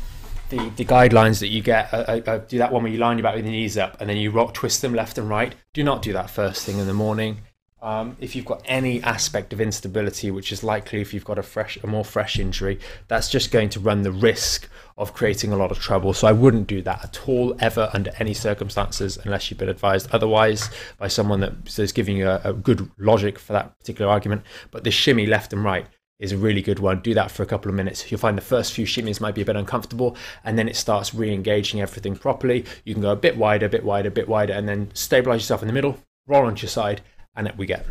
the, 0.49 0.69
the 0.77 0.85
guidelines 0.85 1.39
that 1.41 1.49
you 1.49 1.61
get 1.61 1.93
uh, 1.93 1.97
uh, 2.07 2.21
uh, 2.25 2.37
do 2.37 2.57
that 2.59 2.71
one 2.71 2.83
where 2.83 2.91
you 2.91 2.97
lie 2.97 3.09
on 3.09 3.17
your 3.17 3.23
back 3.23 3.35
with 3.35 3.43
your 3.43 3.51
knees 3.51 3.77
up 3.77 3.99
and 3.99 4.09
then 4.09 4.15
you 4.15 4.31
rock 4.31 4.53
twist 4.53 4.81
them 4.81 4.93
left 4.93 5.17
and 5.17 5.27
right. 5.29 5.53
Do 5.73 5.83
not 5.83 6.01
do 6.01 6.13
that 6.13 6.29
first 6.29 6.65
thing 6.65 6.79
in 6.79 6.87
the 6.87 6.93
morning. 6.93 7.39
Um, 7.79 8.17
if 8.19 8.35
you've 8.35 8.45
got 8.45 8.63
any 8.65 9.03
aspect 9.03 9.53
of 9.53 9.61
instability, 9.61 10.31
which 10.31 10.51
is 10.51 10.63
likely 10.63 10.99
if 10.99 11.13
you've 11.13 11.23
got 11.25 11.37
a 11.37 11.43
fresh, 11.43 11.77
a 11.83 11.87
more 11.87 12.03
fresh 12.03 12.39
injury, 12.39 12.79
that's 13.07 13.29
just 13.29 13.51
going 13.51 13.69
to 13.69 13.79
run 13.79 14.01
the 14.01 14.11
risk 14.11 14.67
of 14.97 15.13
creating 15.13 15.51
a 15.51 15.57
lot 15.57 15.69
of 15.69 15.77
trouble. 15.77 16.11
So 16.13 16.27
I 16.27 16.31
wouldn't 16.31 16.65
do 16.65 16.81
that 16.81 17.03
at 17.03 17.29
all, 17.29 17.55
ever, 17.59 17.91
under 17.93 18.11
any 18.17 18.33
circumstances, 18.33 19.19
unless 19.23 19.51
you've 19.51 19.59
been 19.59 19.69
advised 19.69 20.09
otherwise 20.11 20.71
by 20.97 21.07
someone 21.07 21.39
that 21.41 21.77
is 21.77 21.91
giving 21.91 22.17
you 22.17 22.27
a, 22.27 22.41
a 22.45 22.53
good 22.53 22.89
logic 22.97 23.37
for 23.37 23.53
that 23.53 23.77
particular 23.79 24.09
argument. 24.11 24.41
But 24.71 24.83
the 24.83 24.91
shimmy 24.91 25.27
left 25.27 25.53
and 25.53 25.63
right 25.63 25.85
is 26.19 26.31
a 26.31 26.37
really 26.37 26.63
good 26.63 26.79
one. 26.79 26.99
Do 27.01 27.13
that 27.13 27.29
for 27.29 27.43
a 27.43 27.45
couple 27.45 27.69
of 27.69 27.75
minutes. 27.75 28.09
You'll 28.09 28.19
find 28.19 28.35
the 28.35 28.41
first 28.41 28.73
few 28.73 28.87
shimmies 28.87 29.21
might 29.21 29.35
be 29.35 29.43
a 29.43 29.45
bit 29.45 29.55
uncomfortable, 29.55 30.17
and 30.43 30.57
then 30.57 30.67
it 30.67 30.75
starts 30.75 31.13
re-engaging 31.13 31.79
everything 31.79 32.15
properly. 32.15 32.65
You 32.85 32.95
can 32.95 33.03
go 33.03 33.11
a 33.11 33.15
bit 33.15 33.37
wider, 33.37 33.67
a 33.67 33.69
bit 33.69 33.83
wider, 33.83 34.07
a 34.07 34.11
bit 34.11 34.27
wider, 34.27 34.53
and 34.53 34.67
then 34.67 34.89
stabilize 34.95 35.41
yourself 35.41 35.61
in 35.61 35.67
the 35.67 35.75
middle, 35.75 35.99
roll 36.25 36.47
onto 36.47 36.63
your 36.63 36.71
side, 36.71 37.01
and 37.37 37.47
up 37.47 37.57
we 37.57 37.65
get. 37.65 37.85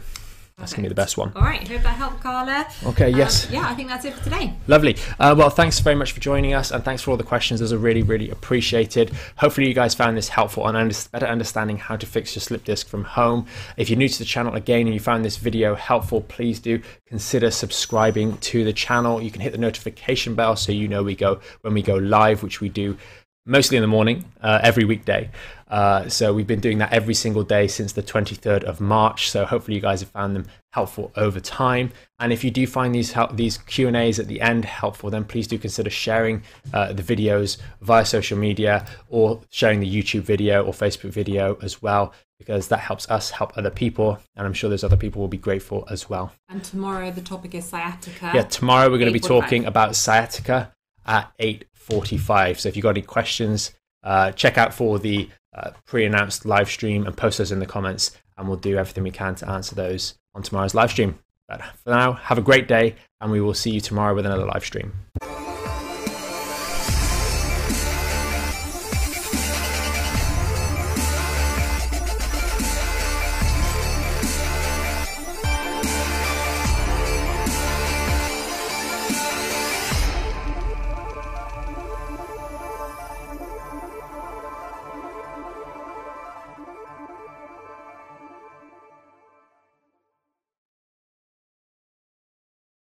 That's 0.59 0.73
gonna 0.73 0.85
be 0.85 0.89
the 0.89 0.95
best 0.95 1.19
one. 1.19 1.33
All 1.37 1.43
right, 1.43 1.69
hope 1.69 1.83
that 1.83 1.97
helped, 1.97 2.23
Carla. 2.23 2.67
Okay, 2.87 3.13
Um, 3.13 3.19
yes. 3.19 3.47
yeah, 3.51 3.69
I 3.69 3.75
think 3.75 3.89
that's 3.91 4.07
it 4.07 4.15
for 4.15 4.25
today. 4.25 4.55
Lovely. 4.67 4.97
Uh, 5.21 5.35
well, 5.37 5.51
thanks 5.51 5.79
very 5.81 5.97
much 5.97 6.13
for 6.13 6.21
joining 6.21 6.55
us, 6.55 6.71
and 6.71 6.83
thanks 6.83 7.03
for 7.03 7.11
all 7.11 7.19
the 7.19 7.25
questions. 7.25 7.61
Those 7.61 7.75
are 7.75 7.79
really, 7.79 8.03
really 8.03 8.31
appreciated. 8.31 9.13
Hopefully, 9.37 9.69
you 9.69 9.75
guys 9.75 9.95
found 9.95 10.17
this 10.17 10.31
helpful 10.31 10.67
and 10.67 10.75
under- 10.75 10.95
better 11.13 11.27
understanding 11.27 11.77
how 11.77 11.97
to 11.97 12.07
fix 12.07 12.35
your 12.35 12.41
slip 12.41 12.65
disc 12.65 12.89
from 12.89 13.05
home. 13.05 13.45
If 13.77 13.91
you're 13.91 13.99
new 13.99 14.09
to 14.09 14.19
the 14.19 14.25
channel 14.25 14.55
again 14.55 14.87
and 14.87 14.95
you 14.95 15.01
found 15.01 15.27
this 15.27 15.37
video 15.37 15.75
helpful, 15.75 16.23
please 16.23 16.59
do 16.59 16.81
consider 17.07 17.51
subscribing 17.51 18.39
to 18.39 18.65
the 18.65 18.73
channel. 18.73 19.21
You 19.21 19.31
can 19.31 19.43
hit 19.43 19.53
the 19.53 19.59
notification 19.59 20.35
bell 20.35 20.57
so 20.57 20.73
you 20.73 20.89
know 20.89 21.03
we 21.03 21.17
go 21.17 21.39
when 21.61 21.75
we 21.75 21.83
go 21.83 21.97
live, 21.97 22.43
which 22.43 22.63
we 22.63 22.71
do 22.71 22.97
mostly 23.45 23.77
in 23.77 23.83
the 23.83 23.87
morning, 23.87 24.25
uh, 24.43 24.59
every 24.63 24.85
weekday. 24.85 25.29
Uh, 25.68 26.09
so 26.09 26.33
we've 26.33 26.46
been 26.46 26.61
doing 26.61 26.79
that 26.79 26.92
every 26.92 27.14
single 27.14 27.42
day 27.42 27.66
since 27.66 27.92
the 27.92 28.02
23rd 28.02 28.62
of 28.64 28.81
March. 28.81 29.31
So 29.31 29.44
hopefully 29.44 29.74
you 29.74 29.81
guys 29.81 30.00
have 30.00 30.11
found 30.11 30.37
them 30.37 30.46
helpful 30.72 31.11
over 31.16 31.40
time. 31.40 31.90
And 32.18 32.33
if 32.33 32.44
you 32.44 32.50
do 32.50 32.66
find 32.66 32.94
these 32.94 33.12
help, 33.12 33.37
these 33.37 33.59
Q 33.59 33.88
and 33.88 33.96
A's 33.96 34.18
at 34.18 34.29
the 34.29 34.40
end 34.40 34.64
helpful, 34.64 35.11
then 35.11 35.24
please 35.24 35.46
do 35.46 35.59
consider 35.59 35.90
sharing 35.90 36.42
uh, 36.72 36.92
the 36.92 37.02
videos 37.02 37.59
via 37.81 38.05
social 38.05 38.38
media 38.38 38.87
or 39.09 39.40
sharing 39.50 39.81
the 39.81 39.90
YouTube 39.90 40.22
video 40.22 40.64
or 40.64 40.72
Facebook 40.72 41.11
video 41.11 41.59
as 41.62 41.83
well, 41.83 42.12
because 42.38 42.68
that 42.68 42.81
helps 42.81 43.09
us 43.11 43.31
help 43.31 43.57
other 43.57 43.70
people, 43.70 44.18
and 44.37 44.46
I'm 44.46 44.52
sure 44.52 44.68
those 44.68 44.85
other 44.85 44.96
people 44.96 45.20
will 45.20 45.29
be 45.29 45.38
grateful 45.38 45.87
as 45.90 46.09
well. 46.09 46.33
And 46.48 46.62
tomorrow 46.62 47.11
the 47.11 47.22
topic 47.22 47.55
is 47.55 47.64
sciatica. 47.64 48.33
Yeah, 48.35 48.42
tomorrow 48.42 48.90
we're 48.90 48.98
going 48.98 49.12
to 49.12 49.18
be 49.18 49.20
talking 49.20 49.64
about 49.64 49.96
sciatica 49.96 50.72
at 51.07 51.33
8:45. 51.38 52.61
So 52.61 52.68
if 52.68 52.76
you've 52.76 52.83
got 52.83 52.90
any 52.90 53.02
questions, 53.02 53.72
uh, 54.03 54.33
check 54.33 54.59
out 54.59 54.73
for 54.75 54.99
the 54.99 55.29
uh, 55.55 55.71
pre-announced 55.87 56.45
live 56.45 56.69
stream 56.69 57.07
and 57.07 57.17
post 57.17 57.39
those 57.39 57.53
in 57.53 57.61
the 57.61 57.67
comments, 57.67 58.17
and 58.37 58.47
we'll 58.49 58.57
do 58.57 58.77
everything 58.77 59.05
we 59.05 59.11
can 59.11 59.35
to 59.37 59.49
answer 59.49 59.75
those 59.75 60.15
on 60.35 60.43
tomorrow's 60.43 60.75
live 60.75 60.91
stream. 60.91 61.19
But 61.49 61.63
for 61.85 61.91
now, 61.91 62.13
have 62.13 62.39
a 62.39 62.43
great 62.43 62.69
day, 62.69 62.97
and 63.21 63.31
we 63.31 63.41
will 63.41 63.55
see 63.55 63.71
you 63.71 63.81
tomorrow 63.81 64.15
with 64.15 64.27
another 64.27 64.47
live 64.47 64.65
stream. 64.65 64.93